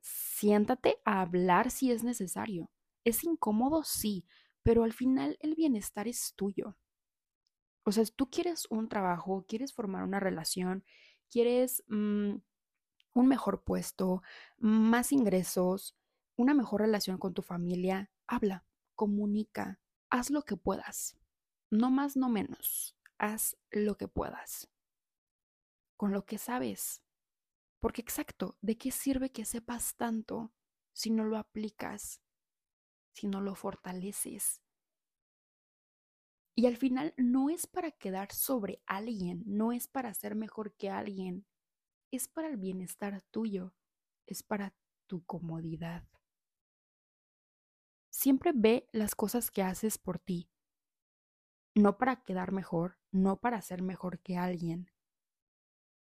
siéntate 0.00 0.98
a 1.04 1.20
hablar 1.22 1.70
si 1.70 1.90
es 1.90 2.04
necesario. 2.04 2.70
Es 3.04 3.24
incómodo, 3.24 3.82
sí, 3.84 4.26
pero 4.62 4.84
al 4.84 4.92
final 4.92 5.36
el 5.40 5.54
bienestar 5.54 6.08
es 6.08 6.34
tuyo. 6.36 6.76
O 7.84 7.92
sea, 7.92 8.04
tú 8.04 8.28
quieres 8.30 8.66
un 8.70 8.88
trabajo, 8.88 9.44
quieres 9.48 9.72
formar 9.72 10.02
una 10.04 10.20
relación, 10.20 10.84
quieres... 11.30 11.84
Mm, 11.88 12.36
un 13.16 13.28
mejor 13.28 13.62
puesto, 13.64 14.22
más 14.58 15.10
ingresos, 15.10 15.96
una 16.36 16.52
mejor 16.52 16.82
relación 16.82 17.16
con 17.18 17.32
tu 17.32 17.42
familia, 17.42 18.10
habla, 18.26 18.66
comunica, 18.94 19.80
haz 20.10 20.30
lo 20.30 20.42
que 20.42 20.56
puedas. 20.56 21.16
No 21.70 21.90
más, 21.90 22.16
no 22.16 22.28
menos. 22.28 22.96
Haz 23.18 23.56
lo 23.70 23.96
que 23.96 24.08
puedas. 24.08 24.68
Con 25.96 26.12
lo 26.12 26.24
que 26.24 26.38
sabes. 26.38 27.02
Porque 27.80 28.02
exacto, 28.02 28.56
¿de 28.60 28.76
qué 28.76 28.90
sirve 28.90 29.30
que 29.30 29.44
sepas 29.44 29.96
tanto 29.96 30.52
si 30.92 31.10
no 31.10 31.24
lo 31.24 31.36
aplicas, 31.36 32.20
si 33.12 33.26
no 33.26 33.40
lo 33.40 33.54
fortaleces? 33.54 34.62
Y 36.54 36.66
al 36.66 36.76
final 36.78 37.12
no 37.18 37.50
es 37.50 37.66
para 37.66 37.90
quedar 37.90 38.32
sobre 38.32 38.80
alguien, 38.86 39.42
no 39.46 39.72
es 39.72 39.88
para 39.88 40.14
ser 40.14 40.34
mejor 40.34 40.74
que 40.74 40.88
alguien, 40.88 41.46
es 42.10 42.28
para 42.28 42.48
el 42.48 42.56
bienestar 42.56 43.20
tuyo, 43.30 43.74
es 44.26 44.42
para 44.42 44.74
tu 45.06 45.22
comodidad. 45.24 46.04
Siempre 48.26 48.50
ve 48.52 48.88
las 48.90 49.14
cosas 49.14 49.52
que 49.52 49.62
haces 49.62 49.98
por 49.98 50.18
ti, 50.18 50.50
no 51.76 51.96
para 51.96 52.24
quedar 52.24 52.50
mejor, 52.50 52.98
no 53.12 53.36
para 53.36 53.62
ser 53.62 53.82
mejor 53.82 54.18
que 54.18 54.36
alguien, 54.36 54.90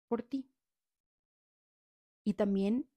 por 0.07 0.23
ti. 0.23 0.49
Y 2.23 2.35
también, 2.35 2.89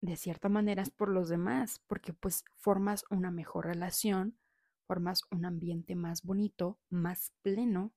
de 0.00 0.16
cierta 0.16 0.48
manera, 0.48 0.82
es 0.82 0.90
por 0.90 1.10
los 1.10 1.28
demás, 1.28 1.80
porque 1.86 2.12
pues 2.12 2.44
formas 2.56 3.04
una 3.08 3.30
mejor 3.30 3.66
relación, 3.66 4.36
formas 4.84 5.22
un 5.30 5.44
ambiente 5.44 5.94
más 5.94 6.24
bonito, 6.24 6.80
más 6.88 7.32
pleno, 7.42 7.94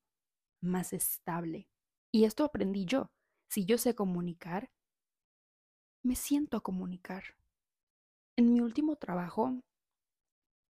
más 0.62 0.94
estable. 0.94 1.68
Y 2.12 2.26
esto 2.26 2.44
aprendí 2.44 2.86
yo. 2.86 3.10
Si 3.50 3.66
yo 3.66 3.80
sé 3.80 3.96
comunicar, 3.96 4.70
me 6.04 6.16
siento 6.16 6.58
a 6.58 6.62
comunicar. 6.62 7.24
En 8.36 8.54
mi 8.54 8.62
último 8.62 8.98
trabajo 8.98 9.64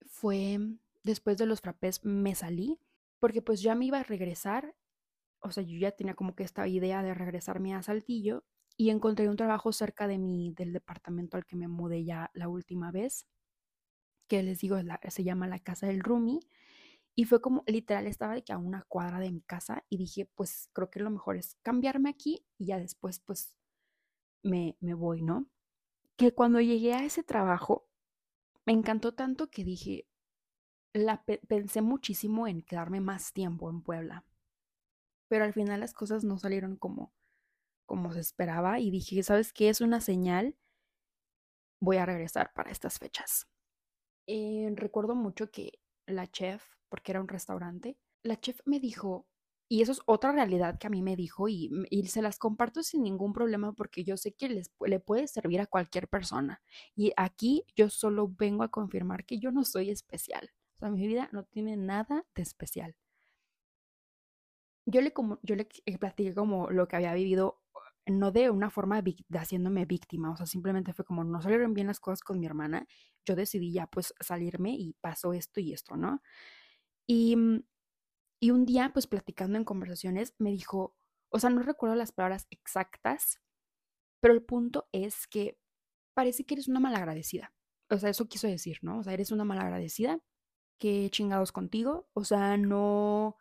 fue 0.05 0.59
después 1.03 1.37
de 1.37 1.45
los 1.45 1.61
frappés 1.61 2.03
me 2.03 2.35
salí 2.35 2.79
porque 3.19 3.41
pues 3.41 3.61
ya 3.61 3.75
me 3.75 3.85
iba 3.85 3.99
a 3.99 4.03
regresar, 4.03 4.75
o 5.39 5.51
sea, 5.51 5.63
yo 5.63 5.77
ya 5.77 5.91
tenía 5.91 6.15
como 6.15 6.35
que 6.35 6.43
esta 6.43 6.67
idea 6.67 7.03
de 7.03 7.13
regresarme 7.13 7.73
a 7.73 7.83
Saltillo 7.83 8.43
y 8.77 8.91
encontré 8.91 9.29
un 9.29 9.37
trabajo 9.37 9.71
cerca 9.73 10.07
de 10.07 10.17
mi 10.19 10.51
del 10.53 10.73
departamento 10.73 11.37
al 11.37 11.45
que 11.45 11.55
me 11.55 11.67
mudé 11.67 12.03
ya 12.05 12.29
la 12.33 12.47
última 12.47 12.91
vez, 12.91 13.27
que 14.27 14.43
les 14.43 14.59
digo 14.59 14.77
se 15.09 15.23
llama 15.23 15.47
la 15.47 15.59
casa 15.59 15.87
del 15.87 16.01
Rumi 16.01 16.39
y 17.15 17.25
fue 17.25 17.41
como 17.41 17.63
literal 17.65 18.05
estaba 18.05 18.35
de 18.35 18.43
que 18.43 18.53
a 18.53 18.59
una 18.59 18.83
cuadra 18.87 19.19
de 19.19 19.31
mi 19.31 19.41
casa 19.41 19.83
y 19.89 19.97
dije, 19.97 20.29
pues 20.35 20.69
creo 20.73 20.91
que 20.91 20.99
lo 20.99 21.09
mejor 21.09 21.37
es 21.37 21.55
cambiarme 21.63 22.09
aquí 22.09 22.45
y 22.59 22.67
ya 22.67 22.77
después 22.77 23.19
pues 23.19 23.57
me, 24.43 24.77
me 24.79 24.93
voy, 24.93 25.23
¿no? 25.23 25.47
Que 26.17 26.33
cuando 26.33 26.61
llegué 26.61 26.93
a 26.93 27.03
ese 27.05 27.23
trabajo 27.23 27.86
me 28.68 28.74
encantó 28.74 29.13
tanto 29.13 29.49
que 29.49 29.63
dije, 29.63 30.05
la 30.93 31.24
pensé 31.47 31.82
muchísimo 31.82 32.47
en 32.47 32.61
quedarme 32.61 32.99
más 32.99 33.32
tiempo 33.32 33.70
en 33.70 33.82
Puebla. 33.82 34.26
Pero 35.30 35.45
al 35.45 35.53
final 35.53 35.80
las 35.80 35.93
cosas 35.93 36.26
no 36.26 36.38
salieron 36.38 36.76
como, 36.76 37.13
como 37.86 38.11
se 38.11 38.20
esperaba 38.20 38.82
y 38.82 38.91
dije, 38.91 39.24
¿sabes 39.24 39.53
qué? 39.53 39.70
Es 39.70 39.80
una 39.80 40.01
señal. 40.01 40.57
Voy 41.80 41.95
a 41.95 42.05
regresar 42.05 42.51
para 42.53 42.70
estas 42.70 42.99
fechas. 42.99 43.47
Eh, 44.28 44.70
recuerdo 44.76 45.15
mucho 45.15 45.49
que 45.49 45.80
la 46.05 46.28
chef, 46.28 46.65
porque 46.89 47.13
era 47.13 47.22
un 47.22 47.30
restaurante, 47.30 47.97
la 48.22 48.38
chef 48.38 48.59
me 48.65 48.82
dijo, 48.82 49.30
y 49.70 49.82
eso 49.82 49.91
es 49.91 50.01
otra 50.05 50.32
realidad 50.32 50.78
que 50.80 50.88
a 50.88 50.89
mí 50.89 51.01
me 51.01 51.18
dijo 51.18 51.49
y, 51.49 51.70
y, 51.89 52.07
se 52.07 52.22
las 52.22 52.39
comparto 52.39 52.84
sin 52.84 53.03
ningún 53.03 53.34
problema 53.34 53.74
porque 53.74 54.05
yo 54.05 54.15
sé 54.15 54.34
que 54.34 54.47
les, 54.47 54.72
le 54.86 54.99
puede 54.99 55.28
servir 55.28 55.59
a 55.59 55.68
cualquier 55.68 56.07
persona. 56.07 56.61
Y 56.95 57.11
aquí 57.18 57.65
yo 57.76 57.89
solo 57.89 58.30
vengo 58.30 58.63
a 58.63 58.72
confirmar 58.72 59.26
que 59.26 59.39
yo 59.39 59.51
no 59.51 59.65
soy 59.65 59.89
especial. 59.89 60.51
O 60.78 60.80
sea, 60.80 60.89
mi 60.89 61.05
vida 61.05 61.28
no 61.34 61.43
tiene 61.43 61.76
nada 61.76 62.26
de 62.34 62.43
especial. 62.43 62.95
Yo 64.86 65.01
le, 65.01 65.11
como, 65.11 65.38
yo 65.43 65.55
le 65.55 65.68
platiqué 65.99 66.34
como 66.34 66.70
lo 66.70 66.88
que 66.88 66.95
había 66.95 67.13
vivido, 67.13 67.61
no 68.05 68.32
de 68.32 68.49
una 68.49 68.70
forma 68.70 69.01
de 69.01 69.15
haciéndome 69.38 69.86
víctima, 69.86 70.32
o 70.32 70.38
sea, 70.38 70.45
simplemente 70.45 70.93
fue 70.93 71.03
como 71.03 71.26
no 71.26 71.41
salieron 71.41 71.74
bien 71.74 71.88
las 71.88 71.99
cosas 71.99 72.22
con 72.22 72.39
mi 72.39 72.45
hermana, 72.45 72.88
yo 73.26 73.36
decidí 73.36 73.74
ya 73.74 73.88
pues 73.88 74.13
salirme 74.22 74.72
y 74.72 74.93
pasó 75.01 75.34
esto 75.34 75.59
y 75.59 75.74
esto, 75.74 75.97
¿no? 75.97 76.22
Y, 77.05 77.36
mm, 77.36 77.63
y 78.39 78.51
un 78.51 78.65
día 78.65 78.91
pues 78.93 79.07
platicando 79.07 79.57
en 79.57 79.65
conversaciones 79.65 80.35
me 80.39 80.51
dijo, 80.51 80.95
o 81.29 81.39
sea, 81.39 81.49
no 81.49 81.61
recuerdo 81.63 81.95
las 81.95 82.11
palabras 82.11 82.47
exactas, 82.51 83.39
pero 84.21 84.33
el 84.33 84.43
punto 84.43 84.88
es 84.91 85.27
que 85.27 85.59
parece 86.15 86.45
que 86.45 86.55
eres 86.55 86.67
una 86.67 86.79
malagradecida. 86.79 87.53
O 87.89 87.97
sea, 87.97 88.09
eso 88.09 88.27
quiso 88.27 88.47
decir, 88.47 88.79
¿no? 88.81 88.99
O 88.99 89.03
sea, 89.03 89.13
eres 89.13 89.31
una 89.31 89.45
malagradecida 89.45 90.21
qué 90.79 91.09
chingados 91.11 91.51
contigo, 91.51 92.09
o 92.13 92.23
sea, 92.25 92.57
no, 92.57 93.38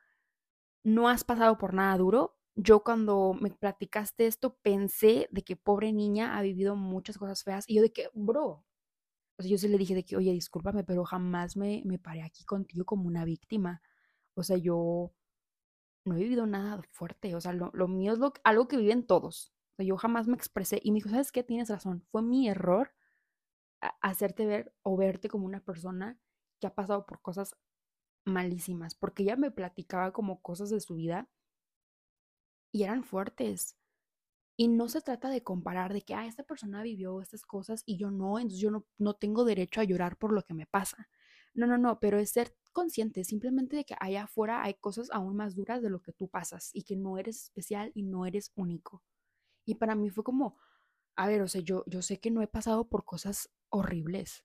no 0.85 1.09
has 1.09 1.25
pasado 1.25 1.59
por 1.59 1.75
nada 1.75 1.97
duro. 1.99 2.37
Yo 2.55 2.83
cuando 2.85 3.35
me 3.35 3.51
platicaste 3.51 4.27
esto 4.27 4.57
pensé 4.63 5.29
de 5.33 5.43
que 5.43 5.57
pobre 5.57 5.93
niña 5.93 6.39
ha 6.39 6.43
vivido 6.43 6.77
muchas 6.77 7.19
cosas 7.19 7.43
feas 7.45 7.65
y 7.69 7.77
yo 7.77 7.83
de 7.83 7.93
que, 7.93 8.09
bro, 8.15 8.65
o 9.39 9.43
sea, 9.43 9.51
yo 9.51 9.59
sí 9.59 9.69
le 9.69 9.79
dije 9.79 9.95
de 9.95 10.05
que, 10.05 10.17
oye, 10.17 10.33
discúlpame, 10.33 10.85
pero 10.85 11.05
jamás 11.05 11.57
me, 11.57 11.83
me 11.85 11.99
paré 11.99 12.23
aquí 12.23 12.45
contigo 12.45 12.85
como 12.87 13.07
una 13.07 13.25
víctima. 13.25 13.83
O 14.37 14.43
sea, 14.43 14.59
yo 14.59 15.13
no 16.05 16.17
he 16.17 16.19
vivido 16.21 16.47
nada 16.47 16.83
fuerte, 16.93 17.35
o 17.35 17.41
sea, 17.41 17.53
lo, 17.53 17.89
mío 17.89 18.13
es 18.13 18.19
lo, 18.19 18.33
algo 18.45 18.69
que 18.69 18.77
viven 18.77 19.07
todos. 19.07 19.53
Yo 19.79 19.97
jamás 19.97 20.29
me 20.29 20.37
expresé 20.37 20.81
y 20.83 20.93
me 20.93 20.97
dijo, 20.97 21.09
¿sabes 21.11 21.33
qué? 21.33 21.43
Tienes 21.43 21.69
razón, 21.69 22.07
fue 22.11 22.23
mi 22.23 22.49
error 22.49 22.95
hacerte 24.01 24.47
ver 24.47 24.75
o 24.83 24.97
verte 24.97 25.29
como 25.29 25.47
una 25.47 25.61
persona 25.61 26.19
que 26.61 26.67
ha 26.67 26.75
pasado 26.75 27.07
por 27.07 27.21
cosas 27.23 27.57
malísimas, 28.25 28.95
porque 28.95 29.23
ella 29.23 29.37
me 29.37 29.51
platicaba 29.51 30.13
como 30.13 30.41
cosas 30.43 30.71
de 30.71 30.81
su 30.81 30.97
vida 30.97 31.29
y 32.73 32.83
eran 32.85 33.05
fuertes. 33.05 33.77
Y 34.59 34.69
no 34.69 34.89
se 34.89 35.03
trata 35.03 35.29
de 35.31 35.43
comparar 35.43 35.93
de 35.93 36.03
que, 36.03 36.15
ah, 36.15 36.27
esta 36.27 36.43
persona 36.43 36.83
vivió 36.83 37.21
estas 37.21 37.45
cosas 37.45 37.83
y 37.87 37.99
yo 37.99 38.11
no, 38.11 38.39
entonces 38.39 38.61
yo 38.61 38.71
no, 38.71 38.87
no 38.99 39.15
tengo 39.15 39.45
derecho 39.45 39.81
a 39.81 39.85
llorar 39.85 40.17
por 40.19 40.33
lo 40.33 40.43
que 40.43 40.55
me 40.55 40.67
pasa. 40.67 41.09
No, 41.55 41.67
no, 41.67 41.79
no, 41.79 42.01
pero 42.01 42.19
es 42.19 42.31
ser 42.31 42.55
consciente 42.77 43.25
simplemente 43.25 43.75
de 43.75 43.85
que 43.87 43.97
allá 44.01 44.25
afuera 44.25 44.63
hay 44.63 44.75
cosas 44.75 45.09
aún 45.11 45.35
más 45.35 45.55
duras 45.55 45.81
de 45.81 45.89
lo 45.89 46.03
que 46.03 46.13
tú 46.13 46.29
pasas 46.29 46.69
y 46.75 46.83
que 46.83 46.95
no 46.95 47.17
eres 47.17 47.45
especial 47.45 47.91
y 47.95 48.03
no 48.03 48.27
eres 48.27 48.53
único. 48.55 49.03
Y 49.65 49.77
para 49.77 49.95
mí 49.95 50.11
fue 50.11 50.25
como, 50.25 50.59
a 51.17 51.27
ver, 51.27 51.41
o 51.41 51.49
sea, 51.49 51.63
yo, 51.63 51.85
yo 51.87 52.03
sé 52.03 52.21
que 52.21 52.31
no 52.31 52.43
he 52.43 52.49
pasado 52.49 52.87
por 52.91 53.07
cosas 53.07 53.49
horribles, 53.71 54.45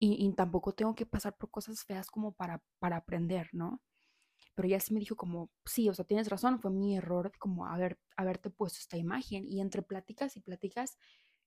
y, 0.00 0.32
tampoco 0.34 0.72
tengo 0.74 0.94
que 0.94 1.06
pasar 1.06 1.36
por 1.36 1.50
cosas 1.50 1.84
feas 1.84 2.08
como 2.10 2.32
para, 2.32 2.62
para 2.78 2.96
aprender, 2.96 3.48
¿no? 3.52 3.80
Pero 4.54 4.66
ella 4.68 4.80
sí 4.80 4.94
me 4.94 5.00
dijo 5.00 5.16
como, 5.16 5.50
sí, 5.64 5.88
o 5.88 5.94
sea, 5.94 6.04
tienes 6.04 6.28
razón, 6.28 6.60
fue 6.60 6.70
mi 6.72 6.96
error 6.96 7.32
como 7.38 7.66
haber, 7.66 7.98
haberte 8.16 8.50
puesto 8.50 8.78
esta 8.80 8.96
imagen. 8.96 9.46
Y 9.48 9.60
entre 9.60 9.82
pláticas 9.82 10.36
y 10.36 10.40
pláticas, 10.40 10.98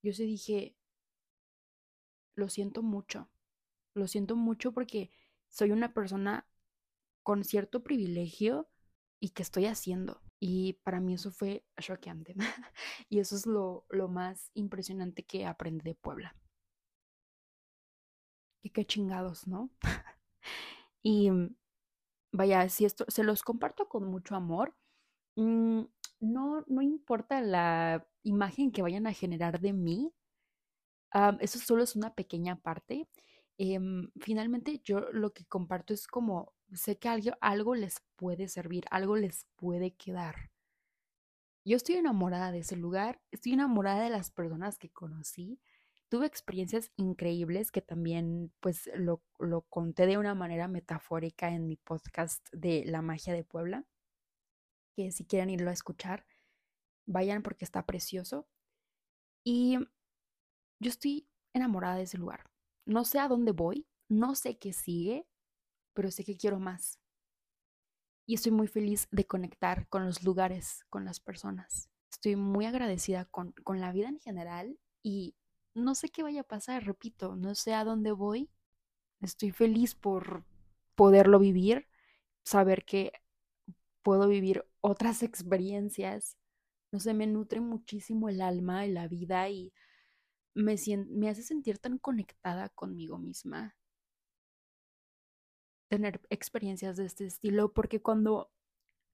yo 0.04 0.14
sí 0.14 0.26
dije, 0.26 0.76
lo 2.36 2.50
siento 2.50 2.84
mucho, 2.84 3.30
lo 3.94 4.08
siento 4.08 4.36
mucho 4.36 4.74
porque 4.74 5.12
soy 5.52 5.72
una 5.72 5.94
persona 5.94 6.48
con 7.24 7.44
cierto 7.44 7.84
privilegio 7.84 8.70
y 9.20 9.30
que 9.30 9.44
estoy 9.44 9.68
haciendo. 9.68 10.22
Y 10.40 10.74
para 10.84 11.00
mí 11.00 11.14
eso 11.16 11.32
fue 11.32 11.66
choqueante. 11.80 12.36
y 13.10 13.20
eso 13.20 13.36
es 13.36 13.46
lo, 13.46 13.86
lo 13.90 14.08
más 14.10 14.52
impresionante 14.56 15.24
que 15.24 15.46
aprendí 15.46 15.84
de 15.84 15.96
Puebla 15.96 16.36
y 18.64 18.70
qué 18.70 18.86
chingados, 18.86 19.48
¿no? 19.48 19.70
y 21.04 21.32
mm, 21.32 21.56
vaya, 22.34 22.70
si 22.70 22.86
esto 22.86 23.06
se 23.08 23.24
los 23.24 23.44
comparto 23.44 23.88
con 23.90 24.06
mucho 24.06 24.36
amor, 24.36 24.76
mm, 25.36 25.82
no, 26.22 26.66
no 26.68 26.82
importa 26.82 27.42
la 27.42 28.08
imagen 28.24 28.72
que 28.72 28.84
vayan 28.84 29.08
a 29.08 29.14
generar 29.14 29.60
de 29.60 29.74
mí, 29.74 30.14
eso 31.42 31.60
solo 31.60 31.84
es 31.84 31.96
una 31.96 32.14
pequeña 32.14 32.56
parte. 32.56 33.08
Em, 33.58 34.10
finalmente 34.20 34.82
yo 34.84 35.02
lo 35.12 35.34
que 35.34 35.46
comparto 35.46 35.94
es 35.94 36.08
como, 36.08 36.54
sé 36.74 36.98
que 36.98 37.10
algo, 37.10 37.32
algo 37.42 37.76
les 37.76 38.02
puede 38.16 38.48
servir, 38.48 38.86
algo 38.92 39.18
les 39.18 39.46
puede 39.56 39.92
quedar. 39.96 40.52
Yo 41.64 41.78
estoy 41.78 41.96
enamorada 41.96 42.52
de 42.52 42.60
ese 42.60 42.76
lugar, 42.76 43.22
estoy 43.32 43.54
enamorada 43.54 44.04
de 44.04 44.10
las 44.10 44.32
personas 44.32 44.80
que 44.80 44.90
conocí, 44.90 45.60
tuve 46.10 46.26
experiencias 46.26 46.92
increíbles 46.98 47.72
que 47.72 47.82
también 47.82 48.52
pues 48.60 48.90
lo, 48.96 49.24
lo, 49.40 49.62
conté 49.62 50.08
de 50.08 50.18
una 50.18 50.36
manera 50.36 50.68
metafórica 50.68 51.50
en 51.50 51.68
mi 51.68 51.78
podcast 51.78 52.46
de 52.52 52.84
La 52.86 53.02
magia 53.02 53.34
de 53.34 53.44
Puebla, 53.44 53.86
que 54.96 55.12
si 55.12 55.26
quieren 55.26 55.50
irlo 55.50 55.70
a 55.70 55.74
escuchar, 55.74 56.26
vayan 57.06 57.44
porque 57.44 57.66
está 57.66 57.86
precioso. 57.86 58.48
Y 59.44 59.78
yo 60.80 60.90
estoy 60.90 61.28
enamorada 61.54 61.96
de 61.96 62.04
ese 62.04 62.18
lugar. 62.18 62.51
No 62.86 63.06
sé 63.06 63.20
a 63.20 63.28
dónde 63.28 63.52
voy, 63.52 63.88
no 64.10 64.36
sé 64.36 64.58
qué 64.58 64.74
sigue, 64.74 65.28
pero 65.94 66.12
sé 66.12 66.24
que 66.24 66.38
quiero 66.38 66.60
más. 66.60 67.00
Y 68.26 68.36
estoy 68.36 68.52
muy 68.52 68.68
feliz 68.68 69.08
de 69.12 69.26
conectar 69.26 69.88
con 69.90 70.06
los 70.06 70.24
lugares, 70.24 70.86
con 70.90 71.06
las 71.06 71.20
personas. 71.20 71.90
Estoy 72.12 72.36
muy 72.36 72.66
agradecida 72.66 73.26
con, 73.26 73.54
con 73.64 73.80
la 73.80 73.92
vida 73.92 74.10
en 74.10 74.20
general 74.20 74.78
y 75.04 75.36
no 75.74 75.96
sé 75.96 76.10
qué 76.10 76.24
vaya 76.24 76.42
a 76.42 76.46
pasar, 76.46 76.86
repito, 76.86 77.36
no 77.36 77.56
sé 77.56 77.74
a 77.74 77.84
dónde 77.84 78.12
voy. 78.12 78.50
Estoy 79.22 79.52
feliz 79.52 79.96
por 79.96 80.44
poderlo 80.96 81.40
vivir, 81.40 81.88
saber 82.44 82.86
que 82.86 83.14
puedo 84.04 84.28
vivir 84.28 84.66
otras 84.82 85.24
experiencias. 85.24 86.38
No 86.92 87.00
sé, 87.00 87.14
me 87.14 87.28
nutre 87.28 87.62
muchísimo 87.62 88.30
el 88.30 88.42
alma 88.42 88.86
y 88.86 88.92
la 88.92 89.08
vida 89.08 89.50
y 89.50 89.74
me, 90.54 90.74
hace 91.30 91.44
sentir 91.44 91.78
tan 91.80 91.98
conectada 91.98 92.70
conmigo 92.70 93.18
misma. 93.18 93.76
Tener 95.90 96.22
experiencias 96.30 96.98
de 96.98 97.06
este 97.06 97.26
estilo, 97.26 97.74
porque 97.74 98.02
cuando 98.02 98.52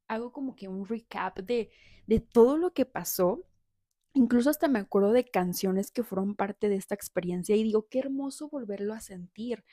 hago 0.07 0.31
como 0.31 0.55
que 0.55 0.67
un 0.67 0.85
recap 0.87 1.39
de, 1.39 1.71
de 2.07 2.19
todo 2.19 2.57
lo 2.57 2.73
que 2.73 2.85
pasó, 2.85 3.43
Incluso 4.17 4.49
hasta 4.49 4.67
me 4.67 4.79
acuerdo 4.79 5.11
de 5.11 5.25
canciones 5.25 5.91
que 5.91 6.03
fueron 6.03 6.35
parte 6.35 6.69
de 6.69 6.75
esta 6.75 6.95
experiencia 6.95 7.55
y 7.55 7.61
digo, 7.61 7.87
qué 7.87 7.99
hermoso 7.99 8.49
volverlo 8.49 8.95
a 8.95 8.99
sentir, 8.99 9.63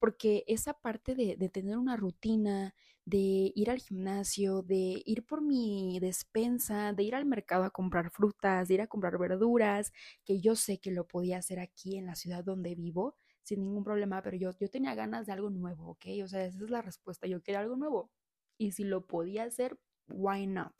porque 0.00 0.42
esa 0.48 0.74
parte 0.74 1.14
de, 1.14 1.36
de, 1.36 1.48
tener 1.48 1.78
una 1.78 1.96
rutina, 1.96 2.74
de 3.04 3.52
ir 3.54 3.70
al 3.70 3.78
gimnasio, 3.80 4.62
de 4.62 5.02
ir 5.04 5.24
por 5.26 5.42
mi 5.42 5.98
despensa, 6.00 6.92
de 6.92 7.02
ir 7.02 7.14
al 7.14 7.26
mercado 7.26 7.64
a 7.64 7.70
comprar 7.70 8.10
frutas, 8.10 8.68
de 8.68 8.74
ir 8.74 8.80
a 8.82 8.86
comprar 8.86 9.18
verduras, 9.18 9.92
que 10.24 10.40
yo 10.40 10.54
sé 10.56 10.78
que 10.80 10.92
lo 10.92 11.06
podía 11.08 11.38
hacer 11.38 11.58
aquí 11.60 11.96
en 11.98 12.06
la 12.06 12.14
ciudad 12.14 12.44
donde 12.44 12.74
vivo 12.74 13.16
sin 13.42 13.60
ningún 13.60 13.82
problema, 13.84 14.22
pero 14.22 14.36
yo, 14.36 14.50
yo 14.60 14.70
tenía 14.70 14.94
ganas 14.94 15.26
de 15.26 15.32
algo 15.32 15.50
nuevo, 15.50 15.90
¿ok? 15.90 16.06
O 16.24 16.28
sea, 16.28 16.44
esa 16.46 16.64
es 16.64 16.70
la 16.70 16.80
respuesta, 16.82 17.26
yo 17.26 17.42
quería 17.42 17.60
algo 17.60 17.76
nuevo. 17.76 18.10
Y 18.58 18.72
si 18.72 18.84
lo 18.84 19.06
podía 19.06 19.44
hacer, 19.44 19.78
why 20.08 20.46
not? 20.46 20.74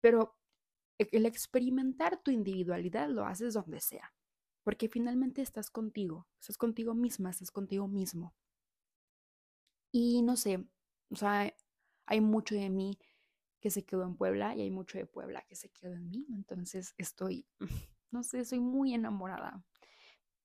Pero 0.00 0.36
el 0.98 1.26
experimentar 1.26 2.22
tu 2.22 2.30
individualidad 2.32 3.08
lo 3.08 3.26
haces 3.26 3.54
donde 3.54 3.80
sea. 3.80 4.12
porque 4.64 4.88
finalmente 4.88 5.42
estás 5.42 5.70
contigo, 5.70 6.28
estás 6.40 6.58
contigo 6.58 6.94
misma, 6.94 7.30
estás 7.30 7.50
contigo 7.52 7.88
mismo. 7.88 8.34
Y 9.92 10.22
no 10.22 10.36
sé, 10.36 10.64
o 11.14 11.16
sea, 11.16 11.54
hay 12.06 12.20
mucho 12.20 12.56
de 12.56 12.68
mí 12.70 12.98
que 13.60 13.70
se 13.70 13.84
quedó 13.84 14.02
en 14.02 14.16
Puebla 14.16 14.54
y 14.56 14.62
hay 14.62 14.70
mucho 14.70 14.98
de 14.98 15.06
Puebla 15.06 15.44
que 15.48 15.54
se 15.54 15.70
quedó 15.70 15.94
en 15.94 16.10
mí, 16.10 16.26
entonces 16.30 16.92
estoy, 16.98 17.46
no 18.10 18.22
sé, 18.22 18.44
soy 18.44 18.60
muy 18.60 18.94
enamorada. 18.94 19.64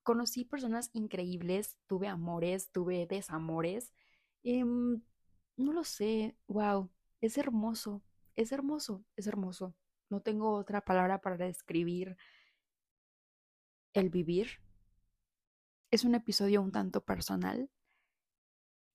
Conocí 0.04 0.46
personas 0.46 0.92
increíbles, 0.94 1.78
tuve 1.88 2.08
amores, 2.08 2.72
tuve 2.72 3.08
desamores, 3.08 3.94
em, 4.44 5.02
no 5.58 5.74
lo 5.74 5.84
sé, 5.84 6.38
wow, 6.48 6.90
es 7.20 7.38
hermoso, 7.38 8.04
es 8.36 8.52
hermoso, 8.52 9.04
es 9.16 9.26
hermoso. 9.28 9.76
No 10.10 10.22
tengo 10.22 10.52
otra 10.54 10.82
palabra 10.82 11.20
para 11.20 11.38
describir 11.38 12.16
el 13.94 14.10
vivir. 14.10 14.62
Es 15.92 16.04
un 16.04 16.14
episodio 16.14 16.62
un 16.62 16.72
tanto 16.72 17.04
personal 17.04 17.70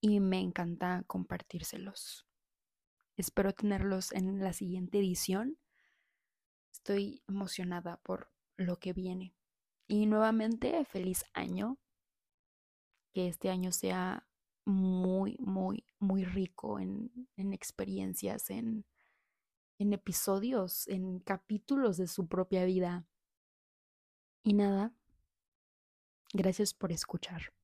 y 0.07 0.21
me 0.21 0.39
encanta 0.39 1.03
compartírselos. 1.07 2.27
Espero 3.17 3.55
tenerlos 3.55 4.13
en 4.13 4.39
la 4.39 4.53
siguiente 4.53 4.99
edición. 4.99 5.59
Estoy 6.71 7.23
emocionada 7.27 7.97
por 8.03 8.31
lo 8.59 8.79
que 8.79 8.93
viene. 8.93 9.35
Y 9.87 10.05
nuevamente, 10.05 10.85
feliz 10.85 11.25
año. 11.33 11.79
Que 13.15 13.29
este 13.29 13.49
año 13.49 13.73
sea 13.73 14.29
muy, 14.67 15.39
muy, 15.41 15.87
muy 16.01 16.27
rico 16.27 16.79
en, 16.79 17.11
en 17.39 17.55
experiencias, 17.55 18.51
en, 18.51 18.85
en 19.79 19.95
episodios, 19.95 20.87
en 20.87 21.21
capítulos 21.21 21.97
de 21.97 22.09
su 22.09 22.29
propia 22.29 22.67
vida. 22.67 23.07
Y 24.43 24.53
nada, 24.53 24.93
gracias 26.35 26.75
por 26.75 26.93
escuchar. 26.93 27.55